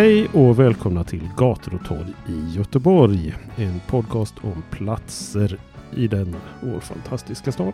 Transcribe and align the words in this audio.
Hej 0.00 0.28
och 0.28 0.58
välkomna 0.58 1.04
till 1.04 1.28
Gator 1.36 1.74
och 1.74 1.88
torg 1.88 2.14
i 2.28 2.56
Göteborg. 2.56 3.34
En 3.56 3.80
podcast 3.88 4.34
om 4.42 4.62
platser 4.70 5.58
i 5.96 6.08
den 6.08 6.36
vår 6.62 6.80
fantastiska 6.80 7.52
stad. 7.52 7.72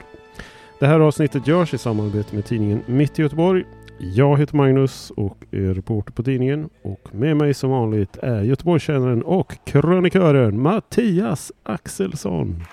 Det 0.80 0.86
här 0.86 1.00
avsnittet 1.00 1.46
görs 1.46 1.74
i 1.74 1.78
samarbete 1.78 2.34
med 2.34 2.44
tidningen 2.44 2.82
Mitt 2.86 3.18
i 3.18 3.22
Göteborg. 3.22 3.64
Jag 3.98 4.38
heter 4.38 4.56
Magnus 4.56 5.10
och 5.10 5.38
är 5.50 5.74
reporter 5.74 6.12
på 6.12 6.22
tidningen 6.22 6.68
och 6.82 7.08
med 7.12 7.36
mig 7.36 7.54
som 7.54 7.70
vanligt 7.70 8.16
är 8.16 8.42
Göteborgskännaren 8.42 9.22
och 9.22 9.56
krönikören 9.64 10.62
Mattias 10.62 11.52
Axelsson. 11.62 12.64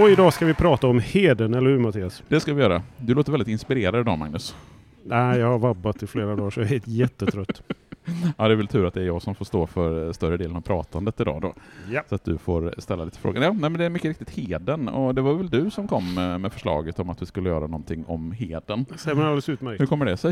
Och 0.00 0.10
idag 0.10 0.32
ska 0.32 0.46
vi 0.46 0.54
prata 0.54 0.86
om 0.86 0.98
heden, 0.98 1.54
eller 1.54 1.70
hur 1.70 1.78
Mattias? 1.78 2.22
Det 2.28 2.40
ska 2.40 2.54
vi 2.54 2.62
göra. 2.62 2.82
Du 2.98 3.14
låter 3.14 3.32
väldigt 3.32 3.48
inspirerad 3.48 4.00
idag 4.00 4.18
Magnus. 4.18 4.56
Nej, 5.04 5.38
jag 5.38 5.46
har 5.46 5.58
vabbat 5.58 6.02
i 6.02 6.06
flera 6.06 6.36
dagar 6.36 6.50
så 6.50 6.60
jag 6.60 6.72
är 6.72 6.80
jättetrött. 6.84 7.62
Ja, 8.38 8.48
det 8.48 8.54
är 8.54 8.56
väl 8.56 8.66
tur 8.66 8.86
att 8.86 8.94
det 8.94 9.00
är 9.00 9.04
jag 9.04 9.22
som 9.22 9.34
får 9.34 9.44
stå 9.44 9.66
för 9.66 10.12
större 10.12 10.36
delen 10.36 10.56
av 10.56 10.60
pratandet 10.60 11.20
idag 11.20 11.42
då. 11.42 11.54
Ja. 11.92 12.02
Så 12.08 12.14
att 12.14 12.24
du 12.24 12.38
får 12.38 12.74
ställa 12.78 13.04
lite 13.04 13.18
frågor. 13.18 13.42
Ja, 13.42 13.52
nej, 13.52 13.70
men 13.70 13.72
det 13.72 13.84
är 13.84 13.90
mycket 13.90 14.08
riktigt 14.08 14.30
heden 14.30 14.88
och 14.88 15.14
det 15.14 15.22
var 15.22 15.34
väl 15.34 15.50
du 15.50 15.70
som 15.70 15.88
kom 15.88 16.14
med 16.14 16.40
med 16.40 16.52
förslaget 16.52 16.98
om 16.98 17.10
att 17.10 17.22
vi 17.22 17.26
skulle 17.26 17.48
göra 17.48 17.66
någonting 17.66 18.04
om 18.06 18.32
heden. 18.32 18.86
Stämmer 18.96 19.22
alldeles 19.22 19.48
utmärkt. 19.48 19.80
Hur 19.80 19.86
kommer 19.86 20.06
det 20.06 20.16
sig? 20.16 20.30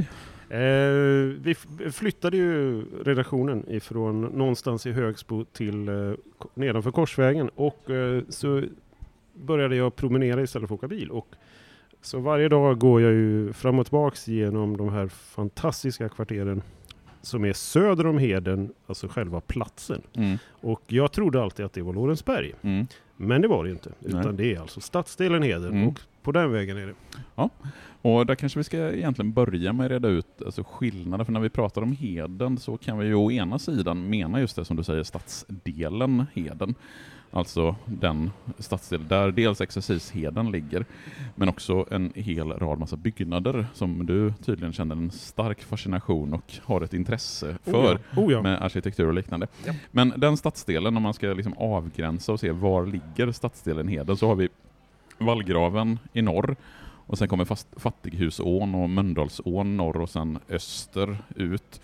Eh, 0.49 1.39
vi 1.43 1.55
flyttade 1.93 2.37
ju 2.37 2.85
redaktionen 3.05 3.65
ifrån 3.69 4.23
någonstans 4.23 4.87
i 4.87 4.93
Högsbo 4.93 5.45
till 5.45 5.89
eh, 5.89 5.95
nedanför 6.55 6.91
Korsvägen 6.91 7.49
och 7.55 7.91
eh, 7.91 8.23
så 8.29 8.63
började 9.35 9.77
jag 9.77 9.97
promenera 9.97 10.43
istället 10.43 10.69
för 10.69 10.75
att 10.75 10.79
åka 10.79 10.89
bil. 10.89 11.11
Och 11.11 11.29
så 12.03 12.19
varje 12.21 12.49
dag 12.49 12.79
går 12.79 13.03
jag 13.03 13.13
ju 13.13 13.53
fram 13.53 13.79
och 13.79 13.87
tillbaks 13.87 14.29
genom 14.29 14.77
de 14.77 14.89
här 14.93 15.07
fantastiska 15.09 16.09
kvarteren 16.09 16.63
som 17.23 17.45
är 17.45 17.53
söder 17.53 18.07
om 18.07 18.19
Heden, 18.19 18.73
alltså 18.87 19.09
själva 19.09 19.41
platsen. 19.41 20.03
Mm. 20.15 20.39
Och 20.51 20.83
jag 20.87 21.13
trodde 21.13 21.43
alltid 21.43 21.67
att 21.67 21.73
det 21.73 21.83
var 21.83 21.93
Lorensberg. 21.93 22.53
Mm. 22.63 22.87
Men 23.17 23.43
det 23.43 23.49
var 23.49 23.65
det 23.65 23.71
inte. 23.71 23.93
Nej. 23.99 24.21
Utan 24.21 24.37
det 24.37 24.55
är 24.55 24.61
alltså 24.61 24.81
stadsdelen 24.81 25.43
Heden 25.43 25.73
Mm. 25.73 25.89
och 25.89 26.01
på 26.23 26.33
den 26.33 26.53
vägen 26.53 26.77
är 26.77 26.87
det. 26.87 26.95
Och 28.03 28.27
där 28.27 28.35
kanske 28.35 28.59
vi 28.59 28.65
ska 28.65 28.93
egentligen 28.93 29.33
börja 29.33 29.73
med 29.73 29.87
att 29.87 29.93
reda 29.93 30.09
ut 30.09 30.27
alltså 30.47 30.65
skillnaden, 30.65 31.27
för 31.27 31.33
när 31.33 31.41
vi 31.41 31.49
pratar 31.51 31.83
om 31.83 31.93
Heden 31.93 32.59
så 32.59 32.77
kan 32.77 32.99
vi 32.99 33.07
ju 33.07 33.15
å 33.15 33.31
ena 33.31 33.59
sidan 33.59 34.11
mena 34.11 34.41
just 34.41 34.57
det 34.57 34.65
som 34.65 34.77
du 34.77 34.85
säger, 34.85 35.03
stadsdelen 35.03 36.27
Heden. 36.35 36.75
Alltså 37.31 37.77
den 37.87 38.31
stadsdel 38.59 39.09
där 39.09 39.31
dels 39.31 39.61
Exercisheden 39.61 40.51
ligger, 40.51 40.85
men 41.35 41.49
också 41.49 41.87
en 41.91 42.13
hel 42.15 42.53
rad 42.53 42.79
massa 42.79 42.97
byggnader 42.97 43.67
som 43.75 44.07
du 44.07 44.33
tydligen 44.45 44.73
känner 44.73 44.97
en 44.97 45.11
stark 45.11 45.63
fascination 45.63 46.35
och 46.35 46.53
har 46.65 46.81
ett 46.81 46.95
intresse 46.95 47.57
för 47.65 47.95
Oh 47.95 47.99
ja. 48.15 48.23
Oh 48.23 48.33
ja. 48.33 48.43
med 48.43 48.63
arkitektur 48.63 49.07
och 49.07 49.15
liknande. 49.15 49.47
Ja. 49.67 49.73
Men 49.91 50.13
den 50.17 50.37
stadsdelen, 50.37 50.97
om 50.97 51.03
man 51.03 51.15
ska 51.15 51.27
liksom 51.27 51.55
avgränsa 51.59 52.33
och 52.33 52.41
se 52.41 52.51
var 52.51 52.87
ligger 52.87 53.33
stadsdelen 53.33 53.89
Heden, 53.89 54.17
så 54.17 54.27
har 54.27 54.35
vi 54.35 54.49
Vallgraven 55.19 55.99
i 56.13 56.23
norr, 56.23 56.57
och 57.07 57.19
sen 57.19 57.29
kommer 57.29 57.45
fast, 57.45 57.69
Fattighusån 57.77 58.75
och 58.75 58.91
Mölndalsån 58.91 59.77
norr 59.77 60.01
och 60.01 60.11
sen 60.11 60.39
öster 60.49 61.19
ut. 61.37 61.81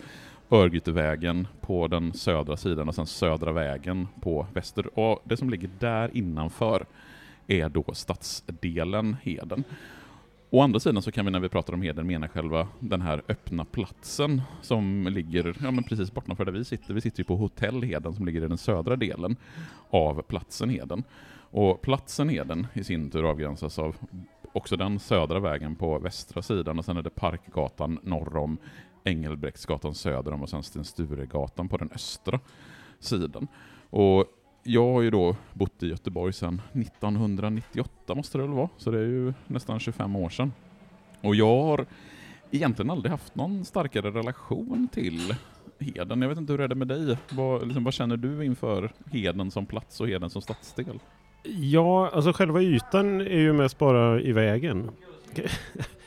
Örgrytevägen 0.53 1.47
på 1.61 1.87
den 1.87 2.13
södra 2.13 2.57
sidan 2.57 2.87
och 2.87 2.95
sen 2.95 3.05
Södra 3.05 3.51
vägen 3.51 4.07
på 4.21 4.47
väster. 4.53 4.99
Och 4.99 5.21
det 5.23 5.37
som 5.37 5.49
ligger 5.49 5.69
där 5.79 6.17
innanför 6.17 6.85
är 7.47 7.69
då 7.69 7.83
stadsdelen 7.93 9.15
Heden. 9.23 9.63
Å 10.49 10.61
andra 10.61 10.79
sidan 10.79 11.01
så 11.01 11.11
kan 11.11 11.25
vi 11.25 11.31
när 11.31 11.39
vi 11.39 11.49
pratar 11.49 11.73
om 11.73 11.81
Heden 11.81 12.07
mena 12.07 12.27
själva 12.27 12.67
den 12.79 13.01
här 13.01 13.21
öppna 13.27 13.65
platsen 13.65 14.41
som 14.61 15.07
ligger 15.11 15.55
ja, 15.61 15.71
men 15.71 15.83
precis 15.83 16.13
bortanför 16.13 16.45
där 16.45 16.51
vi 16.51 16.65
sitter. 16.65 16.93
Vi 16.93 17.01
sitter 17.01 17.19
ju 17.19 17.23
på 17.23 17.35
Hotell 17.35 17.83
Heden 17.83 18.13
som 18.13 18.25
ligger 18.25 18.45
i 18.45 18.47
den 18.47 18.57
södra 18.57 18.95
delen 18.95 19.35
av 19.89 20.21
platsen 20.21 20.69
Heden. 20.69 21.03
Och 21.51 21.81
platsen 21.81 22.29
Heden 22.29 22.67
i 22.73 22.83
sin 22.83 23.09
tur 23.09 23.29
avgränsas 23.29 23.79
av 23.79 23.95
också 24.53 24.77
den 24.77 24.99
södra 24.99 25.39
vägen 25.39 25.75
på 25.75 25.99
västra 25.99 26.41
sidan 26.41 26.79
och 26.79 26.85
sen 26.85 26.97
är 26.97 27.01
det 27.01 27.09
Parkgatan 27.09 27.99
norr 28.03 28.37
om 28.37 28.57
Engelbrektsgatan 29.03 29.95
söder 29.95 30.33
om 30.33 30.41
och 30.41 30.49
sen 30.49 30.63
Sten 30.63 30.83
Sturegatan 30.83 31.69
på 31.69 31.77
den 31.77 31.89
östra 31.91 32.39
sidan. 32.99 33.47
Och 33.89 34.25
jag 34.63 34.93
har 34.93 35.01
ju 35.01 35.09
då 35.09 35.35
bott 35.53 35.83
i 35.83 35.87
Göteborg 35.87 36.33
sedan 36.33 36.61
1998 36.73 38.15
måste 38.15 38.37
det 38.37 38.41
väl 38.41 38.53
vara, 38.53 38.69
så 38.77 38.91
det 38.91 38.99
är 38.99 39.07
ju 39.07 39.33
nästan 39.47 39.79
25 39.79 40.15
år 40.15 40.29
sedan. 40.29 40.53
Och 41.21 41.35
jag 41.35 41.63
har 41.63 41.85
egentligen 42.51 42.91
aldrig 42.91 43.11
haft 43.11 43.35
någon 43.35 43.65
starkare 43.65 44.11
relation 44.11 44.87
till 44.91 45.35
Heden. 45.79 46.21
Jag 46.21 46.29
vet 46.29 46.37
inte 46.37 46.53
hur 46.53 46.57
det 46.57 46.63
är 46.63 46.67
det 46.67 46.75
med 46.75 46.87
dig? 46.87 47.17
Vad, 47.31 47.65
liksom, 47.65 47.83
vad 47.83 47.93
känner 47.93 48.17
du 48.17 48.45
inför 48.45 48.91
Heden 49.11 49.51
som 49.51 49.65
plats 49.65 50.01
och 50.01 50.07
Heden 50.07 50.29
som 50.29 50.41
stadsdel? 50.41 50.99
Ja, 51.43 52.09
alltså 52.13 52.33
själva 52.33 52.61
ytan 52.61 53.21
är 53.21 53.39
ju 53.39 53.53
mest 53.53 53.77
bara 53.77 54.21
i 54.21 54.31
vägen. 54.31 54.91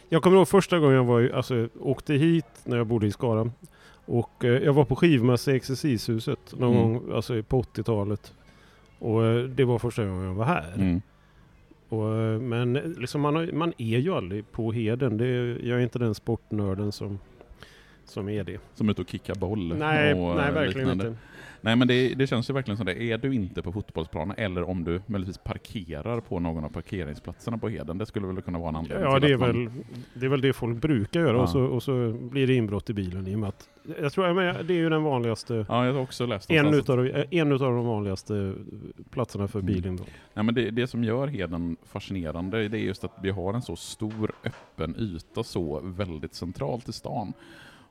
Jag 0.09 0.23
kommer 0.23 0.37
ihåg 0.37 0.49
första 0.49 0.79
gången 0.79 0.97
jag 0.97 1.05
var, 1.05 1.31
alltså, 1.35 1.69
åkte 1.81 2.15
hit 2.15 2.47
när 2.65 2.77
jag 2.77 2.87
bodde 2.87 3.07
i 3.07 3.11
Skara. 3.13 3.51
Och 4.07 4.45
eh, 4.45 4.51
jag 4.63 4.73
var 4.73 4.85
på 4.85 4.97
skivmässa 4.97 5.53
i 5.53 5.57
Exercishuset 5.57 6.39
någon 6.59 6.77
Mm. 6.77 6.83
gång 6.95 7.13
alltså, 7.17 7.43
på 7.43 7.63
80-talet. 7.63 8.35
Och 8.99 9.25
eh, 9.25 9.43
det 9.45 9.65
var 9.65 9.79
första 9.79 10.05
gången 10.07 10.25
jag 10.25 10.35
var 10.35 10.45
här. 10.45 10.73
Mm. 10.75 11.01
Och, 11.89 12.15
eh, 12.17 12.41
men 12.41 12.77
eh, 12.77 12.83
liksom 12.99 13.21
man, 13.21 13.35
har, 13.37 13.53
man 13.53 13.73
är 13.79 13.99
ju 13.99 14.15
aldrig 14.15 14.53
på 14.53 14.73
Heden. 14.73 15.17
Det, 15.17 15.27
är- 15.27 15.59
jag 15.69 15.79
är 15.79 15.83
inte 15.83 15.99
den 15.99 16.15
sportnörden 16.15 16.93
som, 16.93 17.19
som 18.05 18.29
är 18.29 18.45
det. 18.45 18.59
Som 18.75 18.89
ute 18.89 19.01
och 19.03 19.09
kickar 19.09 19.35
boll 19.35 19.75
Nej, 19.79 20.15
och 20.15 20.37
nej 20.37 20.53
verkligen 20.53 20.89
liknande. 20.89 21.07
inte. 21.09 21.19
Nej 21.65 21.77
men 21.77 21.89
det, 21.89 22.15
det 22.15 22.27
känns 22.27 22.51
ju 22.51 22.55
verkligen 22.55 22.77
som 22.77 22.87
det. 22.87 23.03
Är 23.03 23.19
du 23.19 23.35
inte 23.35 23.63
på 23.63 23.73
fotbollsplanen 23.73 24.37
eller 24.39 24.63
om 24.69 24.85
du 24.85 25.01
möjligtvis 25.07 25.39
parkerar 25.39 26.21
på 26.21 26.41
någon 26.41 26.65
av 26.65 26.69
parkeringsplatserna 26.69 27.59
på 27.59 27.69
Heden, 27.69 27.99
det 27.99 28.07
skulle 28.07 28.27
väl 28.27 28.43
kunna 28.43 28.59
vara 28.59 28.69
en 28.69 28.77
anledning 28.77 29.05
Ja, 29.11 29.19
det 29.19 29.31
är, 29.33 29.37
man- 29.39 29.65
väl, 29.65 29.71
det 30.15 30.27
är 30.27 30.31
väl 30.31 30.41
det 30.41 30.53
folk 30.53 30.77
brukar 30.81 31.21
göra 31.21 31.37
Ja. 31.37 31.43
och, 31.43 31.49
så, 31.49 31.61
och 31.65 31.83
så 31.83 32.13
blir 32.13 32.47
det 32.47 32.55
inbrott 32.55 32.91
i 32.91 32.93
bilen 32.95 33.27
i 33.27 33.35
och 33.35 33.39
med 33.39 33.49
att 33.49 33.69
jag 34.01 34.13
tror, 34.13 34.35
menar, 34.35 34.63
det 34.63 34.73
är 34.75 34.79
ju 34.79 34.89
den 34.89 35.03
vanligaste 35.03 35.67
Ja, 35.69 35.87
jag 35.87 35.93
har 35.95 36.01
också 36.01 36.27
läst 36.27 36.51
En 36.51 36.75
utav, 36.75 36.97
de, 37.05 37.25
en 37.31 37.53
utav 37.53 37.73
de 37.77 37.87
vanligaste 37.87 38.55
platserna 39.11 39.49
för 39.49 39.59
Mm. 39.61 39.75
bilinbrott. 39.75 40.09
Nej, 40.35 40.45
men 40.45 40.55
det, 40.55 40.71
det 40.71 40.87
som 40.87 41.05
gör 41.05 41.27
Heden 41.27 41.77
fascinerande, 41.87 42.69
det 42.69 42.79
är 42.79 42.81
just 42.83 43.05
att 43.05 43.17
vi 43.23 43.31
har 43.31 43.55
en 43.55 43.63
så 43.63 43.77
stor 43.77 44.33
öppen 44.45 44.95
yta 44.99 45.43
så 45.45 45.81
väldigt 45.85 46.35
centralt 46.35 46.89
i 46.89 46.93
stan. 46.93 47.33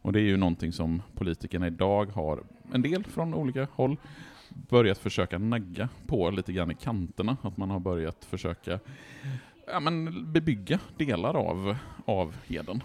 Och 0.04 0.14
det 0.14 0.20
är 0.20 0.24
ju 0.24 0.38
någonting 0.38 0.72
som 0.74 1.02
politikerna 1.16 1.68
idag 1.68 2.06
har, 2.06 2.44
en 2.74 2.82
del 2.82 3.04
från 3.04 3.34
olika 3.34 3.68
håll, 3.72 3.98
börjat 4.50 4.98
försöka 4.98 5.38
nagga 5.38 5.90
på 6.08 6.30
lite 6.30 6.54
grann 6.54 6.72
i 6.72 6.76
kanterna. 6.76 7.38
Att 7.42 7.58
man 7.58 7.70
har 7.70 7.80
börjat 7.80 8.26
försöka 8.26 8.80
ja, 9.68 9.80
men 9.80 10.26
bebygga 10.34 10.80
delar 10.98 11.34
av, 11.36 11.76
av 12.06 12.36
Heden. 12.48 12.84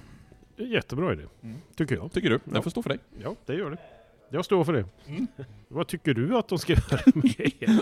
Jättebra 0.56 1.12
idé, 1.12 1.23
Mm. 1.43 1.56
tycker 1.76 1.94
jag. 1.94 2.12
Tycker 2.12 2.31
du? 2.31 2.41
Ja. 2.44 2.50
Jag 2.55 2.65
får 2.65 2.70
stå 2.70 2.82
för 2.82 2.91
dig. 2.91 2.99
Ja, 3.23 3.35
det 3.47 3.55
gör 3.55 3.71
det. 3.71 3.79
Jag 4.31 4.44
står 4.44 4.64
för 4.64 4.73
det. 4.73 4.85
Mm. 5.06 5.26
Vad 5.69 5.87
tycker 5.88 6.14
du 6.14 6.37
att 6.38 6.49
de 6.49 6.59
ska 6.59 6.73
göra 6.73 7.00
med 7.14 7.41
er? 7.61 7.81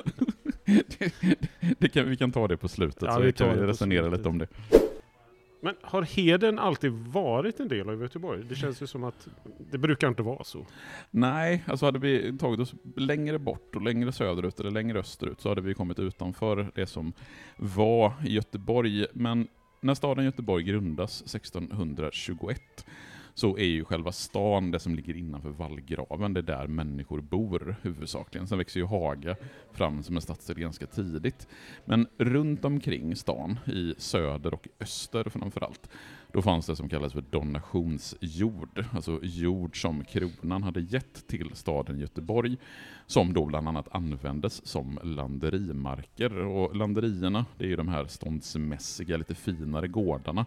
det 1.79 1.89
kan, 1.89 2.09
vi 2.11 2.17
kan 2.17 2.33
ta 2.33 2.49
det 2.49 2.57
på 2.57 2.69
slutet, 2.69 3.03
Ja, 3.03 3.13
så 3.13 3.21
vi 3.21 3.33
kan 3.33 3.51
vi 3.55 3.61
det 3.61 3.67
resonera 3.67 4.09
lite 4.09 4.29
om 4.29 4.39
det. 4.39 4.47
Men 5.67 5.75
har 5.83 6.03
Heden 6.03 6.59
alltid 6.59 6.93
varit 6.93 7.61
en 7.61 7.69
del 7.69 7.89
av 7.89 8.03
Göteborg? 8.03 8.45
Det 8.49 8.55
känns 8.55 8.83
ju 8.83 8.87
som 8.87 9.05
att 9.05 9.29
det 9.71 9.79
brukar 9.79 10.09
inte 10.09 10.23
vara 10.23 10.45
så. 10.45 10.67
Nej, 11.11 11.65
alltså 11.67 11.87
hade 11.87 11.99
vi 11.99 12.39
tagit 12.39 12.61
oss 12.61 12.75
längre 12.97 13.39
bort 13.39 13.77
och 13.77 13.83
längre 13.83 14.13
söderut 14.13 14.61
eller 14.61 14.71
längre 14.71 14.99
österut 14.99 15.41
så 15.41 15.49
hade 15.49 15.61
vi 15.61 15.75
kommit 15.75 15.99
utanför 15.99 16.71
det 16.75 16.87
som 16.87 17.13
var 17.57 18.13
Göteborg. 18.25 19.07
Men 19.13 19.49
när 19.81 19.95
staden 19.95 20.25
Göteborg 20.25 20.65
grundas 20.65 21.23
1621 21.35 22.87
så 23.37 23.57
är 23.57 23.65
ju 23.65 23.85
själva 23.85 24.13
stan 24.13 24.71
det 24.71 24.79
som 24.79 24.95
ligger 24.95 25.17
innanför 25.17 25.51
vallgraven, 25.51 26.35
det 26.35 26.41
är 26.41 26.43
där 26.43 26.67
människor 26.67 27.21
bor 27.21 27.77
huvudsakligen. 27.83 28.47
Sen 28.47 28.59
växer 28.59 28.81
ju 28.81 28.87
Haga 28.87 29.37
fram 29.73 30.03
som 30.03 30.17
en 30.17 30.23
stadsdel 30.23 30.59
ganska 30.59 30.87
tidigt. 30.87 31.49
Men 31.85 32.07
runt 32.19 32.65
omkring 32.65 33.17
stan, 33.17 33.59
i 33.67 33.95
söder 33.99 34.55
och 34.55 34.69
öster 34.81 35.25
framförallt, 35.25 35.89
då 36.33 36.43
fanns 36.43 36.67
det 36.67 36.77
som 36.77 36.89
kallas 36.89 37.13
för 37.13 37.25
donationsjord, 37.31 38.85
alltså 38.93 39.21
jord 39.23 39.81
som 39.81 40.05
kronan 40.05 40.63
hade 40.63 40.81
gett 40.81 41.27
till 41.27 41.51
staden 41.55 41.99
Göteborg, 41.99 42.57
som 43.07 43.33
då 43.33 43.47
bland 43.47 43.69
annat 43.69 43.89
användes 43.91 44.67
som 44.67 44.99
landerimarker. 45.03 46.39
Och 46.39 46.77
landerierna, 46.77 47.47
det 47.59 47.65
är 47.65 47.69
ju 47.69 47.77
de 47.77 47.89
här 47.89 48.07
ståndsmässiga, 48.07 49.17
lite 49.17 49.35
finare 49.35 49.89
gårdarna 49.89 50.47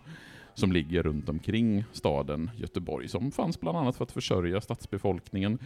som 0.59 0.71
ligger 0.71 1.03
runt 1.03 1.29
omkring 1.29 1.83
staden 1.91 2.51
Göteborg, 2.57 3.07
som 3.07 3.31
fanns 3.31 3.59
bland 3.59 3.77
annat 3.77 3.95
för 3.95 4.03
att 4.03 4.11
försörja 4.11 4.61
stadsbefolkningen 4.61 5.59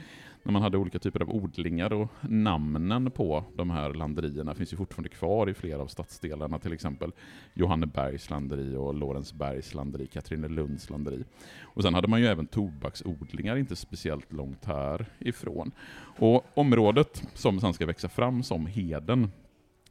när 0.43 0.51
man 0.51 0.61
hade 0.61 0.77
olika 0.77 0.99
typer 0.99 1.21
av 1.21 1.29
odlingar 1.29 1.93
och 1.93 2.07
namnen 2.21 3.11
på 3.11 3.43
de 3.55 3.69
här 3.69 3.93
landerierna 3.93 4.55
finns 4.55 4.73
ju 4.73 4.77
fortfarande 4.77 5.09
kvar 5.09 5.49
i 5.49 5.53
flera 5.53 5.81
av 5.81 5.87
stadsdelarna, 5.87 6.59
till 6.59 6.73
exempel 6.73 7.11
Johannebergs 7.53 8.29
landeri 8.29 8.75
och 8.75 8.93
Lorensbergs 8.93 9.73
landeri, 9.73 10.07
Katrinelunds 10.07 10.89
landeri. 10.89 11.23
Och 11.61 11.83
sen 11.83 11.93
hade 11.93 12.07
man 12.07 12.21
ju 12.21 12.27
även 12.27 12.47
tobaksodlingar 12.47 13.55
inte 13.55 13.75
speciellt 13.75 14.33
långt 14.33 14.65
härifrån. 14.65 15.71
Och 16.19 16.45
området 16.53 17.23
som 17.33 17.59
sen 17.59 17.73
ska 17.73 17.85
växa 17.85 18.09
fram 18.09 18.43
som 18.43 18.65
Heden 18.65 19.31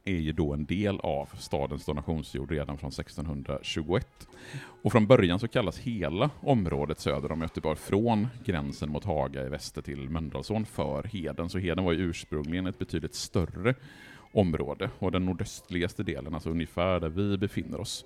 är 0.05 0.19
ju 0.19 0.31
då 0.31 0.53
en 0.53 0.65
del 0.65 0.99
av 0.99 1.29
stadens 1.39 1.85
donationsjord 1.85 2.51
redan 2.51 2.77
från 2.77 2.89
1621. 2.89 4.27
Och 4.81 4.91
från 4.91 5.07
början 5.07 5.39
så 5.39 5.47
kallas 5.47 5.79
hela 5.79 6.29
området 6.39 6.99
söder 6.99 7.31
om 7.31 7.41
Göteborg, 7.41 7.77
från 7.77 8.27
gränsen 8.45 8.89
mot 8.89 9.03
Haga 9.03 9.45
i 9.45 9.49
väster 9.49 9.81
till 9.81 10.09
Mölndalsån, 10.09 10.65
för 10.65 11.03
Heden. 11.03 11.49
Så 11.49 11.57
Heden 11.57 11.83
var 11.83 11.93
ju 11.93 11.99
ursprungligen 11.99 12.67
ett 12.67 12.79
betydligt 12.79 13.15
större 13.15 13.75
område, 14.31 14.89
och 14.99 15.11
den 15.11 15.25
nordöstligaste 15.25 16.03
delen, 16.03 16.33
alltså 16.33 16.49
ungefär 16.49 16.99
där 16.99 17.09
vi 17.09 17.37
befinner 17.37 17.79
oss, 17.79 18.05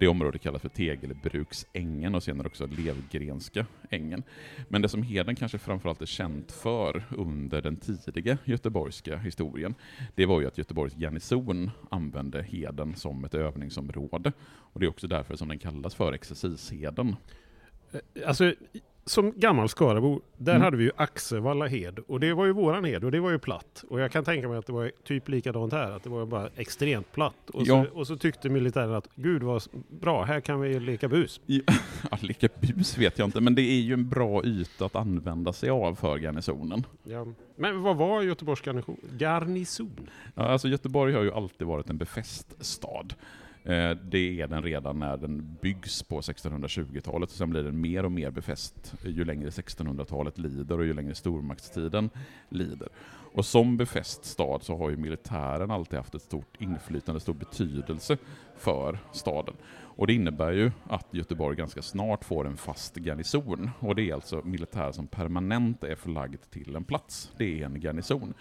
det 0.00 0.08
området 0.08 0.42
kallas 0.42 0.62
för 0.62 0.68
Tegelbruksängen 0.68 2.14
och 2.14 2.22
senare 2.22 2.46
också 2.46 2.66
Levgrenska 2.66 3.66
ängen. 3.90 4.22
Men 4.68 4.82
det 4.82 4.88
som 4.88 5.02
Heden 5.02 5.36
kanske 5.36 5.58
framförallt 5.58 6.02
är 6.02 6.06
känt 6.06 6.52
för 6.52 7.04
under 7.10 7.62
den 7.62 7.76
tidiga 7.76 8.38
göteborgska 8.44 9.16
historien, 9.16 9.74
det 10.14 10.26
var 10.26 10.40
ju 10.40 10.46
att 10.46 10.58
Göteborgs 10.58 10.94
garnison 10.96 11.70
använde 11.90 12.42
Heden 12.42 12.94
som 12.96 13.24
ett 13.24 13.34
övningsområde. 13.34 14.32
Och 14.42 14.80
det 14.80 14.86
är 14.86 14.90
också 14.90 15.06
därför 15.06 15.36
som 15.36 15.48
den 15.48 15.58
kallas 15.58 15.94
för 15.94 16.12
Exercisheden. 16.12 17.16
Eh, 17.92 18.28
alltså, 18.28 18.54
som 19.10 19.32
gammal 19.36 19.68
Skarabo, 19.68 20.20
där 20.36 20.52
Mm. 20.52 20.62
hade 20.64 20.76
vi 20.76 20.84
ju 20.84 20.90
Axevalla 20.96 21.66
hed 21.66 21.98
och 22.06 22.20
det 22.20 22.32
var 22.34 22.44
ju 22.46 22.52
våran 22.52 22.84
hed 22.84 23.04
och 23.04 23.10
det 23.12 23.20
var 23.20 23.30
ju 23.30 23.38
platt. 23.38 23.84
Och 23.88 24.00
jag 24.00 24.12
kan 24.12 24.24
tänka 24.24 24.48
mig 24.48 24.58
att 24.58 24.66
det 24.66 24.72
var 24.72 24.90
typ 25.04 25.28
likadant 25.28 25.72
här, 25.72 25.90
att 25.90 26.02
det 26.02 26.10
var 26.10 26.26
bara 26.26 26.48
extremt 26.56 27.12
platt. 27.12 27.50
Och, 27.52 27.62
Ja. 27.66 27.84
så, 27.92 27.98
och 27.98 28.06
så 28.06 28.16
tyckte 28.16 28.48
militären 28.48 28.94
att 28.94 29.08
gud 29.14 29.42
vad 29.42 29.62
bra, 30.00 30.24
här 30.24 30.40
kan 30.40 30.60
vi 30.60 30.80
leka 30.80 31.08
bus. 31.08 31.40
Ja, 31.46 31.62
lika 32.20 32.48
bus 32.60 32.98
vet 32.98 33.18
jag 33.18 33.28
inte, 33.28 33.40
men 33.40 33.54
det 33.54 33.62
är 33.62 33.80
ju 33.80 33.92
en 33.94 34.08
bra 34.08 34.44
yta 34.44 34.84
att 34.86 34.96
använda 34.96 35.52
sig 35.52 35.70
av 35.70 35.94
för 35.94 36.18
garnisonen. 36.18 36.86
Ja. 37.04 37.26
Men 37.56 37.82
vad 37.82 37.96
var 37.96 38.22
Göteborgs 38.22 38.66
garnison? 38.66 38.96
garnison? 39.18 39.90
Ja, 40.34 40.42
alltså 40.42 40.68
Göteborg 40.68 41.14
har 41.14 41.22
ju 41.22 41.32
alltid 41.32 41.66
varit 41.66 41.90
en 41.90 41.98
befäst 41.98 42.64
stad. 42.64 43.14
Eh, 43.64 43.90
det 43.90 44.40
är 44.40 44.46
den 44.46 44.62
redan 44.62 44.98
när 44.98 45.16
den 45.16 45.56
byggs 45.60 46.02
på 46.02 46.20
1620-talet, 46.20 47.30
och 47.30 47.36
sen 47.36 47.50
blir 47.50 47.62
den 47.62 47.80
mer 47.80 48.04
och 48.04 48.12
mer 48.12 48.30
befäst 48.30 48.94
ju 49.04 49.24
längre 49.24 49.50
1600-talet 49.50 50.38
lider 50.38 50.78
och 50.78 50.86
ju 50.86 50.94
längre 50.94 51.14
stormaktstiden 51.14 52.10
lider. 52.48 52.88
Och 53.32 53.44
som 53.44 53.76
befäst 53.76 54.24
stad 54.24 54.62
så 54.62 54.76
har 54.76 54.90
ju 54.90 54.96
militären 54.96 55.70
alltid 55.70 55.98
haft 55.98 56.14
ett 56.14 56.22
stort 56.22 56.56
inflytande, 56.58 57.20
stor 57.20 57.34
betydelse 57.34 58.16
för 58.56 58.98
staden. 59.12 59.54
Och 59.72 60.06
det 60.06 60.12
innebär 60.12 60.52
ju 60.52 60.70
att 60.88 61.06
Göteborg 61.10 61.56
ganska 61.56 61.82
snart 61.82 62.24
får 62.24 62.46
en 62.46 62.56
fast 62.56 62.96
garnison, 62.96 63.70
och 63.78 63.94
det 63.94 64.10
är 64.10 64.14
alltså 64.14 64.42
militär 64.44 64.92
som 64.92 65.06
permanent 65.06 65.84
är 65.84 65.94
förlagd 65.94 66.50
till 66.50 66.76
en 66.76 66.84
plats. 66.84 67.32
Det 67.36 67.60
är 67.60 67.66
en 67.66 67.80
garnison. 67.80 68.34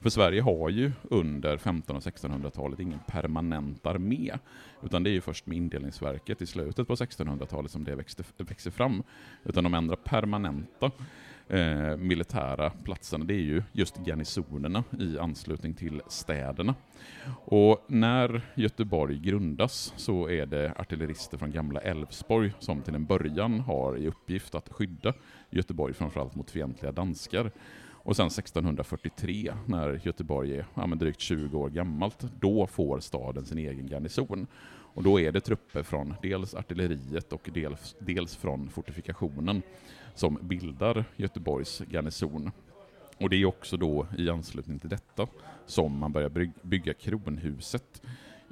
För 0.00 0.10
Sverige 0.10 0.42
har 0.42 0.68
ju 0.68 0.92
under 1.02 1.54
1500 1.54 1.96
och 1.96 2.02
1600-talet 2.02 2.80
ingen 2.80 3.00
permanent 3.06 3.86
armé, 3.86 4.32
utan 4.82 5.02
det 5.02 5.10
är 5.10 5.12
ju 5.12 5.20
först 5.20 5.46
med 5.46 5.56
indelningsverket 5.56 6.42
i 6.42 6.46
slutet 6.46 6.88
på 6.88 6.94
1600-talet 6.94 7.70
som 7.70 7.84
det 7.84 7.94
växte, 7.94 8.24
växer 8.36 8.70
fram. 8.70 9.02
Utan 9.44 9.64
de 9.64 9.74
enda 9.74 9.96
permanenta 9.96 10.90
eh, 11.48 11.96
militära 11.96 12.70
platserna, 12.70 13.24
det 13.24 13.34
är 13.34 13.40
ju 13.40 13.62
just 13.72 13.96
garnisonerna 14.06 14.84
i 15.00 15.18
anslutning 15.18 15.74
till 15.74 16.02
städerna. 16.08 16.74
Och 17.44 17.84
när 17.86 18.40
Göteborg 18.54 19.18
grundas 19.18 19.92
så 19.96 20.28
är 20.28 20.46
det 20.46 20.72
artillerister 20.76 21.38
från 21.38 21.50
gamla 21.50 21.80
Älvsborg 21.80 22.52
som 22.58 22.82
till 22.82 22.94
en 22.94 23.04
början 23.04 23.60
har 23.60 23.96
i 23.96 24.06
uppgift 24.06 24.54
att 24.54 24.68
skydda 24.68 25.14
Göteborg 25.50 25.94
framförallt 25.94 26.34
mot 26.34 26.50
fientliga 26.50 26.92
danskar. 26.92 27.50
Och 28.08 28.16
sen 28.16 28.26
1643, 28.26 29.52
när 29.66 30.00
Göteborg 30.02 30.56
är 30.58 30.66
ja, 30.74 30.86
men 30.86 30.98
drygt 30.98 31.20
20 31.20 31.58
år 31.58 31.70
gammalt, 31.70 32.24
då 32.40 32.66
får 32.66 33.00
staden 33.00 33.46
sin 33.46 33.58
egen 33.58 33.86
garnison. 33.86 34.46
Och 34.94 35.02
då 35.02 35.20
är 35.20 35.32
det 35.32 35.40
trupper 35.40 35.82
från 35.82 36.14
dels 36.22 36.54
artilleriet 36.54 37.32
och 37.32 37.50
dels, 37.54 37.96
dels 37.98 38.36
från 38.36 38.70
fortifikationen 38.70 39.62
som 40.14 40.38
bildar 40.42 41.04
Göteborgs 41.16 41.82
garnison. 41.90 42.50
Och 43.18 43.30
det 43.30 43.36
är 43.36 43.44
också 43.44 43.76
då 43.76 44.06
i 44.18 44.30
anslutning 44.30 44.78
till 44.78 44.90
detta 44.90 45.26
som 45.66 45.98
man 45.98 46.12
börjar 46.12 46.52
bygga 46.62 46.94
kronhuset 46.94 48.02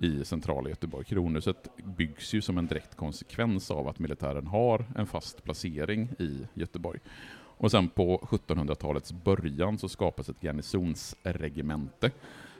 i 0.02 0.24
centrala 0.24 0.68
Göteborg. 0.68 1.04
Kronhuset 1.04 1.68
byggs 1.84 2.34
ju 2.34 2.40
som 2.40 2.58
en 2.58 2.66
direkt 2.66 2.96
konsekvens 2.96 3.70
av 3.70 3.88
att 3.88 3.98
militären 3.98 4.46
har 4.46 4.84
en 4.96 5.06
fast 5.06 5.44
placering 5.44 6.08
i 6.18 6.46
Göteborg. 6.54 7.00
Och 7.56 7.70
sen 7.70 7.88
på 7.88 8.18
1700-talets 8.18 9.12
början 9.12 9.78
så 9.78 9.88
skapas 9.88 10.28
ett 10.28 10.40
garnisonsregemente 10.40 12.10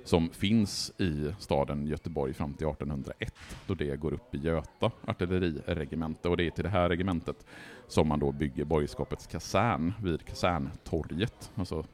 som 0.05 0.31
finns 0.31 0.93
i 0.99 1.33
staden 1.39 1.87
Göteborg 1.87 2.35
fram 2.35 2.55
till 2.55 2.67
1801 2.67 3.35
då 3.67 3.75
det 3.75 3.97
går 3.97 4.13
upp 4.13 4.35
i 4.35 4.39
Göta 4.39 4.91
artilleriregemente 5.07 6.29
och 6.29 6.37
det 6.37 6.47
är 6.47 6.51
till 6.51 6.65
det 6.65 6.71
här 6.71 6.89
regementet 6.89 7.47
som 7.89 8.09
man 8.09 8.21
då 8.21 8.33
bygger 8.33 8.65
borgerskapets 8.65 9.27
kasern 9.27 9.93
vid 10.03 10.25
Kaserntorget. 10.25 11.53
Alltså 11.55 11.85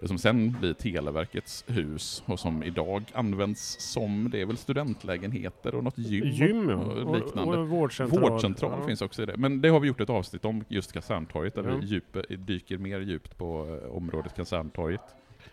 det 0.00 0.08
som 0.08 0.18
sen 0.18 0.56
blir 0.60 0.72
Televerkets 0.74 1.64
hus 1.68 2.22
och 2.26 2.40
som 2.40 2.62
idag 2.62 3.02
används 3.12 3.76
som, 3.80 4.28
det 4.32 4.40
är 4.40 4.46
väl 4.46 4.56
studentlägenheter 4.56 5.74
och 5.74 5.84
något 5.84 5.98
gym, 5.98 6.24
Gym 6.26 6.68
och 6.70 7.16
liknande. 7.16 7.56
Och, 7.56 7.62
och 7.62 7.68
vårdcentral. 7.68 8.20
Vårdcentral 8.30 8.78
Ja. 8.80 8.86
finns 8.86 9.02
också 9.02 9.22
i 9.22 9.26
det. 9.26 9.36
Men 9.36 9.60
det 9.60 9.68
har 9.68 9.80
vi 9.80 9.88
gjort 9.88 10.00
ett 10.00 10.10
avsnitt 10.10 10.44
om, 10.44 10.64
just 10.68 10.92
Kaserntorget, 10.92 11.54
där 11.54 11.68
Ja. 11.68 11.76
vi 11.80 11.86
djup, 11.86 12.16
dyker 12.46 12.78
mer 12.78 13.00
djupt 13.00 13.38
på 13.38 13.78
eh, 13.84 13.96
området 13.96 14.34
Kaserntorget. 14.36 15.00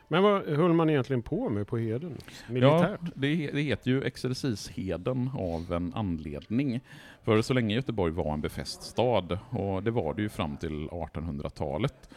Men 0.07 0.23
vad 0.23 0.43
höll 0.47 0.73
man 0.73 0.89
egentligen 0.89 1.21
på 1.21 1.49
med 1.49 1.67
på 1.67 1.77
Heden? 1.77 2.17
Militärt? 2.49 2.99
Ja, 3.03 3.07
det, 3.15 3.51
det 3.53 3.61
heter 3.61 3.91
ju 3.91 4.03
Exercisheden 4.03 5.29
av 5.33 5.73
en 5.73 5.93
anledning. 5.95 6.79
För 7.23 7.41
så 7.41 7.53
länge 7.53 7.75
Göteborg 7.75 8.11
var 8.13 8.33
en 8.33 8.41
befäst 8.41 8.83
stad, 8.83 9.37
och 9.49 9.83
det 9.83 9.91
var 9.91 10.13
det 10.13 10.21
ju 10.21 10.29
fram 10.29 10.57
till 10.57 10.87
1800-talet, 10.89 12.09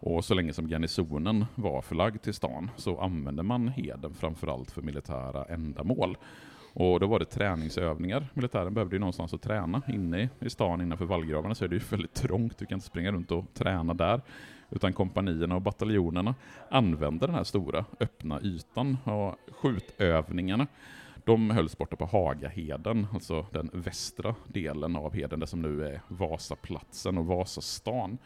och 0.00 0.24
så 0.24 0.34
länge 0.34 0.52
som 0.52 0.68
garnisonen 0.68 1.44
var 1.54 1.82
förlagd 1.82 2.22
till 2.22 2.34
stan 2.34 2.70
så 2.76 3.00
använde 3.00 3.42
man 3.42 3.68
heden 3.68 4.14
framförallt 4.14 4.70
för 4.70 4.82
militära 4.82 5.44
ändamål. 5.44 6.16
Och 6.72 7.00
då 7.00 7.06
var 7.06 7.18
det 7.18 7.24
träningsövningar. 7.24 8.26
Militären 8.34 8.74
behövde 8.74 8.96
ju 8.96 9.00
någonstans 9.00 9.34
att 9.34 9.42
träna. 9.42 9.82
Inne 9.88 10.28
i- 10.40 10.50
stan 10.50 10.80
innanför 10.80 11.04
vallgravarna 11.04 11.54
så 11.54 11.64
är 11.64 11.68
det 11.68 11.74
ju 11.76 11.82
väldigt 11.90 12.14
trångt. 12.14 12.58
Du 12.58 12.66
kan 12.66 12.76
inte 12.76 12.86
springa 12.86 13.12
runt 13.12 13.30
och 13.30 13.44
träna 13.54 13.94
där. 13.94 14.20
Utan 14.70 14.92
kompanierna 14.92 15.54
och 15.54 15.62
bataljonerna 15.62 16.34
använde 16.70 17.26
den 17.26 17.34
här 17.34 17.44
stora 17.44 17.84
öppna 18.00 18.40
ytan. 18.42 18.98
Och 19.04 19.34
skjutövningarna 19.50 20.66
de 21.24 21.50
hölls 21.50 21.78
borta 21.78 21.96
på 21.96 22.04
Hagaheden, 22.06 23.06
alltså 23.12 23.46
den 23.52 23.70
västra 23.72 24.34
delen 24.46 24.96
av 24.96 25.14
Heden, 25.14 25.40
det 25.40 25.46
som 25.46 25.62
nu 25.62 25.86
är 25.86 26.00
Vasaplatsen 26.08 27.18
och 27.18 27.26
Vasastan. 27.26 28.18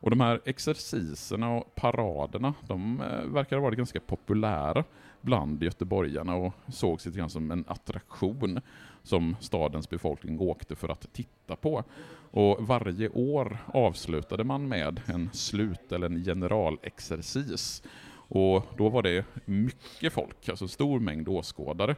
Och 0.00 0.10
de 0.10 0.20
här 0.20 0.40
exerciserna 0.44 1.50
och 1.50 1.74
paraderna, 1.74 2.54
de 2.66 3.00
eh, 3.00 3.24
verkar 3.24 3.56
ha 3.56 3.62
varit 3.62 3.78
ganska 3.78 4.00
populära 4.00 4.84
bland 5.20 5.62
göteborgarna 5.62 6.34
och 6.34 6.52
sågs 6.68 7.06
lite 7.06 7.18
grann 7.18 7.30
som 7.30 7.50
en 7.50 7.64
attraktion 7.68 8.60
som 9.02 9.36
stadens 9.40 9.90
befolkning 9.90 10.40
åkte 10.40 10.76
för 10.76 10.88
att 10.88 11.12
titta 11.12 11.56
på. 11.56 11.84
Och 12.30 12.66
varje 12.66 13.08
år 13.08 13.58
avslutade 13.66 14.44
man 14.44 14.68
med 14.68 15.00
en 15.06 15.30
slut 15.32 15.92
eller 15.92 16.06
en 16.06 16.24
generalexercis. 16.24 17.82
Och 18.30 18.66
då 18.76 18.88
var 18.88 19.02
det 19.02 19.24
mycket 19.44 20.12
folk, 20.12 20.48
alltså 20.48 20.68
stor 20.68 21.00
mängd 21.00 21.28
åskådare. 21.28 21.96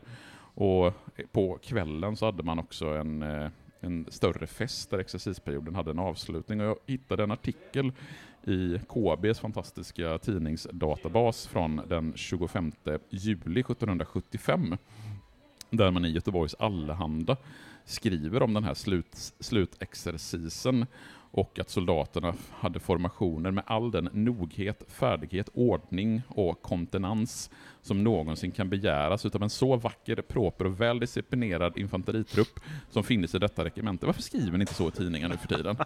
Och 0.54 0.92
på 1.32 1.58
kvällen 1.62 2.16
så 2.16 2.26
hade 2.26 2.42
man 2.42 2.58
också 2.58 2.86
en, 2.86 3.22
eh, 3.22 3.50
en 3.80 4.06
större 4.08 4.46
fest 4.46 4.90
där 4.90 4.98
exercisperioden 4.98 5.74
hade 5.74 5.90
en 5.90 5.98
avslutning. 5.98 6.60
Och 6.60 6.66
jag 6.66 6.76
hittade 6.86 7.22
en 7.22 7.30
artikel 7.30 7.92
i 8.44 8.78
KBs 8.88 9.40
fantastiska 9.40 10.18
tidningsdatabas 10.18 11.46
från 11.46 11.80
den 11.88 12.12
25 12.16 12.72
juli 13.10 13.60
1775 13.60 14.76
där 15.70 15.90
man 15.90 16.04
i 16.04 16.10
Göteborgs 16.10 16.54
Allehanda 16.58 17.36
skriver 17.84 18.42
om 18.42 18.54
den 18.54 18.64
här 18.64 18.74
slut, 18.74 19.34
slutexercisen 19.40 20.86
och 21.32 21.58
att 21.58 21.70
soldaterna 21.70 22.34
hade 22.50 22.80
formationer 22.80 23.50
med 23.50 23.64
all 23.66 23.90
den 23.90 24.08
noghet, 24.12 24.84
färdighet, 24.88 25.48
ordning 25.54 26.22
och 26.28 26.62
kontenans 26.62 27.50
som 27.82 28.04
någonsin 28.04 28.50
kan 28.50 28.68
begäras 28.68 29.26
utav 29.26 29.42
en 29.42 29.50
så 29.50 29.76
vacker, 29.76 30.16
proper 30.16 30.64
och 30.64 30.80
väl 30.80 31.00
disciplinerad 31.00 31.78
infanteritrupp 31.78 32.60
som 32.90 33.04
finns 33.04 33.34
i 33.34 33.38
detta 33.38 33.64
regemente. 33.64 34.06
Varför 34.06 34.22
skriver 34.22 34.58
ni 34.58 34.62
inte 34.62 34.74
så 34.74 34.88
i 34.88 34.90
tidningar 34.90 35.28
nu 35.28 35.36
för 35.36 35.48
tiden? 35.48 35.76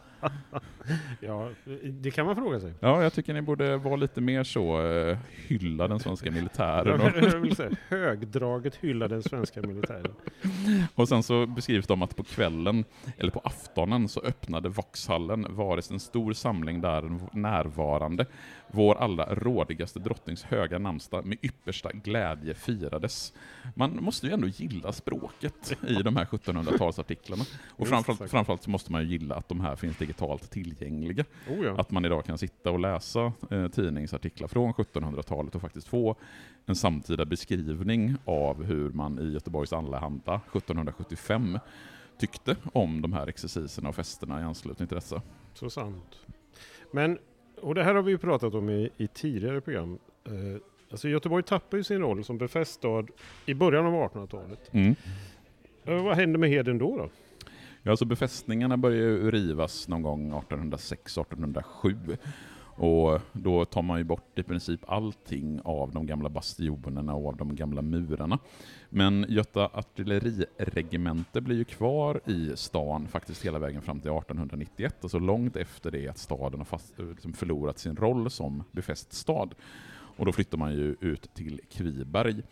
ja, 1.21 1.51
det 1.85 2.11
kan 2.11 2.27
man 2.27 2.37
fråga 2.37 2.61
sig. 2.61 2.73
Ja, 2.81 3.03
jag 3.03 3.13
tycker 3.13 3.35
ni 3.35 3.43
borde 3.43 3.77
vara 3.77 3.97
lite 3.97 4.21
mer 4.21 4.45
så, 4.45 4.83
uh, 4.83 5.17
hylla 5.47 5.89
den 5.89 6.01
svenska 6.01 6.31
militären. 6.31 7.01
jag 7.33 7.41
vill 7.41 7.57
säga, 7.57 7.71
högdraget 7.89 8.77
hylla 8.77 9.09
den 9.09 9.23
svenska 9.23 9.63
militären. 9.63 10.15
och 10.95 11.09
sen 11.09 11.23
så 11.23 11.47
beskrivs 11.47 11.87
de 11.87 12.03
att 12.03 12.17
på 12.17 12.23
kvällen, 12.25 12.85
eller 13.19 13.31
på 13.31 13.41
aftonen, 13.45 14.09
så 14.09 14.21
öppnade 14.21 14.69
Vauxhallen 14.69 15.47
varit 15.51 15.91
en 15.91 16.01
stor 16.01 16.33
samling 16.33 16.81
där 16.81 17.21
närvarande. 17.33 18.27
Vår 18.71 18.95
allra 18.95 19.35
rådigaste 19.35 19.99
drottnings 19.99 20.43
höga 20.43 20.79
namnsdag 20.79 21.27
med 21.27 21.39
yppersta 21.43 21.84
glädje 21.93 22.55
firades. 22.55 23.33
Man 23.75 24.05
måste 24.05 24.27
ju 24.27 24.33
ändå 24.33 24.47
gilla 24.49 24.93
språket 24.93 25.77
i 25.89 25.95
de 25.95 26.17
här 26.17 26.25
1700-talsartiklarna. 26.25 27.49
Och 27.71 27.89
framförallt, 27.89 28.31
framförallt 28.31 28.63
så 28.63 28.71
måste 28.71 28.93
man 28.93 29.03
ju 29.03 29.09
gilla 29.09 29.35
att 29.35 29.49
de 29.49 29.61
här 29.61 29.77
finns 29.77 29.97
digitalt 29.97 30.51
tillgängliga. 30.51 31.25
Oh 31.49 31.65
ja. 31.65 31.81
Att 31.81 31.91
man 31.91 32.05
idag 32.05 32.25
kan 32.25 32.39
sitta 32.39 32.71
och 32.71 32.79
läsa 32.79 33.33
eh, 33.51 33.69
tidningsartiklar 33.69 34.49
från 34.49 34.73
1700-talet 34.73 35.55
och 35.55 35.61
faktiskt 35.61 35.89
få 35.89 36.17
en 36.67 36.77
samtida 36.77 37.25
beskrivning 37.25 38.17
av 38.25 38.65
hur 38.65 38.91
man 38.91 39.19
i 39.19 39.33
Göteborgs 39.33 39.73
Allehanda 39.73 40.35
1775 40.35 41.59
tyckte 42.19 42.57
om 42.73 43.03
de 43.03 43.13
här 43.13 43.27
exerciserna 43.27 43.89
och 43.89 43.95
festerna 43.95 44.41
i 44.41 44.45
anslutning 44.45 44.89
till 44.89 44.95
dessa. 44.95 45.23
Så 45.55 45.71
sant. 45.71 46.19
Men, 46.93 47.19
och 47.61 47.75
det 47.75 47.85
här 47.85 47.95
har 47.95 48.03
vi 48.03 48.11
ju 48.11 48.19
pratat 48.19 48.55
om 48.55 48.71
i, 48.71 48.91
i 48.97 49.07
tidigare 49.07 49.61
program. 49.61 49.99
Eh, 50.25 50.61
alltså 50.95 51.09
Göteborg 51.09 51.43
tappar 51.43 51.77
ju 51.77 51.85
sin 51.85 52.01
roll 52.01 52.25
som 52.25 52.39
befäst 52.39 52.75
stad 52.75 53.11
i 53.47 53.55
början 53.55 53.87
av 53.87 53.93
1800-talet. 53.93 54.71
Mm. 54.73 54.95
Eh, 55.85 56.03
vad 56.05 56.17
hände 56.17 56.39
med 56.39 56.51
Heden 56.51 56.79
då? 56.79 56.97
då? 56.97 57.09
Ja, 57.83 57.91
alltså 57.91 58.05
befästningarna 58.05 58.77
började 58.77 59.05
ju 59.05 59.31
rivas 59.31 59.89
någon 59.89 60.03
gång 60.03 60.33
1806-1807. 60.33 62.17
Och 62.77 63.21
då 63.33 63.65
tar 63.65 63.83
man 63.83 63.99
ju 63.99 64.05
bort 64.05 64.39
i 64.39 64.43
princip 64.43 64.81
allting 64.87 65.61
av 65.65 65.93
de 65.93 66.07
gamla 66.07 66.29
bastionerna 66.29 67.15
och 67.15 67.29
av 67.29 67.37
de 67.37 67.55
gamla 67.55 67.83
murarna. 67.83 68.39
Men 68.89 69.27
Göta 69.29 69.71
artilleriregemente 69.73 71.41
blir 71.41 71.57
ju 71.57 71.65
kvar 71.65 72.21
i 72.27 72.53
stan 72.55 73.09
faktiskt 73.09 73.45
hela 73.45 73.59
vägen 73.59 73.83
fram 73.83 74.01
till 74.01 74.11
1891, 74.11 74.97
alltså 75.03 75.19
långt 75.19 75.57
efter 75.57 75.91
det 75.91 76.09
att 76.09 76.19
staden 76.19 76.61
har 76.61 76.65
fast, 76.65 76.99
liksom 76.99 77.33
förlorat 77.33 77.79
sin 77.79 77.97
roll 77.97 78.31
som 78.31 78.65
befäst 78.73 79.13
stad. 79.13 79.55
Och 80.17 80.27
då 80.27 80.33
flyttar 80.33 80.59
man 80.59 80.73
ju 80.73 80.97
ut 81.01 81.35
till 81.35 81.61
Kviberg. 81.71 82.43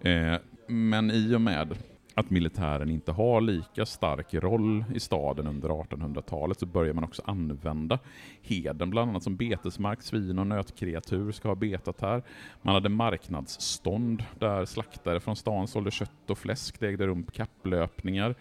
Eh, 0.00 0.36
men 0.66 1.10
i 1.10 1.34
och 1.34 1.40
med 1.40 1.76
att 2.14 2.30
militären 2.30 2.90
inte 2.90 3.12
har 3.12 3.40
lika 3.40 3.86
stark 3.86 4.34
roll 4.34 4.84
i 4.94 5.00
staden 5.00 5.46
under 5.46 5.68
1800-talet 5.68 6.58
så 6.58 6.66
börjar 6.66 6.94
man 6.94 7.04
också 7.04 7.22
använda 7.24 7.98
heden, 8.42 8.90
bland 8.90 9.10
annat 9.10 9.22
som 9.22 9.36
betesmark. 9.36 10.02
Svin 10.02 10.38
och 10.38 10.46
nötkreatur 10.46 11.32
ska 11.32 11.48
ha 11.48 11.54
betat 11.54 12.00
här. 12.00 12.22
Man 12.62 12.74
hade 12.74 12.88
marknadsstånd 12.88 14.24
där 14.38 14.64
slaktare 14.64 15.20
från 15.20 15.36
stan 15.36 15.68
sålde 15.68 15.90
kött 15.90 16.30
och 16.30 16.38
fläsk. 16.38 16.80
Det 16.80 16.88
ägde 16.88 17.06
rum 17.06 17.26
kapplöpningar. 17.32 18.34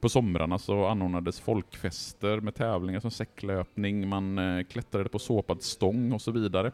På 0.00 0.08
somrarna 0.08 0.58
så 0.58 0.86
anordnades 0.86 1.40
folkfester 1.40 2.40
med 2.40 2.54
tävlingar 2.54 3.00
som 3.00 3.10
säcklöpning, 3.10 4.08
man 4.08 4.38
eh, 4.38 4.64
klättrade 4.64 5.08
på 5.08 5.18
såpad 5.18 5.62
stång 5.62 6.12
och 6.12 6.22
så 6.22 6.30
vidare. 6.30 6.72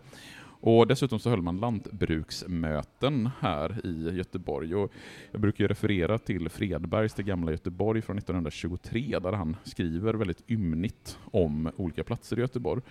Och 0.61 0.87
dessutom 0.87 1.19
så 1.19 1.31
höll 1.31 1.43
man 1.43 1.57
lantbruksmöten 1.57 3.31
här 3.41 3.87
i 3.87 4.17
Göteborg. 4.17 4.75
Och 4.75 4.93
jag 5.33 5.41
brukar 5.41 5.65
ju 5.65 5.69
referera 5.69 6.19
till 6.19 6.49
Fredbergs 6.49 7.15
Det 7.15 7.23
gamla 7.23 7.51
Göteborg 7.51 8.03
från 8.03 8.19
1923 8.19 9.19
där 9.19 9.33
han 9.33 9.57
skriver 9.65 10.15
väldigt 10.15 10.51
ymnigt 10.51 11.19
om 11.25 11.71
olika 11.77 12.05
platser 12.05 12.39
i 12.39 12.41
Göteborg. 12.41 12.83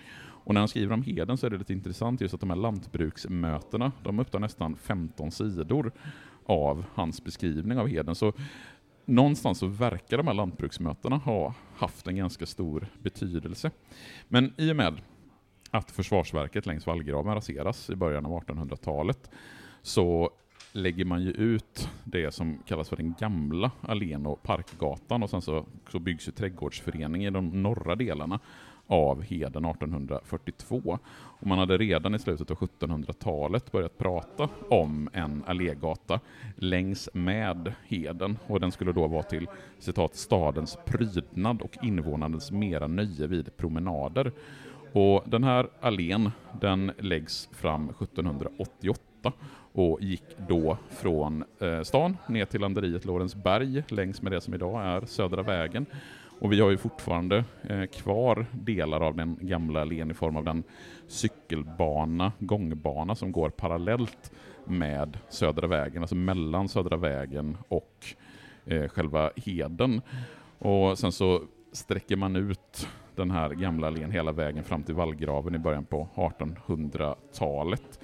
Och 0.46 0.54
när 0.54 0.60
han 0.60 0.68
skriver 0.68 0.94
om 0.94 1.02
Heden 1.02 1.36
så 1.36 1.46
är 1.46 1.50
det 1.50 1.58
lite 1.58 1.72
intressant 1.72 2.20
just 2.20 2.34
att 2.34 2.40
de 2.40 2.50
här 2.50 2.56
lantbruksmötena, 2.56 3.92
de 4.02 4.20
upptar 4.20 4.38
nästan 4.38 4.76
15 4.76 5.30
sidor 5.30 5.92
av 6.46 6.84
hans 6.94 7.24
beskrivning 7.24 7.78
av 7.78 7.88
Heden. 7.88 8.14
Så 8.14 8.32
någonstans 9.04 9.58
så 9.58 9.66
verkar 9.66 10.16
de 10.16 10.26
här 10.26 10.34
lantbruksmötena 10.34 11.16
ha 11.16 11.54
haft 11.76 12.06
en 12.06 12.16
ganska 12.16 12.46
stor 12.46 12.86
betydelse. 13.02 13.70
Men 14.28 14.52
i 14.56 14.72
och 14.72 14.76
med 14.76 15.00
att 15.70 15.90
Försvarsverket 15.90 16.66
längs 16.66 16.86
vallgraven 16.86 17.34
raseras 17.34 17.90
i 17.90 17.96
början 17.96 18.26
av 18.26 18.42
1800-talet 18.42 19.30
så 19.82 20.30
lägger 20.72 21.04
man 21.04 21.22
ju 21.22 21.30
ut 21.30 21.88
det 22.04 22.34
som 22.34 22.58
kallas 22.66 22.88
för 22.88 22.96
den 22.96 23.14
gamla 23.18 23.70
allén 23.80 24.26
och 24.26 24.42
Parkgatan 24.42 25.22
och 25.22 25.30
sen 25.30 25.42
så, 25.42 25.66
så 25.90 25.98
byggs 25.98 26.28
ju 26.28 26.32
trädgårdsförening 26.32 27.24
i 27.24 27.30
de 27.30 27.62
norra 27.62 27.96
delarna 27.96 28.40
av 28.86 29.22
Heden 29.22 29.64
1842. 29.64 30.98
Och 31.40 31.46
man 31.46 31.58
hade 31.58 31.78
redan 31.78 32.14
i 32.14 32.18
slutet 32.18 32.50
av 32.50 32.56
1700-talet 32.56 33.72
börjat 33.72 33.98
prata 33.98 34.48
om 34.68 35.08
en 35.12 35.44
allégata 35.46 36.20
längs 36.56 37.08
med 37.12 37.72
Heden 37.86 38.38
och 38.46 38.60
den 38.60 38.72
skulle 38.72 38.92
då 38.92 39.06
vara 39.06 39.22
till 39.22 39.48
citat 39.78 40.16
stadens 40.16 40.78
prydnad 40.86 41.62
och 41.62 41.76
invånarnas 41.82 42.50
mera 42.50 42.86
nöje 42.86 43.26
vid 43.26 43.56
promenader. 43.56 44.32
Och 44.98 45.22
den 45.26 45.44
här 45.44 45.68
allén 45.80 46.30
den 46.60 46.92
läggs 46.98 47.48
fram 47.52 47.90
1788 47.90 49.32
och 49.72 50.00
gick 50.00 50.24
då 50.48 50.78
från 50.90 51.44
eh, 51.60 51.82
stan 51.82 52.16
ner 52.28 52.44
till 52.44 52.60
landeriet 52.60 53.04
Lorensberg 53.04 53.82
längs 53.88 54.22
med 54.22 54.32
det 54.32 54.40
som 54.40 54.54
idag 54.54 54.82
är 54.84 55.06
Södra 55.06 55.42
vägen. 55.42 55.86
Och 56.40 56.52
vi 56.52 56.60
har 56.60 56.70
ju 56.70 56.76
fortfarande 56.76 57.44
eh, 57.62 57.86
kvar 57.86 58.46
delar 58.52 59.00
av 59.00 59.16
den 59.16 59.38
gamla 59.40 59.80
allén 59.80 60.10
i 60.10 60.14
form 60.14 60.36
av 60.36 60.44
den 60.44 60.62
cykelbana, 61.06 62.32
gångbana 62.38 63.14
som 63.14 63.32
går 63.32 63.50
parallellt 63.50 64.32
med 64.64 65.18
Södra 65.28 65.66
vägen, 65.66 66.02
alltså 66.02 66.16
mellan 66.16 66.68
Södra 66.68 66.96
vägen 66.96 67.56
och 67.68 68.06
eh, 68.64 68.88
själva 68.88 69.30
Heden. 69.36 70.00
Och 70.58 70.98
sen 70.98 71.12
så 71.12 71.42
sträcker 71.76 72.16
man 72.16 72.36
ut 72.36 72.88
den 73.14 73.30
här 73.30 73.50
gamla 73.50 73.86
allén 73.86 74.10
hela 74.10 74.32
vägen 74.32 74.64
fram 74.64 74.82
till 74.82 74.94
vallgraven 74.94 75.54
i 75.54 75.58
början 75.58 75.84
på 75.84 76.08
1800-talet. 76.14 78.00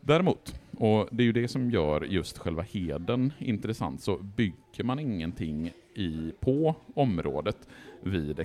Däremot, 0.00 0.60
och 0.76 1.08
det 1.10 1.22
är 1.22 1.24
ju 1.24 1.32
det 1.32 1.48
som 1.48 1.70
gör 1.70 2.00
just 2.00 2.38
själva 2.38 2.62
heden 2.62 3.32
intressant, 3.38 4.02
så 4.02 4.18
bygger 4.18 4.84
man 4.84 4.98
ingenting 4.98 5.72
i, 5.94 6.32
på 6.40 6.74
området 6.94 7.68
vid 8.02 8.40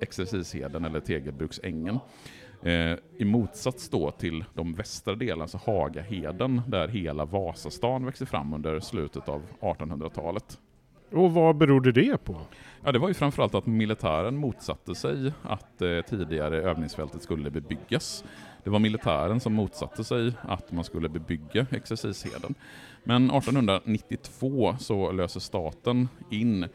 exercisheden 0.00 0.84
eller 0.84 1.00
Tegelbruksängen. 1.00 1.98
Eh, 2.62 2.96
I 3.16 3.24
motsats 3.24 3.88
då 3.88 4.10
till 4.10 4.44
de 4.54 4.74
västra 4.74 5.14
delarna, 5.14 5.48
så 5.48 5.58
Hagaheden, 5.58 6.62
där 6.68 6.88
hela 6.88 7.24
Vasastan 7.24 8.04
växer 8.04 8.26
fram 8.26 8.54
under 8.54 8.80
slutet 8.80 9.28
av 9.28 9.42
1800-talet. 9.60 10.58
Och 11.12 11.32
vad 11.32 11.56
berodde 11.56 11.92
det 11.92 12.24
på? 12.24 12.40
Ja, 12.84 12.92
det 12.92 12.98
var 12.98 13.08
ju 13.08 13.14
framförallt 13.14 13.54
att 13.54 13.66
militären 13.66 14.36
motsatte 14.36 14.94
sig 14.94 15.32
att 15.42 15.82
eh, 15.82 16.00
tidigare 16.00 16.62
övningsfältet 16.62 17.22
skulle 17.22 17.50
bebyggas. 17.50 18.24
Det 18.64 18.70
var 18.70 18.78
militären 18.78 19.40
som 19.40 19.52
motsatte 19.52 20.04
sig 20.04 20.32
att 20.42 20.72
man 20.72 20.84
skulle 20.84 21.08
bebygga 21.08 21.66
exercisheden. 21.70 22.54
Men 23.04 23.30
1892 23.30 24.76
så 24.78 25.12
löser 25.12 25.40
staten 25.40 26.08
in 26.30 26.66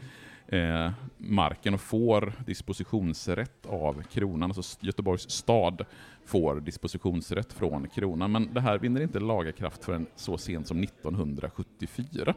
eh, 0.48 0.92
marken 1.18 1.74
och 1.74 1.82
får 1.82 2.34
dispositionsrätt 2.46 3.66
av 3.66 4.04
kronan. 4.12 4.52
Alltså 4.52 4.78
Göteborgs 4.82 5.30
stad 5.30 5.86
får 6.28 6.60
dispositionsrätt 6.60 7.54
från 7.54 7.88
kronan. 7.88 8.32
Men 8.32 8.54
det 8.54 8.62
här 8.62 8.78
vinner 8.78 9.02
inte 9.02 9.20
laga 9.20 9.52
kraft 9.52 9.84
förrän 9.84 10.08
så 10.16 10.38
sent 10.38 10.68
som 10.68 10.84
1974 10.84 12.34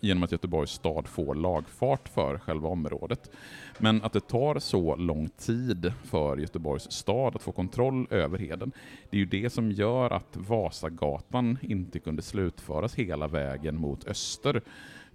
genom 0.00 0.22
att 0.22 0.32
Göteborgs 0.32 0.70
stad 0.70 1.08
får 1.08 1.34
lagfart 1.34 2.08
för 2.08 2.38
själva 2.38 2.68
området. 2.68 3.30
Men 3.78 4.02
att 4.02 4.12
det 4.12 4.28
tar 4.28 4.58
så 4.58 4.96
lång 4.96 5.28
tid 5.28 5.92
för 6.04 6.36
Göteborgs 6.36 6.92
stad 6.92 7.36
att 7.36 7.42
få 7.42 7.52
kontroll 7.52 8.06
över 8.10 8.38
Heden, 8.38 8.72
det 9.10 9.16
är 9.16 9.18
ju 9.18 9.26
det 9.26 9.50
som 9.50 9.72
gör 9.72 10.10
att 10.10 10.36
Vasagatan 10.36 11.58
inte 11.62 11.98
kunde 11.98 12.22
slutföras 12.22 12.94
hela 12.94 13.28
vägen 13.28 13.76
mot 13.76 14.08
öster 14.08 14.62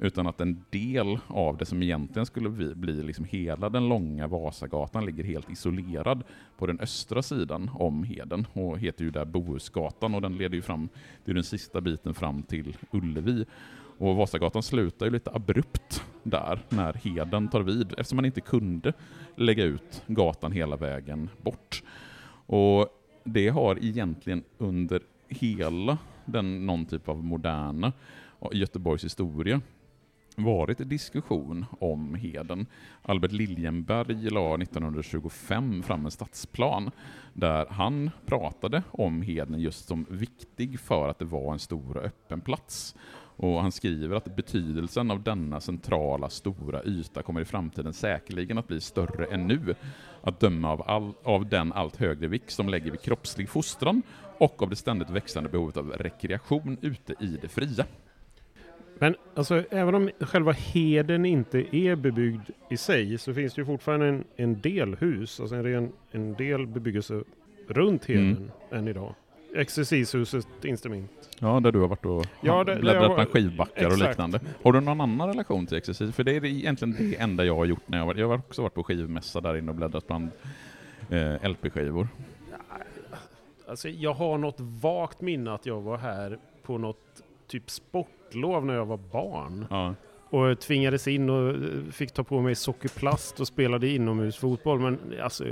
utan 0.02 0.28
att 0.28 0.42
en 0.42 0.66
del 0.70 1.18
av 1.28 1.58
det 1.58 1.66
som 1.66 1.84
egentligen 1.84 2.26
skulle 2.26 2.50
bli, 2.50 2.76
bli 2.76 3.04
liksom 3.04 3.26
hela 3.26 3.70
den 3.70 3.90
långa 3.90 4.28
Vasagatan 4.28 5.06
ligger 5.06 5.24
helt 5.24 5.50
isolerad 5.50 6.24
på 6.58 6.68
den 6.68 6.80
östra 6.80 7.22
sidan 7.22 7.72
om 7.74 8.04
Heden 8.04 8.48
och 8.54 8.80
heter 8.80 9.04
ju 9.04 9.12
där 9.12 9.26
Bohusgatan 9.26 10.16
och 10.16 10.22
den 10.22 10.38
leder 10.38 10.56
ju 10.56 10.62
fram, 10.62 10.90
det 11.26 11.32
är 11.32 11.36
den 11.36 11.44
sista 11.44 11.82
biten 11.82 12.14
fram 12.14 12.44
till 12.44 12.78
Ullevi. 12.92 13.46
Och 13.98 14.16
Vasagatan 14.16 14.64
slutar 14.64 15.06
ju 15.06 15.12
lite 15.12 15.32
abrupt 15.34 16.04
där 16.24 16.60
när 16.70 16.94
Heden 16.94 17.48
tar 17.48 17.62
vid 17.62 17.92
eftersom 17.92 18.16
man 18.16 18.26
inte 18.26 18.42
kunde 18.42 18.94
lägga 19.36 19.64
ut 19.64 20.04
gatan 20.08 20.52
hela 20.52 20.76
vägen 20.76 21.30
bort. 21.42 21.84
Och 22.46 22.88
det 23.24 23.50
har 23.50 23.84
egentligen 23.86 24.44
under 24.58 25.02
hela 25.28 25.98
den 26.26 26.66
någon 26.66 26.86
typ 26.86 27.10
av 27.10 27.24
moderna 27.24 27.94
Göteborgs 28.52 29.04
historia 29.04 29.62
varit 30.36 30.90
diskussion 30.90 31.66
om 31.80 32.16
Heden. 32.16 32.66
Albert 33.02 33.32
Liljenberg 33.32 34.30
la 34.30 34.56
1925 34.56 35.84
fram 35.84 36.06
en 36.06 36.12
stadsplan 36.12 36.92
där 37.34 37.66
han 37.70 38.10
pratade 38.26 38.84
om 38.92 39.22
Heden 39.22 39.60
just 39.60 39.88
som 39.88 40.06
viktig 40.10 40.80
för 40.80 41.10
att 41.10 41.20
det 41.20 41.26
var 41.26 41.54
en 41.54 41.60
stor 41.60 41.98
och 41.98 42.04
öppen 42.04 42.42
plats. 42.42 42.96
Och 43.36 43.62
han 43.62 43.72
skriver 43.72 44.16
att 44.16 44.36
betydelsen 44.36 45.12
av 45.12 45.24
denna 45.24 45.62
centrala 45.62 46.30
stora 46.30 46.84
yta 46.84 47.24
kommer 47.24 47.42
i 47.42 47.46
framtiden 47.46 47.94
säkerligen 47.94 48.58
att 48.58 48.68
bli 48.68 48.82
större 48.82 49.26
än 49.26 49.48
nu, 49.48 49.76
att 50.22 50.40
döma 50.40 50.72
av, 50.72 50.82
all, 50.90 51.14
av 51.24 51.50
den 51.50 51.74
allt 51.74 51.96
högre 51.96 52.28
vikt 52.28 52.52
som 52.52 52.70
lägger 52.70 52.92
vid 52.92 53.02
kroppslig 53.02 53.50
fostran 53.50 54.02
och 54.38 54.62
av 54.62 54.70
det 54.70 54.76
ständigt 54.76 55.10
växande 55.10 55.50
behovet 55.50 55.78
av 55.78 55.90
rekreation 55.90 56.78
ute 56.82 57.14
i 57.20 57.38
det 57.42 57.48
fria. 57.48 57.86
Men 59.02 59.16
alltså, 59.36 59.64
även 59.70 59.96
om 59.96 60.10
själva 60.20 60.52
heden 60.52 61.26
inte 61.26 61.76
är 61.76 61.96
bebyggd 61.96 62.50
i 62.70 62.78
sig 62.78 63.18
så 63.18 63.34
finns 63.34 63.54
det 63.54 63.62
ju 63.62 63.66
fortfarande 63.66 64.08
en, 64.08 64.24
en 64.36 64.62
del 64.62 64.96
hus, 64.96 65.40
alltså 65.40 65.56
en, 65.56 65.92
en 66.12 66.34
del 66.34 66.68
bebyggelse 66.68 67.24
runt 67.68 68.06
heden 68.06 68.38
mm. 68.38 68.50
än 68.72 68.88
idag. 68.88 69.16
Exercishuset 69.56 70.48
inte 70.64 70.90
minst. 70.90 71.38
Ja, 71.40 71.60
där 71.60 71.72
du 71.72 71.80
har 71.80 71.88
varit 71.88 72.06
och 72.06 72.26
ja, 72.42 72.64
det, 72.64 72.76
bläddrat 72.76 73.10
var, 73.10 73.16
bland 73.16 73.30
skivbackar 73.30 73.86
och 73.86 73.98
liknande. 73.98 74.40
Har 74.64 74.74
du 74.74 74.80
någon 74.80 75.02
annan 75.02 75.28
relation 75.28 75.68
till 75.68 75.78
exercis? 75.78 76.16
För 76.16 76.24
det 76.24 76.36
är 76.36 76.46
egentligen 76.46 76.96
det 77.00 77.16
enda 77.16 77.46
jag 77.46 77.56
har 77.56 77.66
gjort 77.66 77.88
när 77.88 77.98
jag 77.98 78.06
varit. 78.06 78.20
Jag 78.20 78.28
har 78.28 78.38
också 78.38 78.62
varit 78.62 78.74
på 78.74 78.84
skivmässa 78.84 79.42
där 79.42 79.58
inne 79.58 79.72
och 79.72 79.76
bläddrat 79.76 80.08
bland 80.08 80.30
eh, 81.10 81.50
LP-skivor. 81.50 82.08
Alltså, 83.68 83.90
jag 83.90 84.14
har 84.14 84.38
något 84.38 84.60
vagt 84.60 85.22
minne 85.22 85.54
att 85.54 85.66
jag 85.66 85.82
var 85.82 85.98
här 85.98 86.38
på 86.64 86.78
något 86.78 87.24
typ 87.48 87.70
sportlov 88.32 88.66
när 88.66 88.74
jag 88.74 88.86
var 88.86 88.98
barn. 88.98 89.66
Ja. 89.70 89.96
Och 90.30 90.60
tvingades 90.60 91.08
in 91.08 91.30
och 91.30 91.50
eh, 91.50 91.92
fick 91.92 92.12
ta 92.12 92.24
på 92.24 92.42
mig 92.42 92.56
sockerplast 92.56 93.40
och 93.40 93.48
spelade 93.48 93.90
inomhusfotboll. 93.90 94.80
Men 94.80 95.00
alltså... 95.22 95.46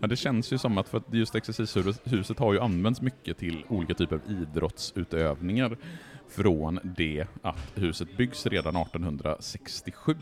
Ja, 0.00 0.06
det 0.06 0.16
känns 0.16 0.52
ju 0.52 0.58
som 0.58 0.78
att, 0.78 0.88
för 0.88 0.98
att 0.98 1.14
just 1.14 1.34
exercishuset 1.34 2.38
har 2.38 2.52
ju 2.52 2.60
använts 2.60 3.00
mycket 3.00 3.38
till 3.38 3.64
olika 3.68 3.94
typer 3.94 4.16
av 4.16 4.22
idrottsutövningar 4.30 5.76
från 6.28 6.80
det 6.96 7.26
att 7.42 7.72
huset 7.74 8.16
byggs 8.16 8.46
redan 8.46 8.76
1867. 8.76 10.14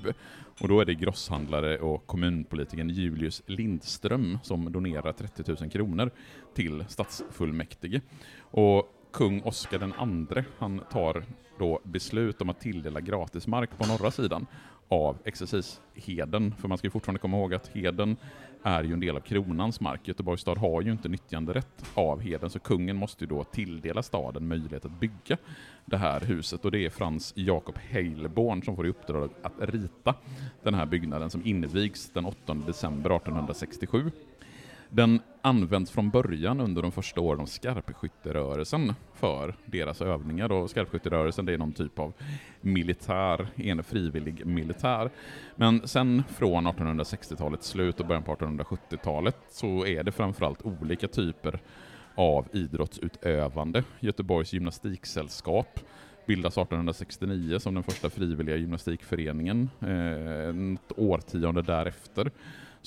Och 0.60 0.68
då 0.68 0.80
är 0.80 0.84
det 0.84 0.94
grosshandlare 0.94 1.78
och 1.78 2.06
kommunpolitikern 2.06 2.90
Julius 2.90 3.42
Lindström 3.46 4.38
som 4.42 4.72
donerar 4.72 5.12
30 5.12 5.42
000 5.60 5.70
kronor 5.70 6.10
till 6.54 6.84
stadsfullmäktige. 6.88 8.00
Och 8.40 8.94
kung 9.12 9.42
Oscar 9.42 9.78
den 9.78 9.92
andre, 9.92 10.44
han 10.58 10.80
tar 10.90 11.24
då 11.58 11.80
beslut 11.82 12.42
om 12.42 12.50
att 12.50 12.60
tilldela 12.60 13.00
gratismark 13.00 13.78
på 13.78 13.86
norra 13.86 14.10
sidan 14.10 14.46
av 14.88 15.16
exercisheden. 15.24 16.54
För 16.58 16.68
man 16.68 16.78
ska 16.78 16.86
ju 16.86 16.90
fortfarande 16.90 17.20
komma 17.20 17.36
ihåg 17.36 17.54
att 17.54 17.68
heden 17.68 18.16
är 18.62 18.84
ju 18.84 18.92
en 18.92 19.00
del 19.00 19.16
av 19.16 19.20
kronans 19.20 19.80
mark. 19.80 20.08
Göteborgs 20.08 20.40
stad 20.40 20.58
har 20.58 20.82
ju 20.82 20.92
inte 20.92 21.08
nyttjanderätt 21.08 21.84
av 21.94 22.20
heden, 22.20 22.50
så 22.50 22.58
kungen 22.58 22.96
måste 22.96 23.24
ju 23.24 23.28
då 23.28 23.44
tilldela 23.44 24.02
staden 24.02 24.48
möjlighet 24.48 24.84
att 24.84 25.00
bygga 25.00 25.36
det 25.84 25.96
här 25.96 26.20
huset. 26.20 26.64
Och 26.64 26.70
det 26.70 26.84
är 26.84 26.90
Frans 26.90 27.32
Jakob 27.36 27.78
Heilborn 27.78 28.62
som 28.62 28.76
får 28.76 28.86
i 28.86 28.90
uppdrag 28.90 29.30
att 29.42 29.54
rita 29.58 30.14
den 30.62 30.74
här 30.74 30.86
byggnaden 30.86 31.30
som 31.30 31.46
invigs 31.46 32.10
den 32.12 32.24
8 32.24 32.54
december 32.54 33.16
1867. 33.16 34.10
Den 34.90 35.20
används 35.42 35.90
från 35.90 36.10
början 36.10 36.60
under 36.60 36.82
de 36.82 36.92
första 36.92 37.20
åren 37.20 37.40
av 37.40 37.46
skarpskytterörelsen 37.46 38.94
för 39.14 39.54
deras 39.64 40.02
övningar. 40.02 40.52
Och 40.52 40.70
skarpskytterörelsen 40.70 41.46
det 41.46 41.52
är 41.52 41.58
någon 41.58 41.72
typ 41.72 41.98
av 41.98 42.12
militär, 42.60 43.48
en 43.56 43.84
frivillig 43.84 44.46
militär. 44.46 45.10
Men 45.56 45.88
sen 45.88 46.22
från 46.28 46.66
1860-talets 46.66 47.68
slut 47.68 48.00
och 48.00 48.06
början 48.06 48.22
på 48.22 48.34
1870-talet 48.34 49.36
så 49.50 49.86
är 49.86 50.02
det 50.02 50.12
framförallt 50.12 50.62
olika 50.62 51.08
typer 51.08 51.60
av 52.14 52.46
idrottsutövande. 52.52 53.84
Göteborgs 54.00 54.52
gymnastiksällskap 54.52 55.80
bildas 56.26 56.58
1869 56.58 57.58
som 57.58 57.74
den 57.74 57.82
första 57.82 58.10
frivilliga 58.10 58.56
gymnastikföreningen, 58.56 59.70
eh, 59.80 60.74
ett 60.74 60.98
årtionde 60.98 61.62
därefter 61.62 62.30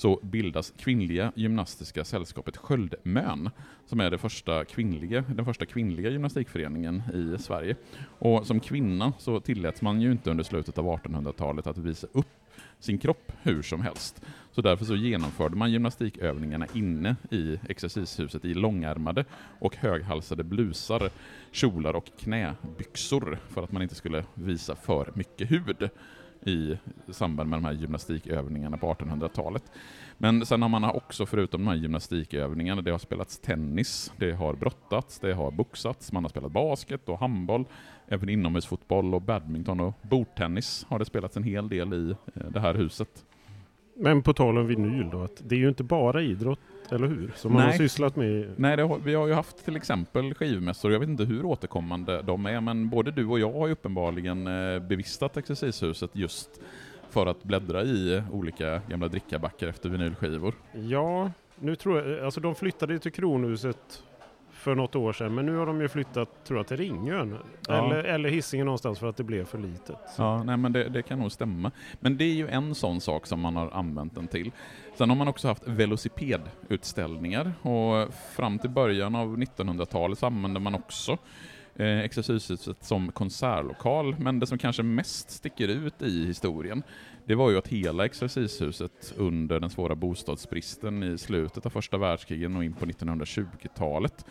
så 0.02 0.20
bildas 0.22 0.72
Kvinnliga 0.76 1.32
gymnastiska 1.34 2.04
sällskapet 2.04 2.56
Sköldmön, 2.56 3.50
som 3.86 4.00
är 4.00 4.10
det 4.10 4.18
första 4.18 4.64
kvinnliga, 4.64 5.24
den 5.28 5.44
första 5.44 5.66
kvinnliga 5.66 6.10
gymnastikföreningen 6.10 7.02
i 7.14 7.42
Sverige. 7.42 7.76
Och 8.18 8.46
som 8.46 8.60
kvinna 8.60 9.12
så 9.18 9.40
tilläts 9.40 9.82
man 9.82 10.00
ju 10.00 10.12
inte 10.12 10.30
under 10.30 10.44
slutet 10.44 10.78
av 10.78 10.84
1800-talet 10.84 11.66
att 11.66 11.78
visa 11.78 12.06
upp 12.12 12.26
sin 12.78 12.98
kropp 12.98 13.32
hur 13.42 13.62
som 13.62 13.80
helst. 13.80 14.22
Så 14.52 14.62
därför 14.62 14.84
så 14.84 14.96
genomförde 14.96 15.56
man 15.56 15.72
gymnastikövningarna 15.72 16.66
inne 16.74 17.16
i 17.30 17.58
exercishuset 17.68 18.44
i 18.44 18.54
långärmade 18.54 19.24
och 19.58 19.76
höghalsade 19.76 20.44
blusar, 20.44 21.10
kjolar 21.52 21.96
och 21.96 22.10
knäbyxor 22.18 23.38
för 23.48 23.62
att 23.64 23.72
man 23.72 23.82
inte 23.82 23.94
skulle 23.94 24.24
visa 24.34 24.76
för 24.76 25.12
mycket 25.14 25.50
hud 25.50 25.90
i 26.46 26.78
samband 27.08 27.50
med 27.50 27.56
de 27.56 27.64
här 27.64 27.72
gymnastikövningarna 27.72 28.76
på 28.76 28.94
1800-talet. 28.94 29.64
Men 30.18 30.46
sen 30.46 30.62
har 30.62 30.68
man 30.68 30.84
också, 30.84 31.26
förutom 31.26 31.64
de 31.64 31.68
här 31.68 31.76
gymnastikövningarna, 31.76 32.82
det 32.82 32.90
har 32.90 32.98
spelats 32.98 33.38
tennis, 33.38 34.12
det 34.16 34.32
har 34.32 34.54
brottats, 34.54 35.18
det 35.18 35.34
har 35.34 35.50
boxats, 35.50 36.12
man 36.12 36.24
har 36.24 36.28
spelat 36.28 36.52
basket 36.52 37.08
och 37.08 37.18
handboll, 37.18 37.64
även 38.08 38.28
inomhusfotboll 38.28 39.14
och 39.14 39.22
badminton 39.22 39.80
och 39.80 39.94
bordtennis 40.02 40.86
har 40.88 40.98
det 40.98 41.04
spelats 41.04 41.36
en 41.36 41.44
hel 41.44 41.68
del 41.68 41.94
i 41.94 42.10
eh, 42.10 42.50
det 42.50 42.60
här 42.60 42.74
huset. 42.74 43.24
Men 43.94 44.22
på 44.22 44.32
tal 44.32 44.58
om 44.58 44.66
vinyl 44.66 45.10
då, 45.10 45.22
att 45.22 45.42
det 45.44 45.54
är 45.54 45.58
ju 45.58 45.68
inte 45.68 45.84
bara 45.84 46.22
idrott 46.22 46.58
eller 46.90 47.06
hur? 47.06 47.32
Som 47.36 47.52
man 47.52 47.62
har 47.62 47.72
sysslat 47.72 48.16
med. 48.16 48.54
Nej, 48.56 48.80
har, 48.80 48.98
vi 48.98 49.14
har 49.14 49.26
ju 49.26 49.32
haft 49.32 49.64
till 49.64 49.76
exempel 49.76 50.34
skivmässor, 50.34 50.92
jag 50.92 51.00
vet 51.00 51.08
inte 51.08 51.24
hur 51.24 51.44
återkommande 51.44 52.22
de 52.22 52.46
är, 52.46 52.60
men 52.60 52.88
både 52.88 53.10
du 53.10 53.26
och 53.26 53.38
jag 53.38 53.52
har 53.52 53.66
ju 53.66 53.72
uppenbarligen 53.72 54.46
eh, 54.46 54.78
bevistat 54.78 55.36
exercishuset 55.36 56.10
just 56.12 56.60
för 57.10 57.26
att 57.26 57.42
bläddra 57.44 57.82
i 57.82 58.22
olika 58.30 58.80
gamla 58.88 59.08
drickabackar 59.08 59.66
efter 59.68 59.88
vinylskivor. 59.88 60.54
Ja, 60.72 61.30
nu 61.58 61.76
tror 61.76 62.08
jag, 62.08 62.24
alltså 62.24 62.40
de 62.40 62.54
flyttade 62.54 62.98
till 62.98 63.12
Kronhuset 63.12 64.02
för 64.62 64.74
något 64.74 64.96
år 64.96 65.12
sedan. 65.12 65.34
Men 65.34 65.46
nu 65.46 65.56
har 65.56 65.66
de 65.66 65.80
ju 65.80 65.88
flyttat, 65.88 66.44
tror 66.44 66.58
jag, 66.58 66.66
till 66.66 66.76
Ringön. 66.76 67.38
Ja. 67.68 67.86
Eller, 67.86 68.04
eller 68.04 68.28
Hisingen 68.28 68.66
någonstans 68.66 68.98
för 68.98 69.06
att 69.06 69.16
det 69.16 69.24
blev 69.24 69.44
för 69.44 69.58
litet. 69.58 69.96
Så. 70.16 70.22
Ja, 70.22 70.42
nej 70.42 70.56
men 70.56 70.72
det, 70.72 70.88
det, 70.88 71.02
kan 71.02 71.18
nog 71.18 71.32
stämma. 71.32 71.70
Men 72.00 72.16
det 72.16 72.24
är 72.24 72.34
ju 72.34 72.48
en 72.48 72.74
sån 72.74 73.00
sak 73.00 73.26
som 73.26 73.40
man 73.40 73.56
har 73.56 73.70
använt 73.70 74.14
den 74.14 74.28
till. 74.28 74.50
Sen 74.98 75.08
har 75.08 75.16
man 75.16 75.28
också 75.28 75.48
haft 75.48 75.68
velocipedutställningar 75.68 77.52
och 77.62 78.14
fram 78.36 78.58
till 78.58 78.70
början 78.70 79.14
av 79.14 79.38
1900-talet 79.38 80.18
så 80.18 80.26
använde 80.26 80.60
man 80.60 80.74
också 80.74 81.18
eh, 81.76 81.98
Exercishuset 81.98 82.84
som 82.84 83.12
konsertlokal, 83.12 84.16
men 84.18 84.38
det 84.38 84.46
som 84.46 84.58
kanske 84.58 84.82
mest 84.82 85.30
sticker 85.30 85.68
ut 85.68 86.02
i 86.02 86.26
historien, 86.26 86.82
det 87.26 87.34
var 87.34 87.50
ju 87.50 87.58
att 87.58 87.68
hela 87.68 88.04
exercishuset 88.04 89.14
under 89.16 89.60
den 89.60 89.70
svåra 89.70 89.94
bostadsbristen 89.94 91.02
i 91.02 91.18
slutet 91.18 91.66
av 91.66 91.70
första 91.70 91.98
världskriget 91.98 92.56
och 92.56 92.64
in 92.64 92.72
på 92.72 92.86
1920-talet 92.86 94.24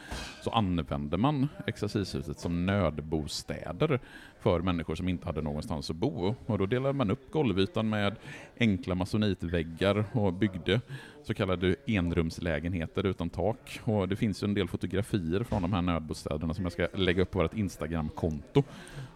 så 0.44 0.50
använde 0.50 1.18
man 1.18 1.48
exercishuset 1.68 2.40
som 2.40 2.66
nödbostäder 2.66 4.00
för 4.42 4.60
människor 4.60 4.96
som 4.96 5.10
inte 5.10 5.26
hade 5.26 5.42
någonstans 5.42 5.90
att 5.90 5.96
bo. 5.96 6.36
Och 6.46 6.58
då 6.58 6.66
delade 6.66 6.94
man 6.94 7.12
upp 7.12 7.32
golvytan 7.32 7.90
med 7.90 8.16
enkla 8.60 8.96
masonitväggar 8.96 10.06
och 10.12 10.34
byggde 10.34 10.82
så 11.24 11.34
kallade 11.34 11.76
enrumslägenheter 11.88 13.06
utan 13.06 13.30
tak. 13.30 13.80
Och 13.84 14.08
det 14.08 14.16
finns 14.16 14.44
ju 14.44 14.46
en 14.46 14.54
del 14.54 14.68
fotografier 14.68 15.44
från 15.44 15.62
de 15.62 15.74
här 15.74 15.82
nödbostäderna 15.82 16.54
som 16.54 16.64
jag 16.64 16.72
ska 16.72 16.88
lägga 16.94 17.22
upp 17.22 17.32
på 17.32 17.40
vårt 17.40 17.54
Instagram-konto 17.54 18.64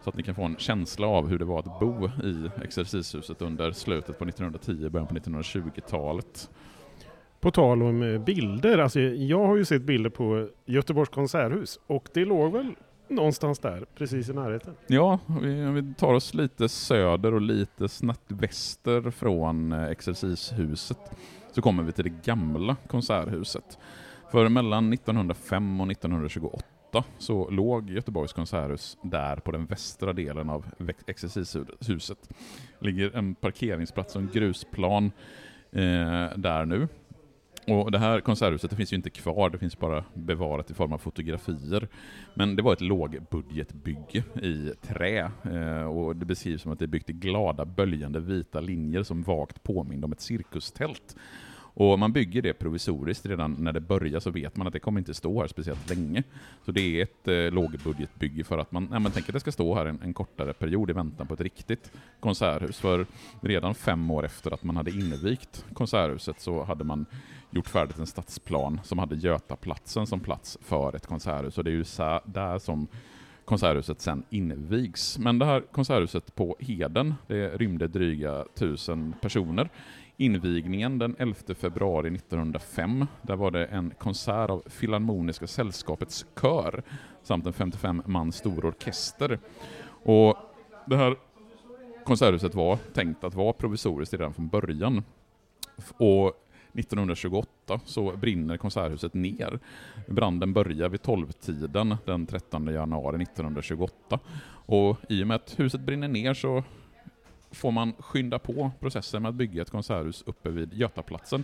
så 0.04 0.10
att 0.10 0.18
ni 0.18 0.24
kan 0.24 0.36
få 0.36 0.44
en 0.44 0.58
känsla 0.58 1.08
av 1.08 1.28
hur 1.28 1.40
det 1.40 1.46
var 1.46 1.60
att 1.60 1.80
bo 1.80 2.10
i 2.24 2.50
exercishuset 2.64 3.42
under 3.42 3.72
slutet 3.72 4.20
på 4.20 4.26
1910 4.26 4.90
början 4.90 5.08
på 5.08 5.16
1920-talet. 5.16 6.50
På 7.40 7.52
tal 7.52 7.84
om 7.84 8.04
eh, 8.04 8.22
bilder, 8.22 8.78
alltså 8.78 9.00
jag 9.00 9.48
har 9.48 9.56
ju 9.56 9.66
sett 9.66 9.82
bilder 9.82 10.10
på 10.10 10.50
Göteborgs 10.66 11.10
konserthus 11.10 11.80
och 11.88 12.10
det 12.14 12.26
låg 12.26 12.52
väl 12.52 12.76
någonstans 13.10 13.60
där, 13.60 13.86
precis 13.96 14.30
i 14.30 14.34
närheten. 14.34 14.74
Ja, 14.88 15.20
vi, 15.42 15.54
vi 15.54 15.94
tar 15.94 16.14
oss 16.14 16.34
lite 16.34 16.70
söder 16.70 17.34
och 17.34 17.42
lite 17.42 17.90
snett 17.90 18.22
väster 18.28 19.12
från 19.12 19.72
eh, 19.72 19.84
exercishuset 19.84 21.12
så 21.52 21.62
kommer 21.62 21.84
vi 21.84 21.92
till 21.92 22.04
det 22.04 22.24
gamla 22.26 22.76
konserthuset. 22.88 23.78
För 24.32 24.50
mellan 24.50 24.94
1905 24.94 25.82
och 25.82 25.92
1928 25.92 26.66
så 27.18 27.50
låg 27.50 27.90
Göteborgs 27.90 28.34
konserthus 28.34 28.98
där 29.02 29.36
på 29.36 29.52
den 29.52 29.66
västra 29.66 30.14
delen 30.14 30.50
av 30.50 30.66
exercishuset. 31.08 32.30
ligger 32.80 33.16
en 33.16 33.36
parkeringsplats 33.36 34.16
och 34.16 34.22
en 34.22 34.30
grusplan 34.34 35.12
eh, 35.72 36.30
där 36.36 36.66
nu. 36.66 36.88
Och 37.68 37.92
det 37.92 38.00
här 38.00 38.20
konserthuset 38.20 38.70
det 38.70 38.76
finns 38.76 38.94
ju 38.94 38.98
inte 38.98 39.10
kvar, 39.10 39.50
det 39.50 39.58
finns 39.58 39.80
bara 39.80 40.04
bevarat 40.14 40.72
i 40.72 40.74
form 40.74 40.94
av 40.94 40.98
fotografier. 40.98 41.88
Men 42.34 42.56
det 42.56 42.62
var 42.62 42.74
ett 42.74 42.82
lågbudgetbygge 42.82 44.24
i 44.42 44.72
trä 44.82 45.32
eh, 45.44 45.84
och 45.84 46.16
det 46.16 46.26
beskrivs 46.26 46.62
som 46.62 46.72
att 46.72 46.80
det 46.80 46.86
är 46.86 46.88
byggt 46.88 47.10
i 47.10 47.14
glada 47.14 47.66
böljande 47.66 48.20
vita 48.20 48.60
linjer 48.60 49.04
som 49.04 49.24
vagt 49.24 49.64
påminner 49.64 50.06
om 50.06 50.12
ett 50.12 50.22
cirkustält. 50.22 51.16
Och 51.78 52.00
man 52.00 52.14
bygger 52.14 52.42
det 52.42 52.54
provisoriskt 52.54 53.26
redan 53.26 53.56
när 53.60 53.72
det 53.74 53.80
börjar 53.80 54.20
så 54.20 54.30
vet 54.30 54.56
man 54.56 54.68
att 54.68 54.74
det 54.74 54.80
kommer 54.80 55.00
inte 55.00 55.14
stå 55.14 55.42
här 55.42 55.48
speciellt 55.48 55.90
länge. 55.90 56.24
Så 56.66 56.72
det 56.72 56.82
är 56.82 57.04
ett 57.04 57.28
eh, 57.28 57.54
lågbudgetbygge 57.54 58.44
för 58.44 58.58
att 58.58 58.72
man, 58.72 58.90
ja, 58.92 59.00
man 59.00 59.12
tänker 59.12 59.30
att 59.30 59.34
det 59.34 59.40
ska 59.40 59.52
stå 59.52 59.76
här 59.76 59.86
en, 59.86 60.00
en, 60.04 60.14
kortare 60.14 60.54
period 60.54 60.90
i 60.90 60.94
väntan 60.94 61.28
på 61.28 61.34
ett 61.34 61.42
riktigt 61.42 61.92
konserthus. 62.20 62.80
För 62.80 63.06
redan 63.42 63.76
fem 63.76 64.12
år 64.12 64.26
efter 64.26 64.54
att 64.54 64.64
man 64.64 64.78
hade 64.78 64.92
invigt 64.92 65.66
konserthuset 65.74 66.40
så 66.40 66.64
hade 66.64 66.84
man 66.84 67.06
gjort 67.52 67.70
färdigt 67.70 68.00
en 68.00 68.08
stadsplan 68.08 68.80
som 68.84 69.00
hade 69.00 69.16
Götaplatsen 69.16 70.08
som 70.08 70.20
plats 70.20 70.58
för 70.62 70.96
ett 70.96 71.08
konserthus. 71.08 71.58
Och 71.58 71.64
det 71.64 71.70
är 71.70 71.76
ju 71.76 71.86
där 72.26 72.60
som 72.60 72.88
konserthuset 73.46 74.02
sen 74.02 74.24
invigs. 74.30 75.18
Men 75.18 75.40
det 75.40 75.46
här 75.46 75.62
konserthuset 75.72 76.36
på 76.36 76.58
Heden, 76.60 77.14
det 77.28 77.58
rymde 77.58 77.88
dryga 77.88 78.46
tusen 78.56 79.14
personer 79.22 79.70
invigningen 80.18 80.98
den 80.98 81.16
11 81.20 81.36
februari 81.56 82.16
1905. 82.16 83.06
Där 83.22 83.36
var 83.36 83.52
det 83.52 83.66
en 83.66 83.94
konsert 83.98 84.50
av 84.50 84.64
Filharmoniska 84.68 85.48
sällskapets 85.48 86.26
kör 86.42 86.84
samt 87.24 87.46
en 87.46 87.54
55 87.54 88.02
man 88.06 88.32
stor 88.32 88.66
orkester. 88.66 89.40
Och 89.88 90.38
det 90.86 90.98
här 90.98 91.16
konserthuset 92.04 92.56
var 92.56 92.76
tänkt 92.76 93.24
att 93.24 93.34
vara 93.34 93.54
provisoriskt 93.54 94.14
redan 94.14 94.34
från 94.34 94.48
början. 94.48 95.04
Och 95.98 96.42
1928 96.74 97.80
så 97.86 98.12
brinner 98.12 98.58
konserthuset 98.58 99.14
ner. 99.14 99.60
Branden 100.08 100.54
börjar 100.54 100.90
vid 100.90 101.02
12-tiden 101.02 101.96
den 102.06 102.28
13 102.28 102.68
januari 102.68 103.24
1928. 103.24 104.20
Och 104.68 104.98
i 105.10 105.24
och 105.24 105.28
med 105.28 105.36
att 105.36 105.60
huset 105.60 105.82
brinner 105.82 106.08
ner 106.08 106.34
så 106.34 106.64
får 107.56 107.72
man 107.72 107.94
skynda 108.00 108.40
på 108.40 108.72
processen 108.80 109.22
med 109.22 109.30
att 109.30 109.36
bygga 109.36 109.62
ett 109.62 109.70
konserthus 109.70 110.24
uppe 110.26 110.50
vid 110.50 110.74
Götaplatsen. 110.74 111.44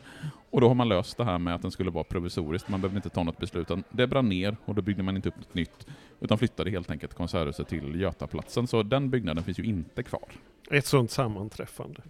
Och 0.50 0.62
då 0.62 0.68
har 0.68 0.76
man 0.76 0.90
löst 0.90 1.18
det 1.18 1.24
här 1.24 1.38
med 1.38 1.56
att 1.56 1.62
den 1.62 1.72
skulle 1.72 1.92
vara 1.92 2.04
provisoriskt, 2.04 2.70
man 2.70 2.82
behöver 2.82 2.96
inte 2.96 3.10
ta 3.10 3.24
något 3.24 3.38
beslut. 3.38 3.68
Det 3.90 4.08
brann 4.08 4.30
ner 4.30 4.58
och 4.66 4.76
då 4.76 4.82
byggde 4.82 5.04
man 5.04 5.16
inte 5.16 5.30
upp 5.30 5.38
något 5.38 5.54
nytt, 5.54 5.88
utan 6.20 6.38
flyttade 6.38 6.72
helt 6.72 6.92
enkelt 6.92 7.14
konserthuset 7.14 7.68
till 7.68 8.02
Götaplatsen. 8.02 8.68
Så 8.68 8.84
den 8.84 9.10
byggnaden 9.10 9.44
finns 9.44 9.60
ju 9.60 9.64
inte 9.64 10.04
kvar. 10.04 10.30
Ett 10.72 10.86
sånt 10.86 11.12
sammanträffande. 11.12 12.02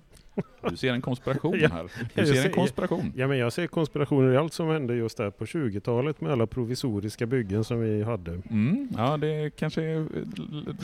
Du 0.70 0.78
ser 0.78 0.94
en 0.94 1.02
konspiration 1.02 1.54
här. 1.72 1.92
Du 2.14 2.26
ser 2.26 2.46
en 2.46 2.52
konspiration. 2.52 3.14
Ja, 3.16 3.28
men 3.28 3.38
jag 3.38 3.54
ser 3.54 3.68
konspirationer 3.68 4.34
i 4.34 4.38
allt 4.38 4.54
som 4.54 4.70
hände 4.70 4.96
just 4.96 5.18
där 5.18 5.30
på 5.30 5.46
20-talet 5.46 6.22
med 6.22 6.32
alla 6.32 6.48
provisoriska 6.48 7.26
byggen 7.26 7.64
som 7.64 7.82
vi 7.82 8.04
hade. 8.04 8.42
Mm, 8.50 8.88
ja, 8.98 9.18
det 9.18 9.56
kanske 9.56 9.84
är 9.84 10.06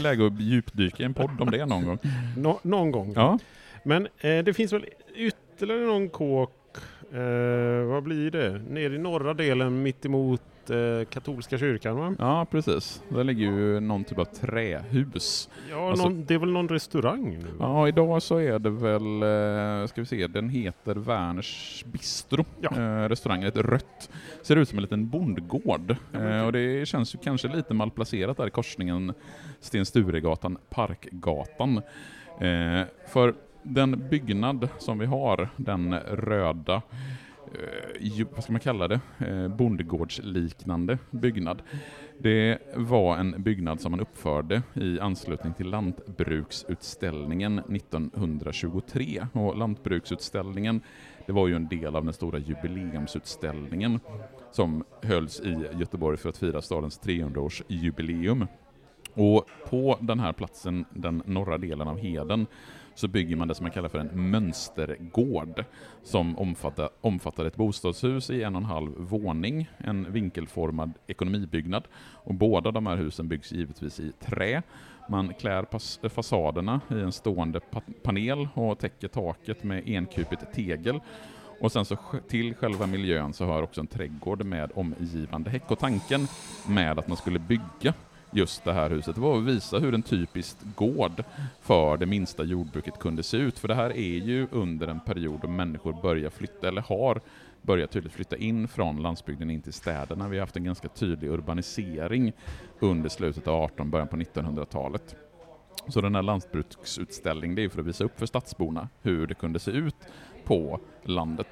läge 0.02 0.28
att 0.28 0.42
djupdyka 0.42 1.04
i 1.04 1.06
en 1.06 1.14
podd 1.14 1.42
om 1.42 1.52
det 1.52 1.66
någon 1.66 1.86
gång. 1.86 1.98
Nå 2.38 2.60
någon 2.62 2.92
gång. 2.92 3.14
Ja. 3.16 3.40
Men 3.84 4.08
eh, 4.20 4.44
det 4.44 4.54
finns 4.54 4.74
väl 4.74 4.86
ytterligare 5.16 5.86
någon 5.86 6.10
kåk, 6.10 6.52
eh, 7.14 7.88
vad 7.88 8.04
blir 8.04 8.32
det, 8.32 8.62
nere 8.70 8.96
i 8.96 8.98
norra 8.98 9.34
delen 9.34 9.84
mittemot 9.84 10.42
eh, 10.70 11.06
katolska 11.10 11.58
kyrkan 11.58 11.96
va? 11.96 12.16
Ja 12.20 12.46
precis, 12.52 13.04
där 13.10 13.24
ligger 13.24 13.46
ju 13.46 13.80
någon 13.80 14.04
typ 14.04 14.18
av 14.18 14.26
trähus. 14.26 15.50
Ja, 15.70 15.90
alltså, 15.90 16.10
någon, 16.10 16.26
det 16.26 16.34
är 16.34 16.40
väl 16.40 16.52
någon 16.52 16.70
restaurang 16.70 17.38
nu? 17.38 17.48
Ja, 17.60 17.88
idag 17.88 18.22
så 18.22 18.38
är 18.38 18.60
det 18.60 18.70
väl, 18.70 19.24
eh, 19.24 19.88
ska 19.88 20.02
vi 20.02 20.06
se, 20.06 20.28
den 20.28 20.50
heter 20.50 20.96
Werners 20.96 21.84
Bistro. 21.86 22.46
Ja. 22.62 22.70
Eh, 22.78 23.10
restaurangen, 23.10 23.48
ett 23.48 23.58
rött, 23.58 24.10
ser 24.42 24.56
ut 24.56 24.70
som 24.70 24.78
en 24.78 24.82
liten 24.82 25.10
bondgård. 25.10 25.96
Eh, 26.14 26.46
och 26.46 26.52
det 26.52 26.88
känns 26.88 27.16
ju 27.16 27.20
kanske 27.24 27.48
lite 27.48 27.74
malplacerat 27.74 28.38
där 28.38 28.48
i 28.48 28.50
korsningen 28.50 29.14
Sten 29.60 29.86
Sturegatan, 29.86 30.58
Parkgatan. 30.70 31.78
Eh, 32.40 32.82
för 33.08 33.34
den 33.64 34.08
byggnad 34.10 34.70
som 34.78 35.00
vi 35.00 35.06
har, 35.06 35.50
den 35.56 36.00
röda 36.00 36.82
Eh, 37.54 38.28
vad 38.32 38.44
ska 38.44 38.54
man 38.54 38.60
kalla 38.60 38.88
det, 38.88 39.00
eh, 39.20 39.48
bondgårdsliknande 39.48 40.98
byggnad. 41.12 41.62
Det 42.18 42.58
var 42.76 43.18
en 43.18 43.44
byggnad 43.44 43.82
som 43.82 43.92
man 43.92 44.00
uppförde 44.00 44.62
i 44.74 45.00
anslutning 45.00 45.54
till 45.54 45.70
Lantbruksutställningen 45.70 47.62
1923. 47.70 49.28
Och 49.34 49.58
Lantbruksutställningen 49.58 50.82
det 51.26 51.34
var 51.34 51.48
ju 51.48 51.56
en 51.56 51.68
del 51.68 51.96
av 51.96 52.04
den 52.04 52.14
stora 52.14 52.40
jubileumsutställningen 52.40 54.00
som 54.52 54.84
hölls 55.04 55.40
i 55.40 55.68
Göteborg 55.80 56.18
för 56.18 56.30
att 56.30 56.38
fira 56.38 56.62
stadens 56.62 57.02
300-årsjubileum. 57.02 58.48
Och 59.14 59.50
på 59.70 59.98
den 60.02 60.20
här 60.20 60.34
platsen, 60.34 60.86
den 60.94 61.24
norra 61.26 61.58
delen 61.58 61.88
av 61.88 61.98
Heden, 61.98 62.48
så 62.98 63.08
bygger 63.08 63.36
man 63.36 63.48
det 63.48 63.56
som 63.56 63.64
man 63.64 63.72
kallar 63.72 63.90
för 63.90 64.00
en 64.00 64.30
mönstergård 64.32 65.64
som 66.04 66.38
omfattar, 66.38 66.90
omfattar 67.02 67.46
ett 67.46 67.56
bostadshus 67.56 68.30
i 68.30 68.44
en 68.44 68.56
och 68.56 68.62
en 68.62 68.66
halv 68.66 68.92
våning, 68.98 69.70
en 69.78 70.12
vinkelformad 70.12 70.94
ekonomibyggnad 71.08 71.84
och 72.14 72.34
båda 72.34 72.72
de 72.72 72.88
här 72.88 72.98
husen 72.98 73.28
byggs 73.28 73.52
givetvis 73.52 74.00
i 74.00 74.12
trä. 74.20 74.62
Man 75.10 75.34
klär 75.34 76.10
fasaderna 76.10 76.82
i 76.92 76.94
en 76.94 77.12
stående 77.12 77.60
panel 78.04 78.48
och 78.54 78.80
täcker 78.80 79.08
taket 79.08 79.64
med 79.64 79.84
enkupigt 79.86 80.54
tegel 80.54 81.00
och 81.60 81.72
sen 81.72 81.86
så 81.86 81.98
till 82.28 82.56
själva 82.56 82.88
miljön 82.88 83.34
så 83.34 83.46
hör 83.46 83.62
också 83.62 83.82
en 83.82 83.88
trädgård 83.88 84.46
med 84.46 84.72
omgivande 84.76 85.50
häck. 85.50 85.72
Och 85.72 85.80
tanken 85.80 86.28
med 86.68 87.00
att 87.00 87.08
man 87.08 87.18
skulle 87.18 87.40
bygga 87.40 87.94
just 88.38 88.64
det 88.64 88.74
här 88.74 88.90
huset. 88.90 89.16
Det 89.16 89.22
var 89.22 89.38
att 89.38 89.44
visa 89.44 89.80
hur 89.80 89.94
en 89.94 90.04
typisk 90.04 90.58
gård 90.76 91.24
för 91.62 91.98
det 91.98 92.06
minsta 92.06 92.44
jordbruket 92.44 93.00
kunde 93.00 93.24
se 93.24 93.38
ut. 93.38 93.60
För 93.60 93.68
det 93.68 93.76
här 93.76 93.90
är 93.90 94.18
ju 94.18 94.48
under 94.52 94.88
en 94.88 95.00
period 95.00 95.40
då 95.42 95.48
människor 95.48 96.02
börjar 96.02 96.30
flytta, 96.30 96.68
eller 96.68 96.82
har 96.82 97.22
börjat 97.62 97.92
tydligt 97.92 98.14
flytta 98.14 98.38
in 98.38 98.68
från 98.68 99.02
landsbygden 99.02 99.50
in 99.50 99.62
till 99.62 99.74
städerna. 99.74 100.28
Vi 100.28 100.38
har 100.38 100.42
haft 100.42 100.56
en 100.56 100.64
ganska 100.64 100.88
tydlig 100.88 101.30
urbanisering 101.30 102.34
under 102.80 103.10
slutet 103.10 103.48
av 103.48 103.64
18 103.64 103.90
början 103.92 104.08
på 104.08 104.18
1900-talet. 104.18 105.16
Så 105.88 106.02
den 106.02 106.16
här 106.16 106.22
lantbruksutställningen 106.22 107.56
det 107.56 107.64
är 107.64 107.70
för 107.70 107.80
att 107.80 107.88
visa 107.88 108.04
upp 108.04 108.20
för 108.20 108.26
stadsborna 108.26 108.90
hur 109.02 109.28
det 109.28 109.34
kunde 109.34 109.60
se 109.60 109.72
ut 109.72 109.96
på 110.44 110.80
landet. 111.04 111.48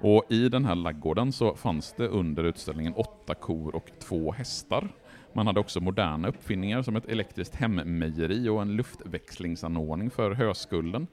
Och 0.00 0.24
i 0.28 0.48
den 0.48 0.64
här 0.64 0.74
laggården 0.74 1.32
så 1.32 1.54
fanns 1.54 1.94
det 1.96 2.08
under 2.08 2.44
utställningen 2.44 2.94
åtta 2.94 3.34
kor 3.34 3.74
och 3.74 3.90
två 3.98 4.32
hästar. 4.32 4.88
Man 5.32 5.46
hade 5.46 5.60
också 5.60 5.80
moderna 5.80 6.28
uppfinningar 6.28 6.82
som 6.82 6.96
ett 6.96 7.08
elektriskt 7.08 7.54
hemmejeri 7.54 8.48
och 8.48 8.62
en 8.62 8.76
luftväxlingsanordning 8.76 10.10
för 10.10 10.30
höskullen. 10.30 11.06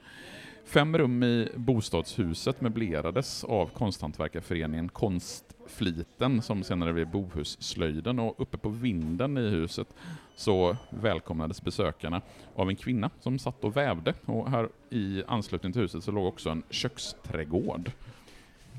Fem 0.66 0.98
rum 0.98 1.24
i 1.24 1.50
bostadshuset 1.56 2.62
möblerades 2.62 3.44
av 3.44 3.68
konsthantverkarföreningen 3.68 4.90
Konstfliten 4.90 6.42
som 6.42 6.64
senare 6.64 6.94
blev 6.94 7.12
Bohusslöjden 7.12 8.20
och 8.20 8.36
uppe 8.38 8.58
på 8.58 8.70
vinden 8.70 9.38
i 9.38 9.50
huset 9.50 9.88
så 10.36 10.78
välkomnades 10.90 11.62
besökarna 11.62 12.22
av 12.56 12.70
en 12.70 12.76
kvinna 12.76 13.10
som 13.20 13.40
satt 13.40 13.64
och 13.64 13.78
vävde 13.78 14.14
och 14.26 14.52
här 14.52 14.70
i 14.90 15.24
anslutning 15.28 15.74
till 15.74 15.82
huset 15.82 16.04
så 16.04 16.12
låg 16.12 16.26
också 16.26 16.50
en 16.50 16.64
köksträdgård. 16.70 17.92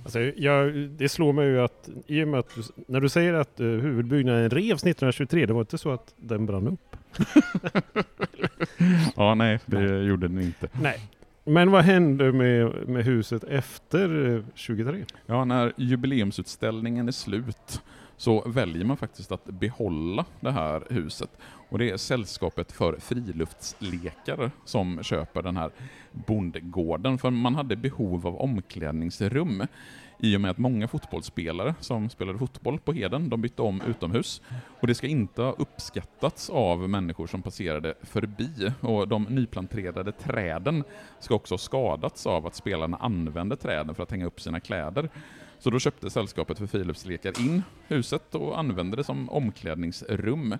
Alltså, 0.09 0.21
jag, 0.21 0.75
det 0.75 1.09
slår 1.09 1.33
mig 1.33 1.47
ju 1.47 1.61
att 1.61 1.89
i 2.07 2.25
och 2.25 2.29
med 2.29 2.41
att 2.41 2.55
du, 2.55 2.63
när 2.87 3.01
du 3.01 3.09
säger 3.09 3.35
att 3.35 3.61
uh, 3.61 3.81
huvudbyggnaden 3.81 4.51
revs 4.51 4.83
1923, 4.83 5.47
det 5.47 5.53
var 5.53 5.61
inte 5.61 5.79
så 5.79 5.91
att 5.91 6.15
den 6.17 6.47
brann 6.47 6.69
upp? 6.69 6.97
ja, 9.17 9.35
nej, 9.35 9.61
det 9.67 10.03
gjorde 10.03 10.29
den 10.29 10.41
inte. 10.41 10.69
Nej. 10.83 11.01
Men 11.45 11.71
vad 11.71 11.85
hände 11.85 12.33
med, 12.33 12.89
med 12.89 13.05
huset 13.05 13.45
efter 13.45 14.45
23? 14.55 15.05
Ja, 15.27 15.45
när 15.45 15.73
jubileumsutställningen 15.77 17.09
är 17.09 17.13
slut 17.13 17.83
så 18.17 18.49
väljer 18.49 18.85
man 18.85 18.97
faktiskt 18.97 19.33
att 19.33 19.45
behålla 19.45 20.25
det 20.41 20.51
här 20.51 20.83
huset. 20.91 21.31
Och 21.69 21.79
det 21.79 21.91
är 21.91 21.97
Sällskapet 21.97 22.73
för 22.73 22.97
friluftslekar 23.01 24.51
som 24.65 25.03
köper 25.03 25.43
den 25.43 25.57
här 25.57 25.71
bondgården, 26.13 27.19
för 27.19 27.31
man 27.31 27.55
hade 27.55 27.77
behov 27.77 28.27
av 28.27 28.37
omklädningsrum 28.37 29.63
i 30.19 30.37
och 30.37 30.41
med 30.41 30.51
att 30.51 30.59
många 30.59 30.89
fotbollsspelare 30.89 31.75
som 31.81 32.11
spelade 32.11 32.39
fotboll 32.39 32.79
på 32.79 32.93
Heden, 32.93 33.29
de 33.29 33.41
bytte 33.41 33.63
om 33.63 33.83
utomhus. 33.83 34.43
Och 34.81 34.87
det 34.87 34.95
ska 34.95 35.07
inte 35.07 35.43
ha 35.43 35.53
uppskattats 35.53 36.51
av 36.51 36.89
människor 36.89 37.27
som 37.27 37.43
passerade 37.43 37.95
förbi. 38.03 38.73
Och 38.81 39.09
de 39.09 39.23
nyplanterade 39.23 40.13
träden 40.13 40.85
ska 41.21 41.35
också 41.35 41.55
ha 41.55 41.59
skadats 41.59 42.27
av 42.27 42.47
att 42.47 42.55
spelarna 42.55 42.97
använde 42.97 43.57
träden 43.57 43.95
för 43.95 44.03
att 44.03 44.11
hänga 44.11 44.27
upp 44.27 44.41
sina 44.41 44.61
kläder. 44.61 45.09
Så 45.59 45.71
då 45.71 45.79
köpte 45.79 46.11
Sällskapet 46.11 46.59
för 46.59 46.67
friluftslekar 46.67 47.41
in 47.41 47.63
huset 47.89 48.35
och 48.35 48.59
använde 48.59 48.97
det 48.97 49.05
som 49.05 49.31
omklädningsrum. 49.31 50.55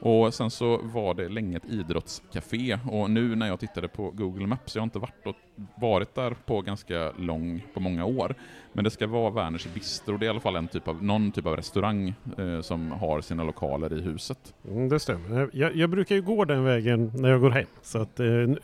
Och 0.00 0.34
sen 0.34 0.50
så 0.50 0.80
var 0.82 1.14
det 1.14 1.28
länge 1.28 1.56
ett 1.56 1.68
idrottscafé 1.68 2.78
och 2.90 3.10
nu 3.10 3.36
när 3.36 3.46
jag 3.46 3.60
tittade 3.60 3.88
på 3.88 4.10
Google 4.10 4.46
Maps, 4.46 4.74
jag 4.74 4.82
har 4.82 4.84
inte 4.84 4.98
varit, 4.98 5.26
och, 5.26 5.34
varit 5.76 6.14
där 6.14 6.30
på 6.30 6.60
ganska 6.60 7.12
lång, 7.18 7.62
på 7.74 7.80
många 7.80 8.04
år, 8.04 8.34
men 8.72 8.84
det 8.84 8.90
ska 8.90 9.06
vara 9.06 9.30
Werners 9.30 9.66
Bistro, 9.74 10.16
det 10.16 10.24
är 10.24 10.26
i 10.26 10.30
alla 10.30 10.40
fall 10.40 10.56
en 10.56 10.68
typ 10.68 10.88
av, 10.88 11.04
någon 11.04 11.32
typ 11.32 11.46
av 11.46 11.56
restaurang 11.56 12.14
eh, 12.38 12.60
som 12.60 12.92
har 12.92 13.20
sina 13.20 13.44
lokaler 13.44 13.98
i 13.98 14.00
huset. 14.00 14.54
Mm, 14.68 14.88
det 14.88 15.00
stämmer. 15.00 15.50
Jag, 15.52 15.76
jag, 15.76 15.90
brukar 15.90 16.14
ju 16.14 16.22
gå 16.22 16.44
den 16.44 16.64
vägen 16.64 17.12
när 17.14 17.28
jag 17.28 17.40
går 17.40 17.50
hem. 17.50 17.66
Så 17.82 17.98
att, 17.98 18.20
eh, 18.20 18.26
jag 18.26 18.56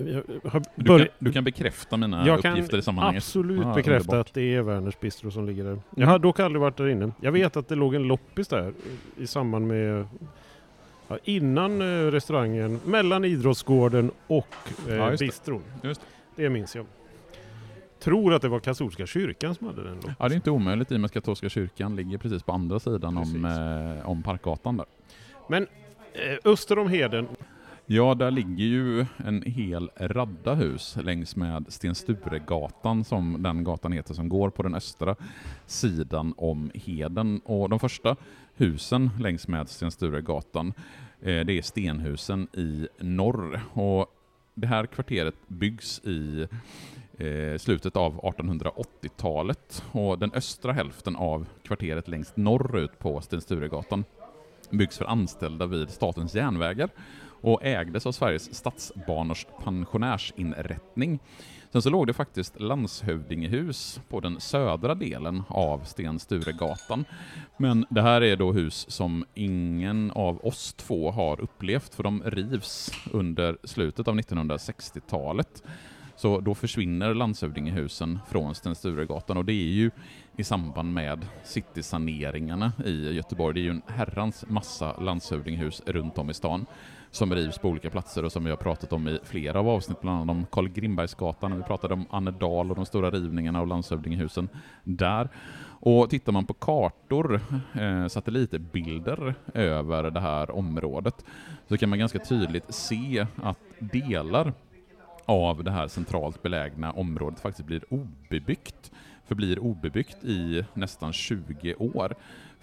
du, 0.74 0.84
kan, 0.84 1.06
du 1.18 1.32
kan 1.32 1.44
bekräfta 1.44 1.96
mina 1.96 2.26
jag 2.26 2.38
uppgifter 2.38 2.78
i 2.78 2.82
sammanhanget? 2.82 3.34
Jag 3.34 3.44
kan 3.44 3.50
absolut 3.50 3.66
ah, 3.66 3.74
bekräfta 3.74 4.12
underbart. 4.12 4.28
att 4.28 4.34
det 4.34 4.54
är 4.54 4.62
Werners 4.62 5.00
Bistro 5.00 5.30
som 5.30 5.46
ligger 5.46 5.64
där. 5.64 5.78
Jag 5.96 6.06
har 6.06 6.18
dock 6.18 6.40
aldrig 6.40 6.60
varit 6.60 6.76
där 6.76 6.88
inne. 6.88 7.12
Jag 7.20 7.32
vet 7.32 7.56
att 7.56 7.68
det 7.68 7.74
låg 7.74 7.94
en 7.94 8.02
loppis 8.02 8.48
där 8.48 8.72
i 9.16 9.26
samband 9.26 9.66
med 9.66 10.06
Ja, 11.14 11.18
innan 11.24 11.80
eh, 11.82 12.10
restaurangen, 12.10 12.80
mellan 12.84 13.24
idrottsgården 13.24 14.10
och 14.26 14.46
eh, 14.88 14.94
ja, 14.94 15.16
bistron. 15.18 15.62
Just 15.82 16.00
det. 16.36 16.42
det 16.42 16.50
minns 16.50 16.76
jag. 16.76 16.86
Tror 18.00 18.34
att 18.34 18.42
det 18.42 18.48
var 18.48 18.60
katolska 18.60 19.06
kyrkan 19.06 19.54
som 19.54 19.66
hade 19.66 19.84
den. 19.84 20.00
Då. 20.00 20.14
Ja, 20.18 20.28
det 20.28 20.34
är 20.34 20.36
inte 20.36 20.50
omöjligt 20.50 20.92
i 20.92 20.96
och 20.96 21.00
med 21.00 21.06
att 21.06 21.12
katolska 21.12 21.48
kyrkan 21.48 21.96
ligger 21.96 22.18
precis 22.18 22.42
på 22.42 22.52
andra 22.52 22.80
sidan 22.80 23.16
om, 23.16 23.44
eh, 23.44 24.10
om 24.10 24.22
Parkgatan 24.22 24.76
där. 24.76 24.86
Men 25.48 25.66
eh, 26.12 26.38
öster 26.44 26.78
om 26.78 26.88
Heden. 26.88 27.28
Ja, 27.86 28.14
där 28.14 28.30
ligger 28.30 28.64
ju 28.64 29.06
en 29.16 29.42
hel 29.42 29.90
radda 29.96 30.54
hus 30.54 30.96
längs 31.02 31.36
med 31.36 31.64
Sten 31.68 31.94
Sturegatan 31.94 33.04
som 33.04 33.42
den 33.42 33.64
gatan 33.64 33.92
heter 33.92 34.14
som 34.14 34.28
går 34.28 34.50
på 34.50 34.62
den 34.62 34.74
östra 34.74 35.16
sidan 35.66 36.34
om 36.36 36.70
Heden. 36.74 37.40
Och 37.44 37.68
de 37.68 37.78
första 37.78 38.16
husen 38.54 39.10
längs 39.20 39.48
med 39.48 39.68
Sten 39.68 39.90
Sturegatan, 39.90 40.72
eh, 41.20 41.44
det 41.44 41.58
är 41.58 41.62
stenhusen 41.62 42.48
i 42.52 42.88
norr. 42.98 43.60
Och 43.72 44.06
det 44.54 44.66
här 44.66 44.86
kvarteret 44.86 45.34
byggs 45.46 45.98
i 46.04 46.46
eh, 47.18 47.58
slutet 47.58 47.96
av 47.96 48.20
1880-talet 48.20 49.84
och 49.92 50.18
den 50.18 50.32
östra 50.34 50.72
hälften 50.72 51.16
av 51.16 51.46
kvarteret 51.62 52.08
längst 52.08 52.36
norrut 52.36 52.98
på 52.98 53.20
Sten 53.20 53.40
Sturegatan 53.40 54.04
byggs 54.70 54.98
för 54.98 55.04
anställda 55.04 55.66
vid 55.66 55.90
Statens 55.90 56.34
järnvägar 56.34 56.90
och 57.44 57.64
ägdes 57.64 58.06
av 58.06 58.12
Sveriges 58.12 58.54
stadsbanors 58.54 59.46
pensionärsinrättning. 59.64 61.18
Sen 61.72 61.82
så 61.82 61.90
låg 61.90 62.06
det 62.06 62.12
faktiskt 62.12 62.60
landshövdingehus 62.60 64.00
på 64.08 64.20
den 64.20 64.40
södra 64.40 64.94
delen 64.94 65.42
av 65.48 65.84
Sten 65.84 66.18
Sturegatan. 66.18 67.04
Men 67.56 67.86
det 67.90 68.02
här 68.02 68.20
är 68.20 68.36
då 68.36 68.52
hus 68.52 68.86
som 68.88 69.24
ingen 69.34 70.10
av 70.10 70.46
oss 70.46 70.72
två 70.72 71.10
har 71.10 71.40
upplevt, 71.40 71.94
för 71.94 72.02
de 72.02 72.22
rivs 72.22 72.90
under 73.12 73.58
slutet 73.64 74.08
av 74.08 74.18
1960-talet. 74.18 75.62
Så 76.16 76.40
då 76.40 76.54
försvinner 76.54 77.14
landshövdingehusen 77.14 78.18
från 78.28 78.54
Sten 78.54 78.74
Sturegatan 78.74 79.36
och 79.36 79.44
det 79.44 79.52
är 79.52 79.72
ju 79.72 79.90
i 80.36 80.44
samband 80.44 80.92
med 80.92 81.26
citysaneringarna 81.44 82.72
i 82.84 83.14
Göteborg. 83.14 83.54
Det 83.54 83.60
är 83.60 83.64
ju 83.64 83.70
en 83.70 83.82
herrans 83.86 84.44
massa 84.48 85.00
landshövdingehus 85.00 85.82
runt 85.86 86.18
om 86.18 86.30
i 86.30 86.34
stan 86.34 86.66
som 87.14 87.34
rivs 87.34 87.58
på 87.58 87.68
olika 87.68 87.90
platser 87.90 88.24
och 88.24 88.32
som 88.32 88.44
vi 88.44 88.50
har 88.50 88.56
pratat 88.56 88.92
om 88.92 89.08
i 89.08 89.18
flera 89.24 89.58
av 89.58 89.68
avsnitt, 89.68 90.00
bland 90.00 90.20
annat 90.20 90.36
om 90.36 90.46
Karl 90.50 90.68
Grimbergsgatan, 90.68 91.52
och 91.52 91.58
vi 91.58 91.62
pratade 91.62 91.94
om 91.94 92.06
Annedal 92.10 92.70
och 92.70 92.76
de 92.76 92.86
stora 92.86 93.10
rivningarna 93.10 93.60
av 93.60 93.66
landshövdingehusen 93.66 94.48
där. 94.84 95.28
Och 95.80 96.10
tittar 96.10 96.32
man 96.32 96.46
på 96.46 96.54
kartor, 96.54 97.40
eh, 97.74 98.06
satellitbilder 98.06 99.34
över 99.54 100.10
det 100.10 100.20
här 100.20 100.50
området, 100.50 101.24
så 101.68 101.76
kan 101.76 101.88
man 101.88 101.98
ganska 101.98 102.18
tydligt 102.18 102.74
se 102.74 103.26
att 103.42 103.58
delar 103.78 104.52
av 105.24 105.64
det 105.64 105.70
här 105.70 105.88
centralt 105.88 106.42
belägna 106.42 106.92
området 106.92 107.40
faktiskt 107.40 107.66
blir 107.66 107.84
obebyggt, 107.88 108.92
förblir 109.24 109.58
obebyggt 109.58 110.24
i 110.24 110.64
nästan 110.74 111.12
20 111.12 111.74
år. 111.74 112.14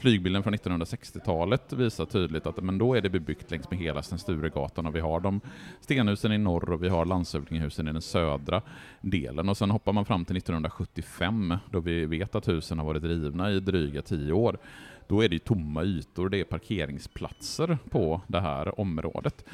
Flygbilden 0.02 0.44
från 0.44 0.54
1960-talet 0.54 1.74
visar 1.74 2.06
tydligt 2.06 2.46
att 2.46 2.64
men 2.64 2.78
då 2.78 2.94
är 2.96 3.02
det 3.02 3.10
bebyggt 3.10 3.52
längs 3.52 3.70
med 3.70 3.80
hela 3.80 4.02
Sten 4.02 4.20
Sturegatan 4.20 4.86
och 4.86 4.96
vi 4.96 5.00
har 5.00 5.20
de 5.20 5.42
stenhusen 5.82 6.32
i 6.32 6.38
norr 6.38 6.70
och 6.70 6.84
vi 6.84 6.90
har 6.90 7.06
landshövdingehusen 7.06 7.88
i 7.88 7.92
den 7.92 8.02
södra 8.02 8.62
delen. 9.02 9.50
Och 9.50 9.58
sen 9.58 9.72
hoppar 9.72 9.94
man 9.94 10.06
fram 10.06 10.26
till 10.26 10.38
1975 10.38 11.58
då 11.72 11.80
vi 11.80 12.06
vet 12.06 12.36
att 12.36 12.48
husen 12.48 12.80
har 12.80 12.86
varit 12.86 13.04
rivna 13.04 13.52
i 13.52 13.60
dryga 13.60 14.02
tio 14.02 14.34
år. 14.34 14.58
Då 15.08 15.24
är 15.24 15.30
det 15.30 15.40
tomma 15.40 15.84
ytor, 15.84 16.30
det 16.30 16.40
är 16.40 16.44
parkeringsplatser 16.44 17.78
på 17.90 18.22
det 18.28 18.40
här 18.40 18.80
området. 18.80 19.46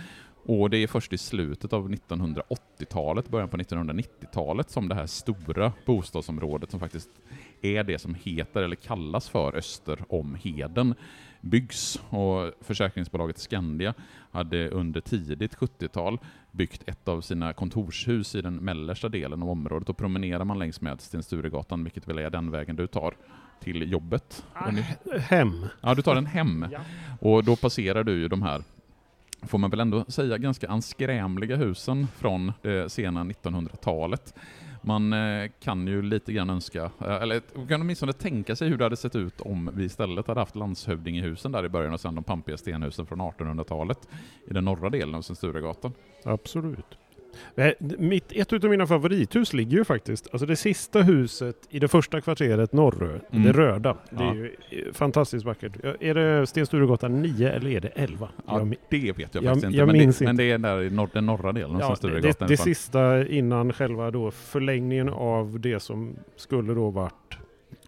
Och 0.48 0.70
det 0.70 0.78
är 0.78 0.88
först 0.88 1.14
i 1.14 1.18
slutet 1.18 1.74
av 1.74 1.90
1980-talet, 1.90 3.30
början 3.30 3.50
på 3.50 3.58
1990-talet, 3.58 4.70
som 4.70 4.90
det 4.90 4.96
här 4.96 5.06
stora 5.06 5.74
bostadsområdet 5.86 6.72
som 6.72 6.80
faktiskt 6.80 7.10
är 7.62 7.84
det 7.84 8.00
som 8.00 8.16
heter, 8.16 8.64
eller 8.64 8.76
kallas 8.76 9.30
för, 9.30 9.56
Öster 9.56 10.00
om 10.10 10.36
Heden 10.36 10.96
byggs. 11.42 12.02
Och 12.10 12.52
försäkringsbolaget 12.62 13.38
Skandia 13.38 13.94
hade 14.32 14.70
under 14.70 15.02
tidigt 15.02 15.56
70-tal 15.56 16.20
byggt 16.52 16.84
ett 16.86 17.08
av 17.08 17.22
sina 17.22 17.54
kontorshus 17.54 18.36
i 18.36 18.42
den 18.42 18.56
mellersta 18.56 19.10
delen 19.10 19.44
av 19.44 19.50
området 19.50 19.90
och 19.90 19.98
promenerar 19.98 20.46
man 20.46 20.60
längs 20.60 20.82
med 20.82 21.02
Sten 21.02 21.24
Sturegatan, 21.24 21.84
vilket 21.84 22.08
väl 22.08 22.18
är 22.18 22.30
den 22.30 22.52
vägen 22.52 22.76
du 22.76 22.88
tar 22.88 23.14
till 23.60 23.92
jobbet. 23.92 24.46
Ah, 24.54 24.70
hem. 25.20 25.66
Ja, 25.82 25.96
du 25.96 26.02
tar 26.02 26.16
den 26.16 26.26
hem. 26.26 26.66
Ja. 26.72 26.80
Och 27.20 27.44
då 27.44 27.56
passerar 27.56 28.04
du 28.04 28.12
ju 28.12 28.28
de 28.28 28.42
här 28.42 28.64
får 29.48 29.58
man 29.58 29.70
väl 29.70 29.80
ändå 29.80 30.06
säga, 30.08 30.38
ganska 30.38 30.68
anskrämliga 30.70 31.56
husen 31.56 32.08
från 32.18 32.52
det 32.62 32.92
sena 32.92 33.24
1900-talet. 33.24 34.34
Man 34.82 35.14
eh, 35.14 35.50
kan 35.60 35.88
ju 35.88 36.02
lite 36.02 36.34
grann 36.34 36.50
önska, 36.50 36.84
eh, 36.84 37.16
eller 37.16 37.68
kan 37.68 37.82
åtminstone 37.82 38.14
tänka 38.14 38.56
sig 38.56 38.70
hur 38.70 38.78
det 38.78 38.86
hade 38.86 38.98
sett 38.98 39.16
ut 39.16 39.42
om 39.42 39.72
vi 39.74 39.84
istället 39.84 40.28
hade 40.28 40.40
haft 40.40 40.56
landshövdingehusen 40.56 41.52
där 41.52 41.66
i 41.66 41.70
början 41.70 41.94
och 41.94 42.00
sen 42.00 42.16
de 42.16 42.24
pampiga 42.24 42.58
stenhusen 42.58 43.06
från 43.06 43.22
1800-talet 43.22 44.08
i 44.48 44.54
den 44.54 44.66
norra 44.66 44.90
delen 44.90 45.16
av 45.16 45.22
Sturegatan. 45.22 45.94
Absolut. 46.24 46.98
Mitt, 47.80 48.32
ett 48.32 48.54
av 48.54 48.70
mina 48.70 48.88
favorithus 48.88 49.54
ligger 49.54 49.78
ju 49.78 49.86
faktiskt, 49.86 50.28
alltså 50.32 50.46
det 50.46 50.56
sista 50.56 51.02
huset 51.02 51.56
i 51.70 51.80
det 51.80 51.88
första 51.88 52.22
kvarteret 52.22 52.74
Norrö, 52.74 53.20
mm. 53.32 53.44
det 53.44 53.52
röda. 53.52 53.98
Det 54.10 54.24
ja. 54.24 54.32
är 54.32 54.36
ju 54.36 54.56
eh, 54.70 54.94
fantastiskt 54.94 55.46
vackert. 55.46 55.72
Är 56.00 56.14
det 56.14 56.48
Sten 56.48 56.66
Sturegatan 56.66 57.22
9 57.22 57.52
eller 57.52 57.70
är 57.70 57.82
det 57.82 57.88
11? 57.88 58.30
Ja, 58.48 58.60
jag, 58.60 58.76
det 58.90 58.98
vet 58.98 59.18
jag, 59.18 59.44
jag 59.44 59.44
faktiskt 59.44 59.66
inte, 59.66 59.78
jag 59.78 59.88
men, 59.88 59.98
det, 59.98 60.22
men 60.22 60.38
det 60.38 60.52
är 60.52 60.58
där 60.58 60.82
i 60.82 60.90
norr, 60.90 61.10
den 61.14 61.26
norra 61.26 61.52
delen 61.52 61.80
ja, 61.80 61.96
Sturegatan. 61.96 62.48
Det, 62.48 62.54
det 62.54 62.58
sista 62.58 63.28
innan 63.28 63.74
själva 63.74 64.12
då 64.12 64.32
förlängningen 64.32 65.10
av 65.10 65.60
det 65.60 65.80
som 65.80 66.16
skulle 66.36 66.74
då 66.74 66.90
varit 66.90 67.38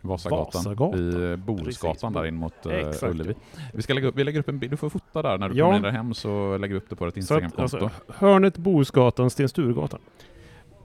Vasagatan, 0.01 0.45
Vasagatan. 0.53 1.33
i 1.33 1.37
Bohusgatan 1.37 2.13
där 2.13 2.25
in 2.25 2.35
mot 2.35 2.65
uh, 2.65 3.09
Ullevi. 3.09 3.35
Vi, 3.73 3.81
ska 3.81 3.93
lägga 3.93 4.07
upp, 4.07 4.15
vi 4.15 4.23
lägger 4.23 4.39
upp 4.39 4.49
en 4.49 4.59
bild, 4.59 4.73
du 4.73 4.77
får 4.77 4.89
fota 4.89 5.21
där 5.21 5.37
när 5.37 5.49
du 5.49 5.57
ja. 5.57 5.71
hem 5.71 6.13
så 6.13 6.57
lägger 6.57 6.73
vi 6.73 6.77
upp 6.77 6.89
det 6.89 6.95
på 6.95 7.07
ett 7.07 7.17
Instagramkonto. 7.17 7.61
Alltså, 7.61 7.89
hörnet 8.07 8.57
Bohusgatan, 8.57 9.29
Sten 9.29 9.49
Sturegatan. 9.49 9.99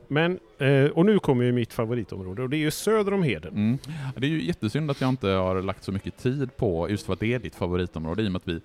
Men, 0.09 0.39
eh, 0.59 0.85
och 0.85 1.07
nu 1.07 1.19
kommer 1.19 1.45
ju 1.45 1.53
mitt 1.53 1.73
favoritområde 1.73 2.43
och 2.43 2.51
det 2.51 2.57
är 2.57 2.59
ju 2.59 2.71
söder 2.71 3.15
om 3.15 3.23
Heden. 3.23 3.55
Mm. 3.55 3.79
Det 4.17 4.27
är 4.27 4.31
ju 4.31 4.43
jättesynd 4.43 4.91
att 4.91 5.01
jag 5.01 5.09
inte 5.09 5.29
har 5.29 5.63
lagt 5.63 5.85
så 5.85 5.93
mycket 5.93 6.17
tid 6.17 6.57
på 6.57 6.91
just 6.91 7.11
att 7.11 7.21
det 7.21 7.35
är 7.35 7.39
ditt 7.39 7.55
favoritområde 7.55 8.23
i 8.23 8.29
och 8.29 8.33
med 8.33 8.37
att 8.37 8.49
vi 8.49 8.61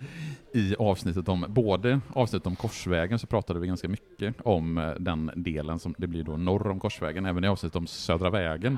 i 0.60 0.76
avsnittet 0.80 1.30
om, 1.30 1.46
både 1.48 2.00
avsnittet 2.14 2.48
om 2.48 2.56
Korsvägen 2.56 3.20
så 3.20 3.28
pratade 3.28 3.60
vi 3.60 3.68
ganska 3.68 3.88
mycket 3.88 4.36
om 4.44 4.78
eh, 4.78 4.92
den 5.00 5.32
delen 5.36 5.80
som 5.80 5.96
det 5.98 6.08
blir 6.08 6.24
då 6.24 6.38
norr 6.38 6.68
om 6.68 6.80
Korsvägen, 6.80 7.26
även 7.26 7.44
i 7.44 7.48
avsnittet 7.48 7.76
om 7.76 7.88
Södra 7.88 8.30
vägen 8.30 8.78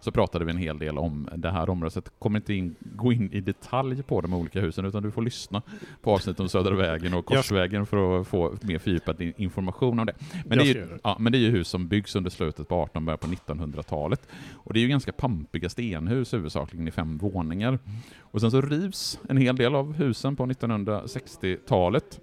så 0.00 0.10
pratade 0.10 0.44
vi 0.44 0.50
en 0.50 0.58
hel 0.58 0.78
del 0.78 0.98
om 0.98 1.28
det 1.36 1.50
här 1.50 1.70
området, 1.70 1.92
så 1.92 1.98
jag 1.98 2.04
kommer 2.18 2.38
inte 2.38 2.54
in, 2.54 2.74
gå 2.80 3.12
in 3.12 3.32
i 3.32 3.40
detalj 3.40 4.02
på 4.02 4.20
de 4.20 4.34
olika 4.34 4.60
husen, 4.60 4.84
utan 4.84 5.02
du 5.02 5.10
får 5.10 5.22
lyssna 5.22 5.62
på 6.02 6.14
avsnitt 6.14 6.40
om 6.40 6.48
Södra 6.48 6.74
vägen 6.74 7.14
och 7.14 7.26
Korsvägen 7.26 7.86
för 7.86 8.20
att 8.20 8.28
få 8.28 8.54
mer 8.62 8.78
fördjupad 8.78 9.20
information 9.20 9.98
om 9.98 10.06
det. 10.06 10.14
Men 10.44 10.58
det, 10.58 10.64
är 10.64 10.74
ju, 10.74 10.98
ja, 11.04 11.16
men 11.20 11.32
det 11.32 11.38
är 11.38 11.40
ju 11.40 11.50
hus 11.50 11.68
som 11.68 11.88
byggs 11.88 12.16
under 12.16 12.30
slutet 12.30 12.68
på 12.68 12.74
18 12.74 13.04
början 13.04 13.18
på 13.18 13.26
1900-talet. 13.26 14.28
Och 14.52 14.72
det 14.72 14.78
är 14.78 14.82
ju 14.82 14.88
ganska 14.88 15.12
pampiga 15.12 15.68
stenhus 15.68 16.34
huvudsakligen 16.34 16.88
i 16.88 16.90
fem 16.90 17.18
våningar. 17.18 17.78
Och 18.18 18.40
sen 18.40 18.50
så 18.50 18.60
rivs 18.60 19.20
en 19.28 19.36
hel 19.36 19.56
del 19.56 19.74
av 19.74 19.92
husen 19.92 20.36
på 20.36 20.46
1960-talet 20.46 22.20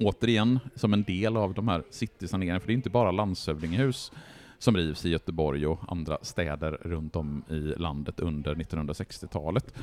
återigen 0.00 0.58
som 0.74 0.92
en 0.92 1.02
del 1.02 1.36
av 1.36 1.54
de 1.54 1.68
här 1.68 1.82
citysaneringarna, 1.90 2.60
för 2.60 2.66
det 2.66 2.72
är 2.72 2.74
inte 2.74 2.90
bara 2.90 3.10
landshövdingehus 3.10 4.12
som 4.58 4.76
rivs 4.76 5.04
i 5.04 5.08
Göteborg 5.08 5.66
och 5.66 5.80
andra 5.88 6.18
städer 6.22 6.78
runt 6.80 7.16
om 7.16 7.44
i 7.50 7.60
landet 7.60 8.20
under 8.20 8.54
1960-talet. 8.54 9.74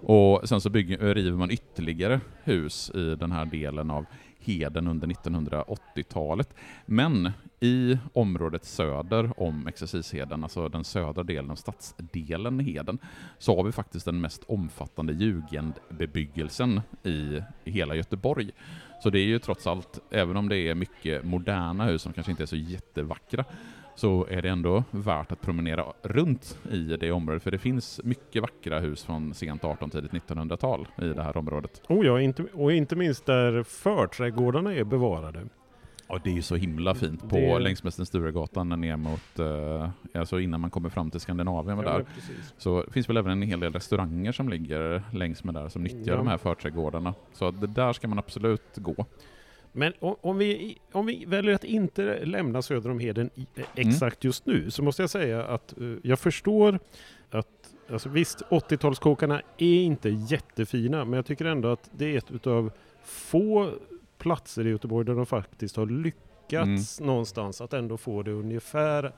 Och 0.00 0.48
sen 0.48 0.60
så 0.60 0.70
bygger, 0.70 1.14
river 1.14 1.36
man 1.36 1.50
ytterligare 1.50 2.20
hus 2.44 2.90
i 2.94 3.14
den 3.14 3.32
här 3.32 3.44
delen 3.44 3.90
av 3.90 4.06
Heden 4.40 4.88
under 4.88 5.06
1980-talet. 5.06 6.54
Men 6.86 7.30
i 7.60 7.98
området 8.12 8.64
söder 8.64 9.40
om 9.40 9.66
Exercisheden, 9.66 10.42
alltså 10.42 10.68
den 10.68 10.84
södra 10.84 11.22
delen 11.22 11.50
av 11.50 11.56
stadsdelen 11.56 12.60
Heden, 12.60 12.98
så 13.38 13.56
har 13.56 13.64
vi 13.64 13.72
faktiskt 13.72 14.04
den 14.04 14.20
mest 14.20 14.44
omfattande 14.44 15.12
jugendbebyggelsen 15.12 16.80
i 17.04 17.40
hela 17.64 17.94
Göteborg. 17.94 18.50
Så 19.02 19.10
det 19.10 19.18
är 19.18 19.26
ju 19.26 19.38
trots 19.38 19.66
allt, 19.66 20.00
även 20.10 20.36
om 20.36 20.48
det 20.48 20.58
är 20.58 20.74
mycket 20.74 21.24
moderna 21.24 21.84
hus 21.84 22.02
som 22.02 22.12
kanske 22.12 22.30
inte 22.30 22.44
är 22.44 22.46
så 22.46 22.56
jättevackra, 22.56 23.44
så 23.98 24.26
är 24.30 24.42
det 24.42 24.48
ändå 24.48 24.84
värt 24.90 25.32
att 25.32 25.40
promenera 25.40 25.84
runt 26.02 26.58
i 26.70 26.96
det 27.00 27.12
området, 27.12 27.42
för 27.42 27.50
det 27.50 27.58
finns 27.58 28.00
mycket 28.04 28.42
vackra 28.42 28.80
hus 28.80 29.04
från 29.04 29.34
sent 29.34 29.64
18 29.64 29.90
tidigt 29.90 30.10
1900-tal 30.10 30.88
i 31.02 31.04
det 31.04 31.22
här 31.22 31.36
området. 31.36 31.82
Oh 31.88 32.06
ja, 32.06 32.20
inte, 32.20 32.44
och 32.54 32.72
inte 32.72 32.96
minst 32.96 33.26
där 33.26 33.62
förträdgårdarna 33.62 34.74
är 34.74 34.84
bevarade. 34.84 35.40
Ja, 36.08 36.20
det 36.24 36.30
är 36.30 36.34
ju 36.34 36.42
så 36.42 36.56
himla 36.56 36.94
fint 36.94 37.28
på 37.28 37.36
det... 37.36 37.58
längs 37.58 37.84
med 37.84 37.92
Sturegatan 37.92 38.68
ner 38.68 38.96
mot, 38.96 39.40
uh, 39.40 39.88
alltså 40.14 40.40
innan 40.40 40.60
man 40.60 40.70
kommer 40.70 40.88
fram 40.88 41.10
till 41.10 41.20
Skandinavien. 41.20 41.78
Ja, 41.78 41.84
där. 41.84 42.04
Så 42.58 42.82
det 42.82 42.92
finns 42.92 43.08
väl 43.08 43.16
även 43.16 43.32
en 43.32 43.42
hel 43.42 43.60
del 43.60 43.72
restauranger 43.72 44.32
som 44.32 44.48
ligger 44.48 45.02
längs 45.12 45.44
med 45.44 45.54
där 45.54 45.68
som 45.68 45.82
nyttjar 45.82 46.12
ja. 46.12 46.16
de 46.16 46.26
här 46.26 46.38
förträdgårdarna. 46.38 47.14
Så 47.32 47.50
det 47.50 47.66
där 47.66 47.92
ska 47.92 48.08
man 48.08 48.18
absolut 48.18 48.76
gå. 48.76 49.06
Men 49.78 49.92
om 50.00 50.38
vi, 50.38 50.78
om 50.92 51.06
vi 51.06 51.24
väljer 51.24 51.54
att 51.54 51.64
inte 51.64 52.24
lämna 52.24 52.62
söder 52.62 52.90
om 52.90 52.98
Heden 52.98 53.30
eh, 53.36 53.42
mm. 53.54 53.88
exakt 53.88 54.24
just 54.24 54.46
nu 54.46 54.70
så 54.70 54.82
måste 54.82 55.02
jag 55.02 55.10
säga 55.10 55.44
att 55.44 55.74
uh, 55.80 55.98
jag 56.02 56.18
förstår 56.18 56.78
att 57.30 57.74
alltså 57.90 58.08
visst 58.08 58.42
80-talskåkarna 58.42 59.40
är 59.58 59.80
inte 59.82 60.08
jättefina 60.08 61.04
men 61.04 61.12
jag 61.12 61.26
tycker 61.26 61.44
ändå 61.44 61.68
att 61.68 61.90
det 61.92 62.14
är 62.14 62.18
ett 62.18 62.30
utav 62.30 62.72
få 63.04 63.70
platser 64.18 64.66
i 64.66 64.70
Göteborg 64.70 65.06
där 65.06 65.14
de 65.14 65.26
faktiskt 65.26 65.76
har 65.76 65.86
lyckats 65.86 67.00
mm. 67.00 67.06
någonstans 67.06 67.60
att 67.60 67.72
ändå 67.72 67.96
få 67.96 68.22
det 68.22 68.30
ungefär 68.30 69.12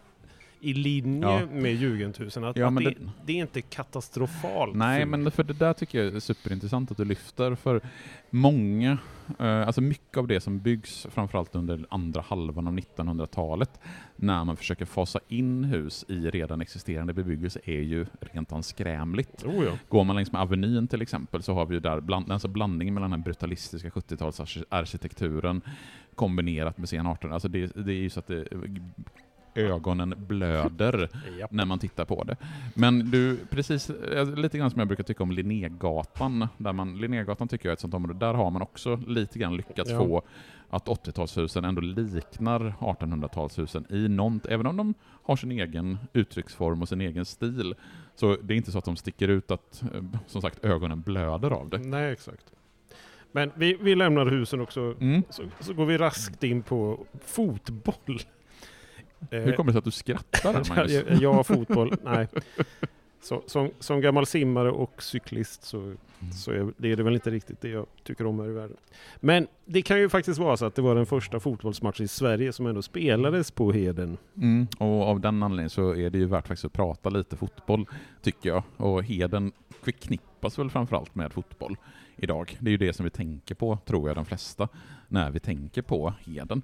i 0.61 0.75
linje 0.75 1.29
ja. 1.29 1.47
med 1.53 1.75
Jugendhusen. 1.75 2.45
Att, 2.45 2.57
ja, 2.57 2.69
att 2.69 2.77
det, 2.77 2.85
det, 2.85 2.97
det, 3.27 3.33
är 3.33 3.37
inte 3.37 3.63
katastrofalt. 3.63 4.75
Nej, 4.75 5.07
men 5.07 5.31
för 5.31 5.43
det 5.43 5.53
där 5.53 5.73
tycker 5.73 6.05
jag 6.05 6.15
är 6.15 6.21
superintressant 6.21 6.91
att 6.91 6.97
du 6.97 7.05
lyfter. 7.05 7.55
För 7.55 7.81
många, 8.31 8.99
eh, 9.39 9.67
alltså 9.67 9.81
mycket 9.81 10.17
av 10.17 10.27
det 10.27 10.41
som 10.41 10.59
byggs, 10.59 11.07
framförallt 11.11 11.55
under 11.55 11.87
andra 11.91 12.21
halvan 12.21 12.67
av 12.67 12.75
1900-talet, 12.75 13.81
när 14.17 14.45
man 14.45 14.57
försöker 14.57 14.85
fasa 14.85 15.21
in 15.29 15.65
hus 15.65 16.05
i 16.09 16.31
redan 16.31 16.61
existerande 16.61 17.13
bebyggelse, 17.13 17.61
är 17.65 17.81
ju 17.81 18.07
rent 18.21 18.53
anskrämligt. 18.53 19.45
Oh 19.45 19.65
ja. 19.65 19.73
Går 19.89 20.05
man 20.05 20.17
längs 20.17 20.33
med 20.33 20.41
Avenyn 20.43 20.89
till 20.89 21.03
exempel, 21.03 21.43
så 21.43 21.55
har 21.55 21.67
vi 21.67 21.75
ju 21.75 21.81
där 21.81 22.01
bland, 22.01 22.33
alltså 22.33 22.49
blandningen 22.49 22.95
mellan 22.95 23.11
den 23.11 23.23
brutalistiska 23.23 23.89
70-talsarkitekturen 23.89 25.61
kombinerat 26.15 26.79
med 26.79 26.89
sen 26.89 27.07
18 27.07 27.33
alltså 27.33 27.49
det, 27.49 27.67
det 27.67 27.93
är 27.93 27.97
ju 27.97 28.11
så 28.11 28.21
att 28.21 28.27
det 28.27 28.47
ögonen 29.55 30.15
blöder 30.19 31.09
när 31.51 31.65
man 31.65 31.79
tittar 31.79 32.05
på 32.05 32.25
det. 32.25 32.37
Men 32.75 33.11
du, 33.11 33.37
precis 33.51 33.91
lite 34.37 34.59
grann 34.59 34.71
som 34.71 34.79
jag 34.79 34.89
brukar 34.89 35.05
tycka 35.05 35.23
om 35.23 35.31
Linnégatan, 35.31 36.49
där 36.59 36.73
man, 36.73 36.99
Linnégatan 36.99 37.49
tycker 37.49 37.67
jag 37.67 37.71
är 37.71 37.75
ett 37.75 37.81
sånt 37.81 37.95
område, 37.95 38.19
där 38.19 38.35
har 38.35 38.51
man 38.51 38.63
också 38.63 38.97
lite 39.07 39.39
grann 39.39 39.57
lyckats 39.57 39.91
ja. 39.91 39.99
få 39.99 40.23
att 40.71 40.87
80-talshusen 40.87 41.69
ändå 41.69 41.81
liknar 41.81 42.75
1800-talshusen 42.81 43.93
i 43.95 44.09
något, 44.09 44.47
även 44.47 44.67
om 44.67 44.77
de 44.77 44.95
har 45.23 45.37
sin 45.37 45.53
egen 45.53 45.99
uttrycksform 46.13 46.83
och 46.83 46.89
sin 46.89 47.01
egen 47.01 47.25
stil. 47.25 47.75
Så 48.15 48.37
det 48.43 48.55
är 48.55 48.57
inte 48.57 48.73
så 48.73 48.79
att 48.79 48.85
de 48.85 48.97
sticker 48.97 49.29
ut 49.29 49.51
att, 49.51 49.83
eh, 49.95 50.03
som 50.27 50.43
sagt, 50.43 50.65
ögonen 50.65 51.01
blöder 51.01 51.51
av 51.51 51.69
det. 51.69 51.79
Nej, 51.79 52.13
exakt. 52.13 52.53
Men 53.33 53.53
vi, 53.55 53.79
vi 53.81 53.95
lämnar 53.95 54.27
husen 54.27 54.61
också, 54.61 54.95
mm. 55.01 55.23
så, 55.31 55.43
så 55.61 55.75
går 55.75 55.87
vi 55.87 55.99
raskt 55.99 56.45
in 56.45 56.63
på 56.63 57.07
fotboll. 57.25 58.21
Hur 59.31 59.53
kommer 59.53 59.69
det 59.69 59.73
sig 59.73 59.79
att 59.79 59.85
du 59.85 59.91
skrattar 59.91 60.53
Magnus? 60.77 60.93
jag, 60.93 61.23
jag 61.23 61.47
fotboll, 61.47 61.95
nej. 62.05 62.29
Så, 63.23 63.43
som, 63.47 63.71
som 63.79 64.01
gammal 64.01 64.27
simmare 64.27 64.71
och 64.71 65.03
cyklist 65.03 65.63
så, 65.63 65.79
mm. 65.79 65.99
så 66.33 66.51
är 66.51 66.73
det, 66.77 66.93
är 66.93 66.97
det 66.97 67.03
väl 67.03 67.15
inte 67.15 67.31
riktigt 67.31 67.61
det 67.61 67.69
jag 67.69 67.87
tycker 68.03 68.27
om 68.27 68.41
här 68.41 68.49
i 68.49 68.53
världen. 68.53 68.77
Men 69.17 69.47
det 69.65 69.83
kan 69.83 69.99
ju 69.99 70.09
faktiskt 70.09 70.39
vara 70.39 70.57
så 70.57 70.67
att 70.67 70.75
det 70.75 70.83
var 70.83 70.95
den 70.95 71.07
första 71.07 71.41
fotbollsmatchen 71.41 72.05
i 72.05 72.09
Sverige 72.09 72.53
som 72.53 72.67
ändå 72.67 72.83
spelades 72.83 73.51
på 73.51 73.73
Heden. 73.73 74.17
Mm, 74.37 74.67
och 74.79 75.03
av 75.03 75.21
den 75.21 75.43
anledningen 75.43 75.71
så 75.71 75.95
är 75.95 76.11
det 76.11 76.19
ju 76.19 76.27
värt 76.27 76.49
faktiskt 76.49 76.65
att 76.65 76.73
prata 76.73 77.11
lite 77.11 77.37
fotboll, 77.37 77.87
tycker 78.23 78.49
jag. 78.49 78.63
Och 78.77 79.05
Heden 79.05 79.53
förknippas 79.83 80.59
väl 80.59 80.71
framförallt 80.71 81.15
med 81.15 81.33
fotboll 81.33 81.77
idag. 82.21 82.57
Det 82.61 82.69
är 82.69 82.73
ju 82.73 82.77
det 82.77 82.93
som 82.93 83.05
vi 83.05 83.11
tänker 83.11 83.55
på, 83.55 83.79
tror 83.85 84.09
jag, 84.09 84.17
de 84.17 84.25
flesta, 84.25 84.69
när 85.09 85.31
vi 85.31 85.41
tänker 85.41 85.83
på 85.83 86.15
Heden. 86.27 86.63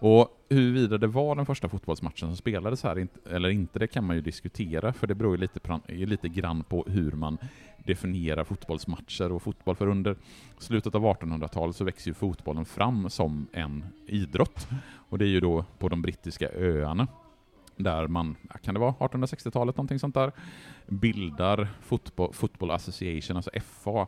Och 0.00 0.46
huruvida 0.48 0.98
det 0.98 1.06
var 1.06 1.36
den 1.36 1.46
första 1.46 1.68
fotbollsmatchen 1.68 2.28
som 2.28 2.36
spelades 2.36 2.82
här 2.82 3.08
eller 3.30 3.48
inte, 3.48 3.78
det 3.78 3.86
kan 3.86 4.04
man 4.04 4.16
ju 4.16 4.22
diskutera, 4.22 4.92
för 4.92 5.06
det 5.06 5.14
beror 5.14 5.36
ju 5.36 5.40
lite, 5.40 5.80
lite 5.88 6.28
grann 6.28 6.64
på 6.64 6.84
hur 6.88 7.12
man 7.12 7.38
definierar 7.84 8.44
fotbollsmatcher 8.44 9.32
och 9.32 9.42
fotboll, 9.42 9.76
för 9.76 9.86
under 9.86 10.16
slutet 10.58 10.94
av 10.94 11.04
1800-talet 11.04 11.76
så 11.76 11.84
växer 11.84 12.10
ju 12.10 12.14
fotbollen 12.14 12.64
fram 12.64 13.10
som 13.10 13.46
en 13.52 13.84
idrott, 14.06 14.68
och 15.08 15.18
det 15.18 15.24
är 15.24 15.28
ju 15.28 15.40
då 15.40 15.64
på 15.78 15.88
de 15.88 16.02
brittiska 16.02 16.50
öarna 16.54 17.06
där 17.76 18.08
man, 18.08 18.36
kan 18.62 18.74
det 18.74 18.80
vara 18.80 18.92
1860-talet, 18.92 19.76
någonting 19.76 19.98
sånt 19.98 20.14
där, 20.14 20.32
bildar 20.86 21.68
Football, 21.80 22.32
Football 22.32 22.70
Association, 22.70 23.36
alltså 23.36 23.50
FA, 23.60 24.06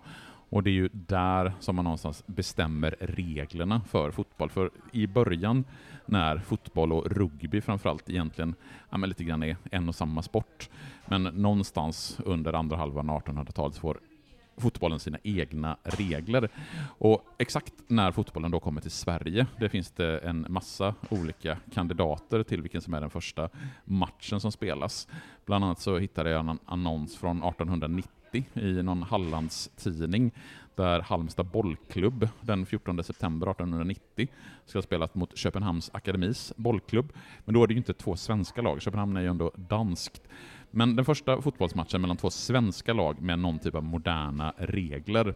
och 0.50 0.62
det 0.62 0.70
är 0.70 0.74
ju 0.74 0.88
där 0.92 1.52
som 1.60 1.76
man 1.76 1.84
någonstans 1.84 2.24
bestämmer 2.26 2.96
reglerna 3.00 3.80
för 3.80 4.10
fotboll. 4.10 4.50
För 4.50 4.70
i 4.92 5.06
början, 5.06 5.64
när 6.06 6.38
fotboll 6.38 6.92
och 6.92 7.10
rugby 7.10 7.60
framförallt 7.60 8.10
egentligen 8.10 8.54
ja, 8.90 8.98
men 8.98 9.08
lite 9.08 9.24
grann 9.24 9.42
är 9.42 9.56
en 9.70 9.88
och 9.88 9.94
samma 9.94 10.22
sport, 10.22 10.68
men 11.06 11.22
någonstans 11.22 12.20
under 12.24 12.52
andra 12.52 12.76
halvan 12.76 13.10
av 13.10 13.22
1800-talet 13.22 13.76
får 13.76 13.98
fotbollen 14.56 14.98
sina 14.98 15.18
egna 15.22 15.76
regler. 15.82 16.48
Och 16.98 17.22
exakt 17.38 17.72
när 17.86 18.12
fotbollen 18.12 18.50
då 18.50 18.60
kommer 18.60 18.80
till 18.80 18.90
Sverige, 18.90 19.46
det 19.60 19.68
finns 19.68 19.90
det 19.90 20.18
en 20.18 20.46
massa 20.48 20.94
olika 21.10 21.58
kandidater 21.74 22.42
till 22.42 22.62
vilken 22.62 22.82
som 22.82 22.94
är 22.94 23.00
den 23.00 23.10
första 23.10 23.48
matchen 23.84 24.40
som 24.40 24.52
spelas. 24.52 25.08
Bland 25.46 25.64
annat 25.64 25.80
så 25.80 25.98
hittade 25.98 26.30
jag 26.30 26.48
en 26.48 26.58
annons 26.64 27.16
från 27.16 27.42
1890 27.42 28.17
i 28.34 28.82
någon 28.82 29.02
Hallandstidning 29.02 30.32
där 30.74 31.00
Halmstad 31.00 31.46
bollklubb 31.46 32.28
den 32.40 32.66
14 32.66 33.04
september 33.04 33.50
1890 33.50 34.28
ska 34.66 34.78
ha 34.78 34.82
spelat 34.82 35.14
mot 35.14 35.36
Köpenhamns 35.36 35.90
akademis 35.94 36.52
bollklubb. 36.56 37.12
Men 37.44 37.54
då 37.54 37.62
är 37.62 37.66
det 37.66 37.74
ju 37.74 37.78
inte 37.78 37.94
två 37.94 38.16
svenska 38.16 38.62
lag, 38.62 38.82
Köpenhamn 38.82 39.16
är 39.16 39.20
ju 39.20 39.26
ändå 39.26 39.52
danskt. 39.56 40.22
Men 40.70 40.96
den 40.96 41.04
första 41.04 41.42
fotbollsmatchen 41.42 42.00
mellan 42.00 42.16
två 42.16 42.30
svenska 42.30 42.92
lag 42.92 43.20
med 43.20 43.38
någon 43.38 43.58
typ 43.58 43.74
av 43.74 43.84
moderna 43.84 44.54
regler 44.56 45.34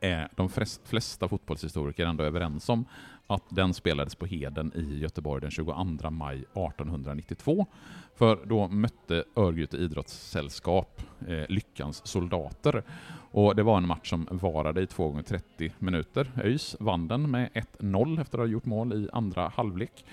är 0.00 0.28
de 0.36 0.48
flesta 0.84 1.28
fotbollshistoriker 1.28 2.06
ändå 2.06 2.24
överens 2.24 2.68
om 2.68 2.84
att 3.26 3.44
den 3.48 3.74
spelades 3.74 4.14
på 4.14 4.26
Heden 4.26 4.72
i 4.74 4.98
Göteborg 4.98 5.40
den 5.40 5.50
22 5.50 6.10
maj 6.10 6.36
1892. 6.36 7.66
För 8.14 8.38
då 8.46 8.68
mötte 8.68 9.24
Örgryte 9.36 9.76
idrottssällskap 9.76 11.02
eh, 11.28 11.44
Lyckans 11.48 12.06
soldater. 12.06 12.82
Och 13.30 13.56
det 13.56 13.62
var 13.62 13.76
en 13.76 13.86
match 13.86 14.10
som 14.10 14.28
varade 14.30 14.82
i 14.82 14.86
2 14.86 15.08
gånger 15.08 15.22
30 15.22 15.72
minuter. 15.78 16.30
ÖIS 16.44 16.76
vann 16.80 17.08
den 17.08 17.30
med 17.30 17.50
1-0 17.78 18.20
efter 18.20 18.38
att 18.38 18.42
ha 18.42 18.52
gjort 18.52 18.64
mål 18.64 18.92
i 18.92 19.08
andra 19.12 19.48
halvlek. 19.48 20.04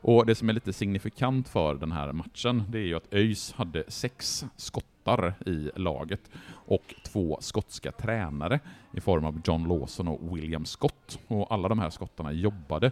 Och 0.00 0.26
det 0.26 0.34
som 0.34 0.48
är 0.48 0.52
lite 0.52 0.72
signifikant 0.72 1.48
för 1.48 1.74
den 1.74 1.92
här 1.92 2.12
matchen, 2.12 2.62
det 2.68 2.78
är 2.78 2.86
ju 2.86 2.94
att 2.94 3.14
ÖIS 3.14 3.52
hade 3.52 3.84
sex 3.88 4.44
skottar 4.56 5.34
i 5.46 5.70
laget 5.76 6.30
och 6.50 6.94
två 7.06 7.38
skotska 7.40 7.92
tränare 7.92 8.60
i 8.92 9.00
form 9.00 9.24
av 9.24 9.40
John 9.44 9.68
Lawson 9.68 10.08
och 10.08 10.36
William 10.36 10.64
Scott. 10.64 11.18
Och 11.28 11.52
alla 11.52 11.68
de 11.68 11.78
här 11.78 11.90
skottarna 11.90 12.32
jobbade 12.32 12.90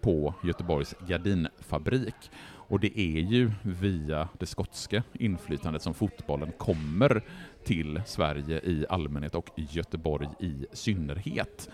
på 0.00 0.34
Göteborgs 0.44 0.94
gardinfabrik. 1.08 2.30
Och 2.68 2.80
det 2.80 3.00
är 3.00 3.20
ju 3.20 3.50
via 3.62 4.28
det 4.38 4.46
skotska 4.46 5.02
inflytandet 5.12 5.82
som 5.82 5.94
fotbollen 5.94 6.52
kommer 6.52 7.22
till 7.64 8.02
Sverige 8.06 8.60
i 8.64 8.86
allmänhet 8.88 9.34
och 9.34 9.50
Göteborg 9.56 10.28
i 10.40 10.66
synnerhet. 10.72 11.70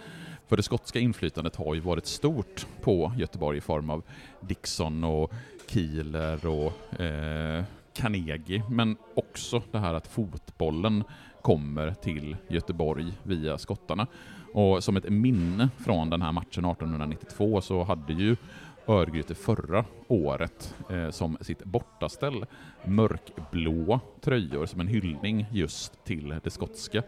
För 0.52 0.56
det 0.56 0.62
skotska 0.62 0.98
inflytandet 0.98 1.56
har 1.56 1.74
ju 1.74 1.80
varit 1.80 2.06
stort 2.06 2.66
på 2.80 3.12
Göteborg 3.16 3.58
i 3.58 3.60
form 3.60 3.90
av 3.90 4.02
Dixon 4.40 5.04
och 5.04 5.32
Kieler 5.66 6.46
och 6.46 7.00
eh, 7.00 7.64
Carnegie, 7.92 8.62
men 8.70 8.96
också 9.14 9.62
det 9.70 9.78
här 9.78 9.94
att 9.94 10.06
fotbollen 10.06 11.04
kommer 11.42 11.94
till 11.94 12.36
Göteborg 12.48 13.12
via 13.22 13.58
skottarna. 13.58 14.06
Och 14.52 14.84
som 14.84 14.96
ett 14.96 15.08
minne 15.08 15.68
från 15.78 16.10
den 16.10 16.22
här 16.22 16.32
matchen 16.32 16.64
1892 16.64 17.60
så 17.60 17.84
hade 17.84 18.12
ju 18.12 18.36
Örgryte 18.86 19.34
förra 19.34 19.84
året 20.08 20.74
eh, 20.90 21.10
som 21.10 21.36
sitt 21.40 21.64
bortaställ 21.64 22.46
mörkblå 22.84 24.00
tröjor 24.20 24.66
som 24.66 24.80
en 24.80 24.88
hyllning 24.88 25.46
just 25.52 26.04
till 26.04 26.34
det 26.44 26.50
skotska 26.50 27.02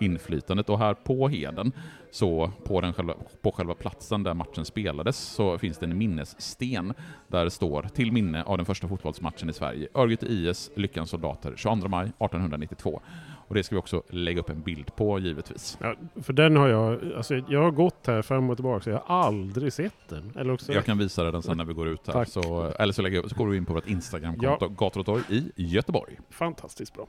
inflytandet. 0.00 0.68
Och 0.68 0.78
här 0.78 0.94
på 0.94 1.28
Heden, 1.28 1.72
så 2.10 2.52
på, 2.64 2.80
den 2.80 2.92
själva, 2.92 3.14
på 3.42 3.52
själva 3.52 3.74
platsen 3.74 4.22
där 4.22 4.34
matchen 4.34 4.64
spelades, 4.64 5.16
så 5.16 5.58
finns 5.58 5.78
det 5.78 5.86
en 5.86 5.98
minnessten 5.98 6.94
där 7.28 7.44
det 7.44 7.50
står 7.50 7.82
till 7.82 8.12
minne 8.12 8.42
av 8.42 8.56
den 8.56 8.66
första 8.66 8.88
fotbollsmatchen 8.88 9.50
i 9.50 9.52
Sverige, 9.52 9.88
Örgryte 9.94 10.26
IS, 10.26 10.70
Lyckans 10.74 11.10
soldater, 11.10 11.52
22 11.56 11.88
maj 11.88 12.02
1892. 12.02 13.00
Och 13.48 13.54
det 13.54 13.62
ska 13.62 13.74
vi 13.74 13.80
också 13.80 14.02
lägga 14.08 14.40
upp 14.40 14.50
en 14.50 14.62
bild 14.62 14.96
på 14.96 15.18
givetvis. 15.18 15.78
Ja, 15.80 15.94
för 16.22 16.32
den 16.32 16.56
har 16.56 16.68
jag, 16.68 17.12
alltså 17.16 17.34
jag 17.48 17.62
har 17.62 17.70
gått 17.70 18.06
här 18.06 18.22
fram 18.22 18.50
och 18.50 18.56
tillbaka 18.56 18.84
så 18.84 18.90
jag 18.90 19.02
har 19.04 19.26
aldrig 19.26 19.72
sett 19.72 20.08
den. 20.08 20.32
Eller 20.36 20.52
också... 20.52 20.72
Jag 20.72 20.84
kan 20.84 20.98
visa 20.98 21.22
dig 21.22 21.32
den 21.32 21.42
sen 21.42 21.56
när 21.56 21.64
vi 21.64 21.72
går 21.74 21.88
ut 21.88 22.06
här. 22.06 22.24
Så, 22.24 22.72
eller 22.78 22.92
så, 22.92 23.02
lägger, 23.02 23.28
så 23.28 23.34
går 23.34 23.46
du 23.46 23.56
in 23.56 23.64
på 23.64 23.74
vårt 23.74 23.88
Instagramkonto, 23.88 24.56
ja. 24.60 24.68
Gator 24.68 25.00
och 25.00 25.06
torg 25.06 25.22
i 25.28 25.50
Göteborg. 25.56 26.18
Fantastiskt 26.30 26.94
bra 26.94 27.06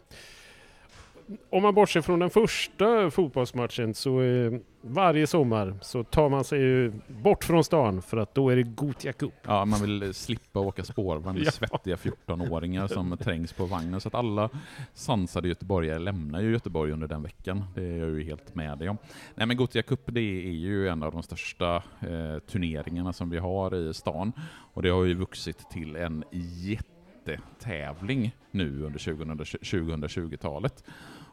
om 1.49 1.63
man 1.63 1.73
bortser 1.73 2.01
från 2.01 2.19
den 2.19 2.29
första 2.29 3.11
fotbollsmatchen 3.11 3.93
så 3.93 4.21
eh, 4.21 4.51
varje 4.81 5.27
sommar 5.27 5.75
så 5.81 6.03
tar 6.03 6.29
man 6.29 6.43
sig 6.43 6.59
ju 6.59 6.91
bort 7.07 7.43
från 7.43 7.63
stan 7.63 8.01
för 8.01 8.17
att 8.17 8.35
då 8.35 8.49
är 8.49 8.55
det 8.55 8.63
Gothia 8.63 9.13
Cup. 9.13 9.33
Ja, 9.43 9.65
man 9.65 9.81
vill 9.81 10.13
slippa 10.13 10.59
åka 10.59 10.83
spårvagn, 10.83 11.41
ja. 11.45 11.51
svettiga 11.51 11.95
14-åringar 11.95 12.87
som 12.87 13.17
trängs 13.17 13.53
på 13.53 13.65
vagnen. 13.65 14.01
Så 14.01 14.07
att 14.07 14.15
alla 14.15 14.49
sansade 14.93 15.47
göteborgare 15.47 15.99
lämnar 15.99 16.41
ju 16.41 16.51
Göteborg 16.51 16.91
under 16.91 17.07
den 17.07 17.23
veckan. 17.23 17.65
Det 17.75 17.83
är 17.83 17.97
jag 17.97 18.09
ju 18.09 18.23
helt 18.23 18.55
med 18.55 18.77
dig 18.77 18.89
om. 18.89 18.97
Nej 19.35 19.47
men 19.47 19.57
Gothia 19.57 19.81
Cup 19.81 20.01
det 20.05 20.21
är 20.21 20.51
ju 20.51 20.87
en 20.87 21.03
av 21.03 21.11
de 21.11 21.23
största 21.23 21.75
eh, 21.99 22.39
turneringarna 22.39 23.13
som 23.13 23.29
vi 23.29 23.37
har 23.37 23.75
i 23.75 23.93
stan. 23.93 24.31
Och 24.73 24.81
det 24.81 24.89
har 24.89 25.03
ju 25.03 25.13
vuxit 25.13 25.69
till 25.69 25.95
en 25.95 26.23
jättetävling 26.31 28.35
nu 28.51 28.83
under 28.83 28.99
2020-talet. 28.99 30.83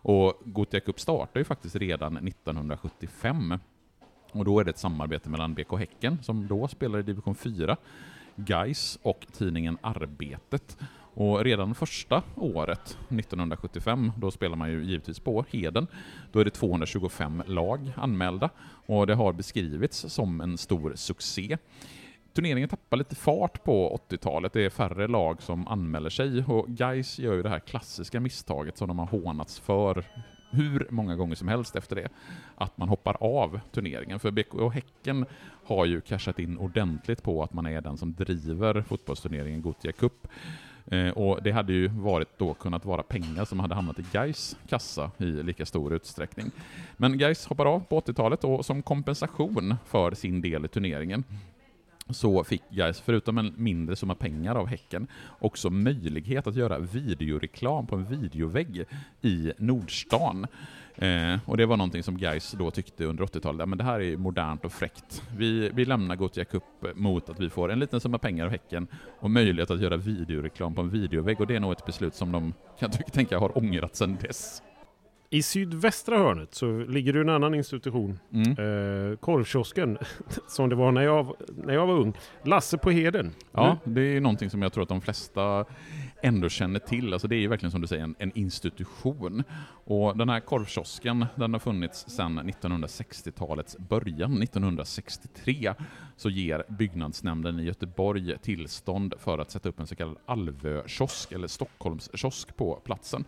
Och 0.09 0.41
Gothia 0.45 0.81
Cup 0.81 1.01
startar 1.01 1.41
ju 1.41 1.45
faktiskt 1.45 1.77
redan 1.77 2.17
1975. 2.17 3.59
Och 4.33 4.45
då 4.45 4.61
är 4.61 4.65
det 4.65 4.71
ett 4.71 4.79
samarbete 4.79 5.31
mellan 5.31 5.55
BK 5.55 5.79
Häcken, 5.79 6.19
som 6.23 6.47
då 6.47 6.69
spelar 6.69 6.99
i 6.99 7.03
division 7.03 7.35
4, 7.35 7.77
Geis 8.35 8.99
och 9.03 9.27
tidningen 9.33 9.79
Arbetet. 9.81 10.79
Och 11.15 11.45
redan 11.45 11.75
första 11.75 12.23
året, 12.35 12.99
1975, 13.09 14.13
då 14.19 14.31
spelar 14.31 14.57
man 14.57 14.71
ju 14.71 14.85
givetvis 14.85 15.21
på 15.21 15.45
Heden. 15.51 15.87
Då 16.33 16.41
är 16.41 16.45
det 16.45 16.51
225 16.51 17.43
lag 17.47 17.93
anmälda 17.97 18.51
och 18.87 19.07
det 19.07 19.15
har 19.15 19.33
beskrivits 19.33 20.05
som 20.09 20.41
en 20.41 20.59
stor 20.59 20.93
succé. 20.97 21.59
Turneringen 22.37 22.69
tappar 22.69 22.97
lite 22.97 23.15
fart 23.15 23.65
på 23.65 24.01
80-talet. 24.11 24.53
Det 24.53 24.65
är 24.65 24.71
färre 24.71 25.09
lag 25.09 25.43
som 25.43 25.69
anmäler 25.69 26.11
sig 26.11 26.45
och 26.45 26.69
Guys 26.69 27.19
gör 27.19 27.35
ju 27.35 27.43
det 27.43 27.49
här 27.49 27.59
klassiska 27.59 28.21
misstaget 28.21 28.79
som 28.79 28.89
de 28.89 28.99
har 28.99 29.07
hånats 29.07 29.61
för 29.61 30.05
hur 30.51 30.87
många 30.91 31.17
gånger 31.17 31.35
som 31.35 31.49
helst 31.49 31.77
efter 31.77 31.97
det, 31.97 32.09
att 32.55 32.79
man 32.79 32.89
hoppar 32.89 33.17
av 33.21 33.61
turneringen. 33.73 34.21
För 34.21 34.31
BK 34.31 34.55
och 34.55 34.73
Häcken 34.73 35.27
har 35.65 35.85
ju 35.85 36.01
cashat 36.01 36.39
in 36.39 36.59
ordentligt 36.59 37.23
på 37.23 37.43
att 37.43 37.53
man 37.53 37.67
är 37.67 37.81
den 37.81 37.97
som 37.97 38.15
driver 38.15 38.83
fotbollsturneringen 38.83 39.63
Gothia 39.63 39.93
Cup. 39.93 40.29
Eh, 40.87 41.09
och 41.09 41.43
det 41.43 41.51
hade 41.51 41.73
ju 41.73 41.89
varit 41.89 42.39
då 42.39 42.55
kunnat 42.55 42.85
vara 42.85 43.03
pengar 43.03 43.45
som 43.45 43.61
hade 43.61 43.75
hamnat 43.75 43.99
i 43.99 44.05
Gais 44.13 44.57
kassa 44.69 45.11
i 45.19 45.25
lika 45.25 45.67
stor 45.67 45.95
utsträckning. 45.95 46.51
Men 46.97 47.19
Gais 47.19 47.47
hoppar 47.47 47.67
av 47.67 47.81
på 47.81 48.01
80-talet 48.01 48.45
och 48.45 48.67
som 48.67 48.83
kompensation 48.83 49.75
för 49.87 50.15
sin 50.15 50.41
del 50.41 50.65
i 50.65 50.69
turneringen 50.69 51.25
så 52.11 52.45
fick 52.45 52.63
Gais, 52.71 53.01
förutom 53.01 53.39
en 53.39 53.55
mindre 53.57 53.97
summa 53.97 54.15
pengar 54.15 54.55
av 54.55 54.67
Häcken, 54.67 55.07
också 55.39 55.71
möjlighet 55.71 56.47
att 56.47 56.57
göra 56.57 56.79
videoreklam 56.79 57.87
på 57.87 57.97
en 57.97 58.05
videovägg 58.05 58.85
i 59.23 59.53
Nordstan. 59.59 60.47
Eh, 60.97 61.39
och 61.47 61.57
det 61.57 61.67
var 61.67 61.77
någonting 61.77 62.03
som 62.03 62.19
Gais 62.19 62.53
då 62.53 62.71
tyckte 62.71 63.05
under 63.05 63.25
80-talet, 63.25 63.59
ja, 63.59 63.67
men 63.67 63.79
det 63.79 63.85
här 63.85 64.01
är 64.01 64.17
modernt 64.17 64.65
och 64.65 64.73
fräckt. 64.73 65.23
Vi, 65.37 65.71
vi 65.75 65.85
lämnar 65.85 66.17
Gothia 66.17 66.45
Cup 66.45 66.63
mot 66.95 67.29
att 67.29 67.41
vi 67.41 67.51
får 67.51 67.73
en 67.73 67.79
liten 67.79 68.01
summa 68.01 68.19
pengar 68.19 68.45
av 68.45 68.51
Häcken 68.51 68.87
och 69.21 69.31
möjlighet 69.31 69.71
att 69.71 69.81
göra 69.81 69.97
videoreklam 69.97 70.75
på 70.75 70.81
en 70.81 70.91
videovägg, 70.91 71.41
och 71.41 71.47
det 71.47 71.57
är 71.57 71.61
nog 71.61 71.73
ett 71.73 71.87
beslut 71.87 72.15
som 72.15 72.33
de, 72.33 72.55
kan 72.79 72.91
jag 72.99 73.13
tänka, 73.13 73.39
har 73.39 73.59
ångrat 73.59 73.97
sedan 73.97 74.19
dess. 74.21 74.63
I 75.31 75.43
sydvästra 75.43 76.19
hörnet 76.19 76.55
så 76.55 76.79
ligger 76.79 77.13
det 77.13 77.21
en 77.21 77.29
annan 77.29 77.55
institution. 77.55 78.19
Mm. 78.33 78.51
Eh, 78.51 79.17
korvkiosken, 79.17 79.99
som 80.49 80.69
det 80.69 80.75
var 80.75 80.93
när 80.93 81.03
jag, 81.03 81.35
när 81.57 81.75
jag 81.75 81.87
var 81.87 81.95
ung. 81.95 82.13
Lasse 82.43 82.79
på 82.79 82.91
Heden. 82.91 83.33
Ja, 83.53 83.79
det 83.85 84.01
är 84.01 84.21
någonting 84.21 84.51
som 84.51 84.63
jag 84.63 84.73
tror 84.73 84.83
att 84.83 84.89
de 84.89 85.01
flesta 85.01 85.65
ändå 86.23 86.49
känner 86.49 86.79
till. 86.79 87.13
Alltså 87.13 87.29
det 87.29 87.37
är 87.37 87.41
ju 87.41 87.49
verkligen 87.49 87.71
som 87.71 87.81
du 87.81 87.87
säger 87.87 88.05
en, 88.05 88.15
en 88.19 88.33
institution. 88.35 89.43
Och 89.85 90.17
den 90.17 90.29
här 90.29 90.41
korvkiosken, 90.41 91.27
den 91.35 91.53
har 91.53 91.61
funnits 91.61 92.09
sedan 92.09 92.41
1960-talets 92.41 93.79
början. 93.79 94.43
1963 94.43 95.75
så 96.17 96.31
ger 96.31 96.65
byggnadsnämnden 96.69 97.61
i 97.61 97.65
Göteborg 97.65 98.39
tillstånd 98.39 99.15
för 99.19 99.39
att 99.39 99.51
sätta 99.51 99.69
upp 99.69 99.81
en 99.81 99.87
så 99.87 99.97
kallad 99.97 100.17
Alvö-kiosk, 100.27 101.33
eller 101.33 101.49
Stockholms-kiosk 101.49 102.57
på 102.57 102.75
platsen. 102.75 103.25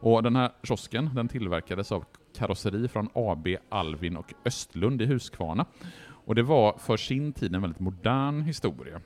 Och 0.00 0.22
den 0.22 0.36
här 0.36 0.50
kiosken, 0.62 1.10
den 1.14 1.28
tillverkades 1.28 1.92
av 1.92 2.04
karosseri 2.36 2.88
från 2.88 3.08
AB 3.14 3.48
Alvin 3.68 4.16
och 4.16 4.34
Östlund 4.44 5.02
i 5.02 5.06
Huskvarna. 5.06 5.66
Och 6.08 6.34
det 6.34 6.42
var 6.42 6.78
för 6.78 6.96
sin 6.96 7.32
tid 7.32 7.54
en 7.54 7.62
väldigt 7.62 7.80
modern 7.80 8.42
historia. 8.42 9.00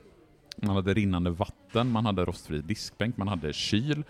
Man 0.57 0.75
hade 0.75 0.93
rinnande 0.93 1.29
vatten, 1.29 1.91
man 1.91 2.05
hade 2.05 2.25
rostfri 2.25 2.61
diskbänk, 2.61 3.17
man 3.17 3.27
hade 3.27 3.53
kyl. 3.53 4.03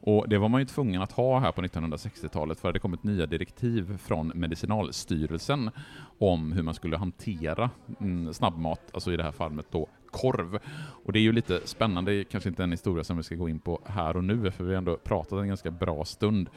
Och 0.00 0.28
det 0.28 0.38
var 0.38 0.48
man 0.48 0.60
ju 0.60 0.64
tvungen 0.64 1.02
att 1.02 1.12
ha 1.12 1.40
här 1.40 1.52
på 1.52 1.62
1960-talet 1.62 2.60
för 2.60 2.68
det 2.68 2.70
hade 2.70 2.78
kommit 2.78 3.04
nya 3.04 3.26
direktiv 3.26 3.98
från 3.98 4.32
Medicinalstyrelsen 4.34 5.70
om 6.18 6.52
hur 6.52 6.62
man 6.62 6.74
skulle 6.74 6.96
hantera 6.96 7.70
mm, 8.00 8.34
snabbmat, 8.34 8.80
alltså 8.92 9.12
i 9.12 9.16
det 9.16 9.22
här 9.22 9.32
fallet 9.32 9.66
då 9.70 9.88
korv. 10.10 10.58
Och 11.04 11.12
det 11.12 11.18
är 11.18 11.22
ju 11.22 11.32
lite 11.32 11.60
spännande, 11.64 12.24
kanske 12.24 12.48
inte 12.48 12.64
en 12.64 12.70
historia 12.70 13.04
som 13.04 13.16
vi 13.16 13.22
ska 13.22 13.34
gå 13.34 13.48
in 13.48 13.58
på 13.58 13.80
här 13.84 14.16
och 14.16 14.24
nu, 14.24 14.50
för 14.50 14.64
vi 14.64 14.70
har 14.70 14.78
ändå 14.78 14.96
pratat 14.96 15.40
en 15.40 15.48
ganska 15.48 15.70
bra 15.70 16.04
stund. 16.04 16.48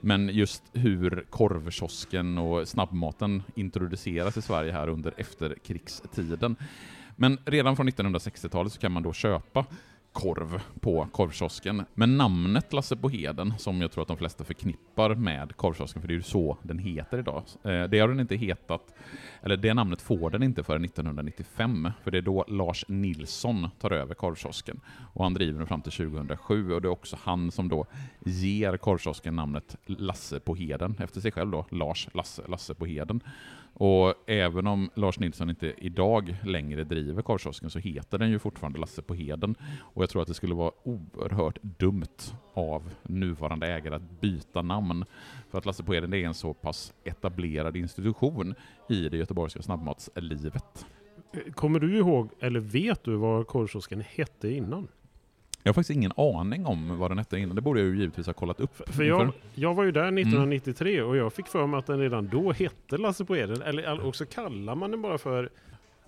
Men 0.00 0.28
just 0.28 0.62
hur 0.72 1.24
korvkiosken 1.30 2.38
och 2.38 2.68
snabbmaten 2.68 3.42
introduceras 3.54 4.36
i 4.36 4.42
Sverige 4.42 4.72
här 4.72 4.88
under 4.88 5.14
efterkrigstiden. 5.16 6.56
Men 7.20 7.38
redan 7.44 7.76
från 7.76 7.88
1960-talet 7.88 8.72
så 8.72 8.80
kan 8.80 8.92
man 8.92 9.02
då 9.02 9.12
köpa 9.12 9.64
korv 10.12 10.60
på 10.80 11.08
korvkiosken. 11.12 11.84
Men 11.94 12.16
namnet 12.16 12.72
Lasse 12.72 12.96
på 12.96 13.08
Heden, 13.08 13.54
som 13.58 13.80
jag 13.80 13.92
tror 13.92 14.02
att 14.02 14.08
de 14.08 14.16
flesta 14.16 14.44
förknippar 14.44 15.14
med 15.14 15.56
korvkiosken, 15.56 16.02
för 16.02 16.08
det 16.08 16.14
är 16.14 16.16
ju 16.16 16.22
så 16.22 16.56
den 16.62 16.78
heter 16.78 17.18
idag. 17.18 17.42
Eh, 17.62 17.82
det 17.84 17.98
har 17.98 18.08
den 18.08 18.20
inte 18.20 18.36
hetat, 18.36 18.94
eller 19.42 19.56
det 19.56 19.74
namnet 19.74 20.02
får 20.02 20.30
den 20.30 20.42
inte 20.42 20.64
förrän 20.64 20.84
1995, 20.84 21.90
för 22.02 22.10
det 22.10 22.18
är 22.18 22.22
då 22.22 22.44
Lars 22.48 22.84
Nilsson 22.88 23.68
tar 23.80 23.90
över 23.90 24.14
korvkiosken. 24.14 24.80
Och 25.14 25.24
han 25.24 25.34
driver 25.34 25.58
den 25.58 25.66
fram 25.66 25.82
till 25.82 25.92
2007, 25.92 26.72
och 26.72 26.82
det 26.82 26.88
är 26.88 26.92
också 26.92 27.16
han 27.22 27.50
som 27.50 27.68
då 27.68 27.86
ger 28.24 28.76
korvkiosken 28.76 29.36
namnet 29.36 29.76
Lasse 29.86 30.40
på 30.40 30.54
Heden, 30.54 30.96
efter 30.98 31.20
sig 31.20 31.32
själv 31.32 31.50
då, 31.50 31.66
Lars 31.70 32.08
Lasse, 32.14 32.42
Lasse 32.48 32.74
på 32.74 32.86
Heden. 32.86 33.20
Och 33.78 34.14
även 34.26 34.66
om 34.66 34.90
Lars 34.94 35.18
Nilsson 35.18 35.50
inte 35.50 35.74
idag 35.78 36.36
längre 36.44 36.84
driver 36.84 37.22
korvkiosken 37.22 37.70
så 37.70 37.78
heter 37.78 38.18
den 38.18 38.30
ju 38.30 38.38
fortfarande 38.38 38.78
Lasse 38.78 39.02
på 39.02 39.14
Heden. 39.14 39.54
Och 39.78 40.02
jag 40.02 40.10
tror 40.10 40.22
att 40.22 40.28
det 40.28 40.34
skulle 40.34 40.54
vara 40.54 40.72
oerhört 40.82 41.62
dumt 41.62 42.32
av 42.54 42.90
nuvarande 43.02 43.66
ägare 43.66 43.94
att 43.94 44.20
byta 44.20 44.62
namn. 44.62 45.04
För 45.50 45.58
att 45.58 45.66
Lasse 45.66 45.84
på 45.84 45.92
Heden 45.92 46.14
är 46.14 46.26
en 46.26 46.34
så 46.34 46.54
pass 46.54 46.94
etablerad 47.04 47.76
institution 47.76 48.54
i 48.88 49.08
det 49.08 49.16
göteborgska 49.16 49.62
snabbmatslivet. 49.62 50.86
Eh, 51.32 51.52
kommer 51.52 51.80
du 51.80 51.96
ihåg, 51.96 52.30
eller 52.40 52.60
vet 52.60 53.04
du 53.04 53.16
vad 53.16 53.46
korvkiosken 53.46 54.00
hette 54.00 54.50
innan? 54.50 54.88
Jag 55.68 55.72
har 55.72 55.74
faktiskt 55.74 55.96
ingen 55.96 56.12
aning 56.16 56.66
om 56.66 56.98
vad 56.98 57.10
den 57.10 57.18
hette 57.18 57.38
innan. 57.38 57.56
Det 57.56 57.62
borde 57.62 57.80
jag 57.80 57.88
ju 57.88 57.98
givetvis 57.98 58.26
ha 58.26 58.34
kollat 58.34 58.60
upp. 58.60 58.90
För 58.94 59.02
jag, 59.02 59.32
jag 59.54 59.74
var 59.74 59.84
ju 59.84 59.92
där 59.92 60.06
1993 60.06 60.94
mm. 60.98 61.08
och 61.08 61.16
jag 61.16 61.32
fick 61.32 61.46
för 61.46 61.66
mig 61.66 61.78
att 61.78 61.86
den 61.86 62.00
redan 62.00 62.28
då 62.28 62.52
hette 62.52 62.96
Lasse 62.96 63.24
på 63.24 63.36
Eden. 63.36 63.62
Eller 63.62 64.06
också 64.06 64.26
kallar 64.26 64.74
man 64.74 64.90
den 64.90 65.02
bara 65.02 65.18
för 65.18 65.50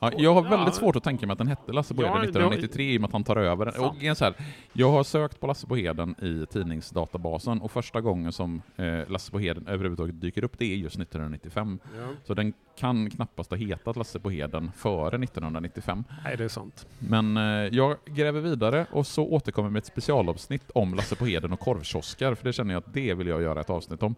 Ja, 0.03 0.11
jag 0.17 0.35
har 0.35 0.43
väldigt 0.43 0.75
svårt 0.75 0.97
att 0.97 1.05
tänka 1.05 1.27
mig 1.27 1.33
att 1.33 1.39
den 1.39 1.47
hette 1.47 1.73
Lasse 1.73 1.95
på 1.95 2.03
ja, 2.03 2.07
Heden 2.07 2.25
1993 2.25 2.93
i 2.93 2.97
och 2.97 3.01
med 3.01 3.09
att 3.09 3.13
han 3.13 3.25
tar 3.25 3.37
över 3.37 3.65
den. 3.65 3.75
Och 4.11 4.17
så 4.17 4.25
här, 4.25 4.35
jag 4.73 4.91
har 4.91 5.05
sökt 5.05 5.41
på 5.41 5.47
Lasse 5.47 5.67
på 5.67 5.77
Heden 5.77 6.15
i 6.23 6.47
tidningsdatabasen 6.47 7.61
och 7.61 7.71
första 7.71 8.01
gången 8.01 8.33
som 8.33 8.63
eh, 8.77 9.09
Lasse 9.09 9.33
på 9.33 9.39
Heden 9.39 9.67
överhuvudtaget 9.67 10.21
dyker 10.21 10.45
upp 10.45 10.59
det 10.59 10.65
är 10.73 10.77
just 10.77 10.99
1995. 10.99 11.79
Ja. 11.99 12.07
Så 12.25 12.35
den 12.35 12.53
kan 12.77 13.11
knappast 13.11 13.51
ha 13.51 13.57
hetat 13.57 13.97
Lasse 13.97 14.21
på 14.21 14.31
Heden 14.31 14.71
före 14.77 15.25
1995. 15.25 16.05
Nej, 16.25 16.37
det 16.37 16.45
är 16.45 16.49
sant. 16.49 16.87
Men 16.99 17.37
eh, 17.37 17.43
jag 17.43 17.97
gräver 18.07 18.41
vidare 18.41 18.87
och 18.93 19.07
så 19.07 19.27
återkommer 19.27 19.71
med 19.71 19.81
ett 19.81 19.87
specialavsnitt 19.87 20.71
om 20.75 20.95
Lasse 20.95 21.17
på 21.17 21.27
Heden 21.27 21.53
och 21.53 21.61
korvkioskar, 21.61 22.35
för 22.35 22.45
det 22.45 22.53
känner 22.53 22.75
jag 22.75 22.81
att 22.81 22.95
det 22.95 23.15
vill 23.15 23.27
jag 23.27 23.43
göra 23.43 23.61
ett 23.61 23.71
avsnitt 23.71 24.03
om. 24.03 24.15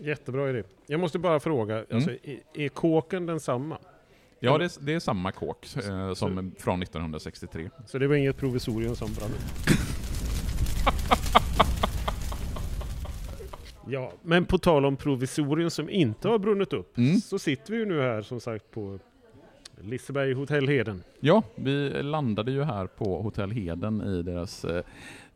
Jättebra 0.00 0.50
idé. 0.50 0.62
Jag 0.86 1.00
måste 1.00 1.18
bara 1.18 1.40
fråga, 1.40 1.74
mm. 1.74 1.86
alltså, 1.92 2.10
är, 2.10 2.38
är 2.54 2.68
kåken 2.68 3.26
densamma? 3.26 3.78
Ja, 4.40 4.58
det 4.58 4.64
är, 4.64 4.70
det 4.80 4.94
är 4.94 5.00
samma 5.00 5.32
kåk 5.32 5.66
eh, 5.76 6.14
som 6.14 6.52
från 6.58 6.82
1963. 6.82 7.70
Så 7.86 7.98
det 7.98 8.06
var 8.06 8.14
inget 8.14 8.36
provisorium 8.36 8.96
som 8.96 9.12
brann 9.14 9.30
upp? 9.30 9.70
ja, 13.88 14.12
men 14.22 14.44
på 14.44 14.58
tal 14.58 14.84
om 14.84 14.96
provisorium 14.96 15.70
som 15.70 15.90
inte 15.90 16.28
har 16.28 16.38
brunnit 16.38 16.72
upp, 16.72 16.98
mm. 16.98 17.20
så 17.20 17.38
sitter 17.38 17.72
vi 17.72 17.78
ju 17.78 17.86
nu 17.86 18.00
här 18.00 18.22
som 18.22 18.40
sagt 18.40 18.70
på 18.70 18.98
Liseberg 19.80 20.32
Hotell 20.32 20.68
Heden. 20.68 21.02
Ja, 21.20 21.42
vi 21.54 22.02
landade 22.02 22.52
ju 22.52 22.62
här 22.62 22.86
på 22.86 23.22
Hotell 23.22 23.50
Heden 23.50 24.02
i 24.02 24.22
deras 24.22 24.64
eh, 24.64 24.84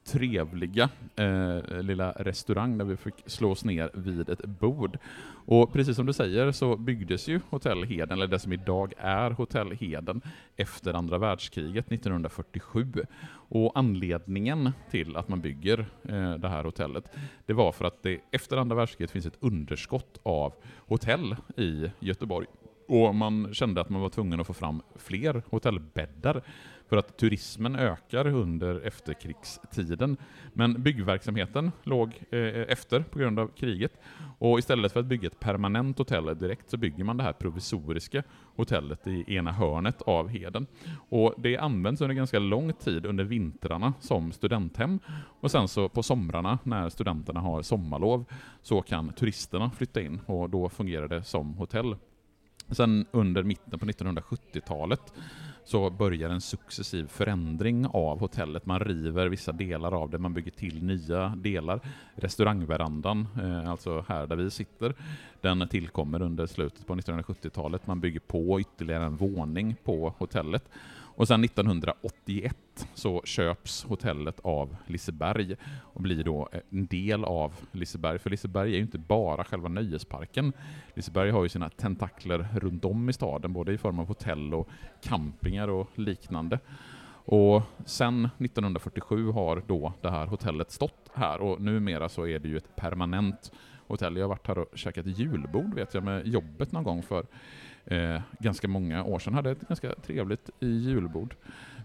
trevliga 0.04 0.88
eh, 1.16 1.82
lilla 1.82 2.12
restaurang 2.12 2.78
där 2.78 2.84
vi 2.84 2.96
fick 2.96 3.14
slå 3.26 3.50
oss 3.50 3.64
ner 3.64 3.90
vid 3.94 4.28
ett 4.28 4.44
bord. 4.44 4.98
Och 5.46 5.72
precis 5.72 5.96
som 5.96 6.06
du 6.06 6.12
säger 6.12 6.52
så 6.52 6.76
byggdes 6.76 7.28
ju 7.28 7.40
Hotell 7.50 7.84
Heden, 7.84 8.10
eller 8.10 8.26
det 8.26 8.38
som 8.38 8.52
idag 8.52 8.92
är 8.98 9.30
Hotell 9.30 9.72
Heden, 9.72 10.20
efter 10.56 10.94
andra 10.94 11.18
världskriget 11.18 11.92
1947. 11.92 12.86
Och 13.32 13.72
anledningen 13.74 14.70
till 14.90 15.16
att 15.16 15.28
man 15.28 15.40
bygger 15.40 15.78
eh, 16.02 16.34
det 16.34 16.48
här 16.48 16.64
hotellet, 16.64 17.04
det 17.46 17.52
var 17.52 17.72
för 17.72 17.84
att 17.84 18.02
det 18.02 18.20
efter 18.30 18.56
andra 18.56 18.76
världskriget 18.76 19.10
finns 19.10 19.26
ett 19.26 19.38
underskott 19.40 20.20
av 20.22 20.54
hotell 20.86 21.36
i 21.56 21.90
Göteborg. 22.00 22.46
Och 22.88 23.14
man 23.14 23.54
kände 23.54 23.80
att 23.80 23.88
man 23.88 24.00
var 24.00 24.08
tvungen 24.08 24.40
att 24.40 24.46
få 24.46 24.52
fram 24.52 24.82
fler 24.96 25.42
hotellbäddar 25.50 26.42
för 26.90 26.96
att 26.96 27.16
turismen 27.16 27.76
ökar 27.76 28.26
under 28.26 28.80
efterkrigstiden. 28.80 30.16
Men 30.52 30.82
byggverksamheten 30.82 31.72
låg 31.82 32.08
eh, 32.30 32.40
efter 32.68 33.00
på 33.00 33.18
grund 33.18 33.38
av 33.38 33.48
kriget. 33.48 33.92
Och 34.38 34.58
istället 34.58 34.92
för 34.92 35.00
att 35.00 35.06
bygga 35.06 35.26
ett 35.26 35.40
permanent 35.40 35.98
hotell 35.98 36.38
direkt 36.38 36.70
så 36.70 36.76
bygger 36.76 37.04
man 37.04 37.16
det 37.16 37.22
här 37.22 37.32
provisoriska 37.32 38.22
hotellet 38.56 39.06
i 39.06 39.34
ena 39.34 39.52
hörnet 39.52 40.02
av 40.02 40.28
Heden. 40.28 40.66
Och 41.08 41.34
det 41.38 41.56
används 41.56 42.00
under 42.00 42.14
ganska 42.14 42.38
lång 42.38 42.72
tid 42.72 43.06
under 43.06 43.24
vintrarna 43.24 43.92
som 44.00 44.32
studenthem. 44.32 44.98
Och 45.40 45.50
sen 45.50 45.68
så 45.68 45.88
på 45.88 46.02
somrarna 46.02 46.58
när 46.62 46.88
studenterna 46.88 47.40
har 47.40 47.62
sommarlov 47.62 48.24
så 48.62 48.82
kan 48.82 49.12
turisterna 49.12 49.70
flytta 49.70 50.00
in 50.00 50.20
och 50.26 50.50
då 50.50 50.68
fungerar 50.68 51.08
det 51.08 51.22
som 51.22 51.54
hotell. 51.54 51.96
Sen 52.70 53.06
under 53.10 53.42
mitten 53.42 53.78
på 53.78 53.86
1970-talet 53.86 55.12
så 55.64 55.90
börjar 55.90 56.30
en 56.30 56.40
successiv 56.40 57.06
förändring 57.08 57.86
av 57.86 58.20
hotellet. 58.20 58.66
Man 58.66 58.80
river 58.80 59.26
vissa 59.26 59.52
delar 59.52 60.02
av 60.02 60.10
det, 60.10 60.18
man 60.18 60.34
bygger 60.34 60.50
till 60.50 60.84
nya 60.84 61.28
delar. 61.28 61.80
Restaurangverandan, 62.14 63.28
eh, 63.42 63.70
alltså 63.70 64.04
här 64.08 64.26
där 64.26 64.36
vi 64.36 64.50
sitter, 64.50 64.94
den 65.40 65.68
tillkommer 65.68 66.22
under 66.22 66.46
slutet 66.46 66.86
på 66.86 66.94
1970-talet. 66.94 67.86
Man 67.86 68.00
bygger 68.00 68.20
på 68.20 68.60
ytterligare 68.60 69.04
en 69.04 69.16
våning 69.16 69.76
på 69.84 70.14
hotellet. 70.18 70.64
Och 71.20 71.28
sen 71.28 71.44
1981 71.44 72.56
så 72.94 73.22
köps 73.24 73.84
hotellet 73.84 74.40
av 74.40 74.76
Liseberg 74.86 75.56
och 75.82 76.02
blir 76.02 76.24
då 76.24 76.48
eh, 76.52 76.60
en 76.70 76.86
del 76.86 77.24
av 77.24 77.54
Liseberg. 77.72 78.18
För 78.18 78.30
Liseberg 78.30 78.72
är 78.72 78.76
ju 78.76 78.82
inte 78.82 78.98
bara 78.98 79.44
själva 79.44 79.68
nöjesparken. 79.68 80.52
Liseberg 80.94 81.30
har 81.30 81.42
ju 81.42 81.48
sina 81.48 81.70
tentakler 81.70 82.48
runt 82.54 82.84
om 82.84 83.08
i 83.08 83.12
staden, 83.12 83.52
både 83.52 83.72
i 83.72 83.78
form 83.78 83.98
av 83.98 84.06
hotell 84.06 84.54
och 84.54 84.68
campingar 85.02 85.68
och 85.68 85.88
liknande. 85.94 86.58
Och 87.24 87.62
sen 87.84 88.24
1947 88.38 89.30
har 89.30 89.62
då 89.66 89.92
det 90.00 90.10
här 90.10 90.26
hotellet 90.26 90.70
stått 90.70 91.10
här 91.14 91.40
och 91.40 91.60
numera 91.60 92.08
så 92.08 92.26
är 92.26 92.38
det 92.38 92.48
ju 92.48 92.56
ett 92.56 92.76
permanent 92.76 93.52
hotell. 93.86 94.16
Jag 94.16 94.24
har 94.24 94.28
varit 94.28 94.46
här 94.46 94.58
och 94.58 94.78
käkat 94.78 95.06
julbord 95.06 95.74
vet 95.74 95.94
jag 95.94 96.04
med 96.04 96.26
jobbet 96.26 96.72
någon 96.72 96.84
gång 96.84 97.02
för 97.02 97.26
eh, 97.90 98.20
ganska 98.38 98.68
många 98.68 99.04
år 99.04 99.18
sedan. 99.18 99.34
Hade 99.34 99.50
ett 99.50 99.68
ganska 99.68 99.94
trevligt 99.94 100.50
julbord. 100.60 101.34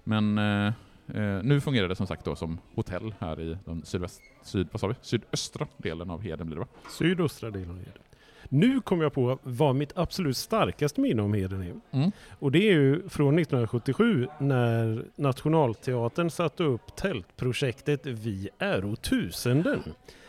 Men 0.04 0.38
eh, 0.38 0.74
eh, 1.14 1.44
nu 1.44 1.62
fungerar 1.62 1.88
det 1.88 1.96
som 1.96 2.08
sagt 2.08 2.26
då 2.26 2.36
som 2.36 2.58
hotell 2.76 3.16
här 3.20 3.42
i 3.42 3.58
den 3.66 3.86
sydväst, 3.86 4.22
syd, 4.44 4.68
vad 4.72 4.80
sa 4.82 4.88
vi? 4.88 4.96
sydöstra 5.02 5.68
delen 5.78 6.10
av 6.10 6.22
Heden 6.22 6.48
blir 6.48 6.56
det 6.56 6.62
va? 6.62 6.68
Sydöstra 6.90 7.50
delen 7.50 7.70
av 7.70 7.78
Heden. 7.78 8.02
Nu 8.50 8.82
kom 8.82 9.02
jag 9.02 9.14
på 9.14 9.40
vad 9.44 9.76
mitt 9.76 9.98
absolut 9.98 10.38
starkaste 10.38 11.02
minne 11.02 11.22
om 11.22 11.34
Heden 11.34 11.62
är. 11.62 11.98
Mm. 11.98 12.12
Och 12.40 12.52
det 12.52 12.70
är 12.70 12.74
ju 12.74 13.10
från 13.10 13.40
1977 13.40 14.28
när 14.40 15.06
Nationalteatern 15.16 16.30
satte 16.30 16.64
upp 16.64 16.96
tältprojektet 16.96 18.06
Vi 18.06 18.50
äro 18.60 18.96
tusenden. 18.96 19.84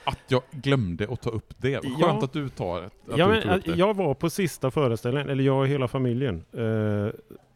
Att 0.07 0.19
jag 0.29 0.43
glömde 0.51 1.13
att 1.13 1.21
ta 1.21 1.31
upp 1.31 1.55
det. 1.59 1.81
Skönt 1.81 1.99
ja. 1.99 2.25
att 2.25 2.33
du 2.33 2.49
tar 2.49 2.83
att 2.83 2.93
ja, 3.17 3.27
du 3.27 3.39
upp 3.39 3.65
det. 3.65 3.75
Jag 3.77 3.95
var 3.95 4.15
på 4.15 4.31
sista 4.31 4.71
föreställningen, 4.71 5.31
eller 5.31 5.45
jag 5.45 5.59
och 5.59 5.67
hela 5.67 5.89
familjen 5.89 6.45
eh, 6.53 7.15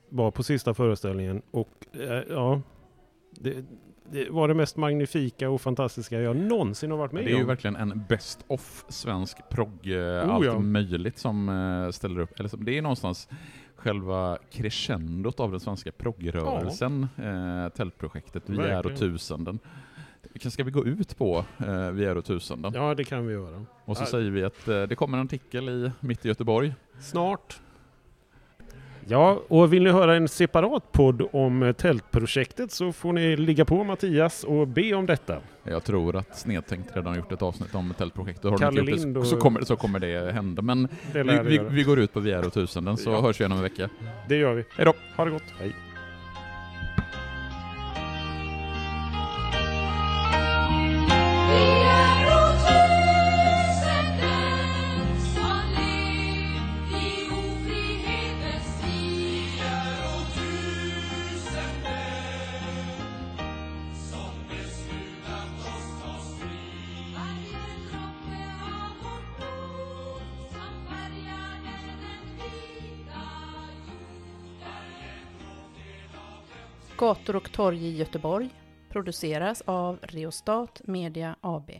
var 0.08 0.30
på 0.30 0.42
sista 0.42 0.74
föreställningen 0.74 1.42
och 1.50 1.86
eh, 1.92 2.22
ja, 2.30 2.62
det, 3.30 3.64
det, 4.10 4.30
var 4.30 4.48
det 4.48 4.54
mest 4.54 4.76
magnifika 4.76 5.50
och 5.50 5.60
fantastiska 5.60 6.20
jag 6.20 6.36
någonsin 6.36 6.90
har 6.90 6.98
varit 6.98 7.12
med 7.12 7.20
om. 7.20 7.26
Det 7.26 7.32
är 7.32 7.34
om. 7.34 7.40
ju 7.40 7.46
verkligen 7.46 7.76
en 7.76 8.04
best 8.08 8.44
of 8.46 8.84
svensk 8.88 9.48
progg, 9.48 9.86
eh, 9.86 9.98
oh, 9.98 10.34
allt 10.34 10.46
ja. 10.46 10.58
möjligt 10.58 11.18
som 11.18 11.48
eh, 11.48 11.90
ställer 11.90 12.20
upp. 12.20 12.40
Eller, 12.40 12.64
det 12.64 12.78
är 12.78 12.82
någonstans 12.82 13.28
själva 13.76 14.38
crescendot 14.50 15.40
av 15.40 15.50
den 15.50 15.60
svenska 15.60 15.92
proggrörelsen, 15.92 17.08
ja. 17.16 17.64
eh, 17.64 17.68
tältprojektet 17.68 18.42
Vi 18.46 18.58
är 18.58 18.86
och 18.86 18.98
tusenden. 18.98 19.58
Ska 20.38 20.64
vi 20.64 20.70
gå 20.70 20.86
ut 20.86 21.18
på 21.18 21.44
eh, 21.58 21.90
Vi 21.90 22.04
är 22.04 22.20
tusenden? 22.20 22.72
Ja, 22.74 22.94
det 22.94 23.04
kan 23.04 23.26
vi 23.26 23.32
göra. 23.32 23.64
Och 23.84 23.96
så 23.96 24.02
ja. 24.02 24.06
säger 24.06 24.30
vi 24.30 24.44
att 24.44 24.68
eh, 24.68 24.82
det 24.82 24.94
kommer 24.94 25.18
en 25.18 25.24
artikel 25.24 25.68
i 25.68 25.90
Mitt 26.00 26.24
i 26.24 26.28
Göteborg. 26.28 26.74
Snart. 27.00 27.60
Ja, 29.06 29.42
och 29.48 29.72
vill 29.72 29.82
ni 29.82 29.90
höra 29.90 30.16
en 30.16 30.28
separat 30.28 30.92
podd 30.92 31.28
om 31.32 31.62
eh, 31.62 31.72
tältprojektet 31.72 32.72
så 32.72 32.92
får 32.92 33.12
ni 33.12 33.36
ligga 33.36 33.64
på 33.64 33.84
Mattias 33.84 34.44
och 34.44 34.68
be 34.68 34.94
om 34.94 35.06
detta. 35.06 35.40
Jag 35.62 35.84
tror 35.84 36.16
att 36.16 36.38
Snedtänkt 36.38 36.96
redan 36.96 37.06
har 37.06 37.16
gjort 37.16 37.32
ett 37.32 37.42
avsnitt 37.42 37.74
om 37.74 37.94
tältprojektet. 37.98 38.50
Har 38.50 38.58
Kalle 38.58 38.82
de 38.82 38.92
Lind 38.92 39.14
det, 39.14 39.24
så, 39.24 39.36
kommer, 39.36 39.60
så 39.60 39.76
kommer 39.76 39.98
det 39.98 40.32
hända. 40.32 40.62
Men 40.62 40.88
det 41.12 41.22
vi, 41.22 41.38
vi, 41.38 41.58
vi, 41.70 41.82
går 41.82 41.98
ut 41.98 42.12
på 42.12 42.20
Vi 42.20 42.32
är 42.32 42.42
tusenden 42.42 42.96
så 42.96 43.10
ja. 43.10 43.20
hörs 43.20 43.40
vi 43.40 43.42
igen 43.42 43.52
om 43.52 43.58
en 43.58 43.64
vecka. 43.64 43.88
Det 44.28 44.36
gör 44.36 44.54
vi. 44.54 44.64
Hej 44.76 44.84
då! 44.84 44.94
Ha 45.16 45.24
det 45.24 45.30
gott! 45.30 45.44
Hej! 45.58 45.89
Gator 77.00 77.36
och 77.36 77.52
torg 77.52 77.86
i 77.86 77.96
Göteborg 77.96 78.50
produceras 78.88 79.62
av 79.66 79.98
Reostat 80.02 80.80
Media 80.84 81.36
AB. 81.40 81.70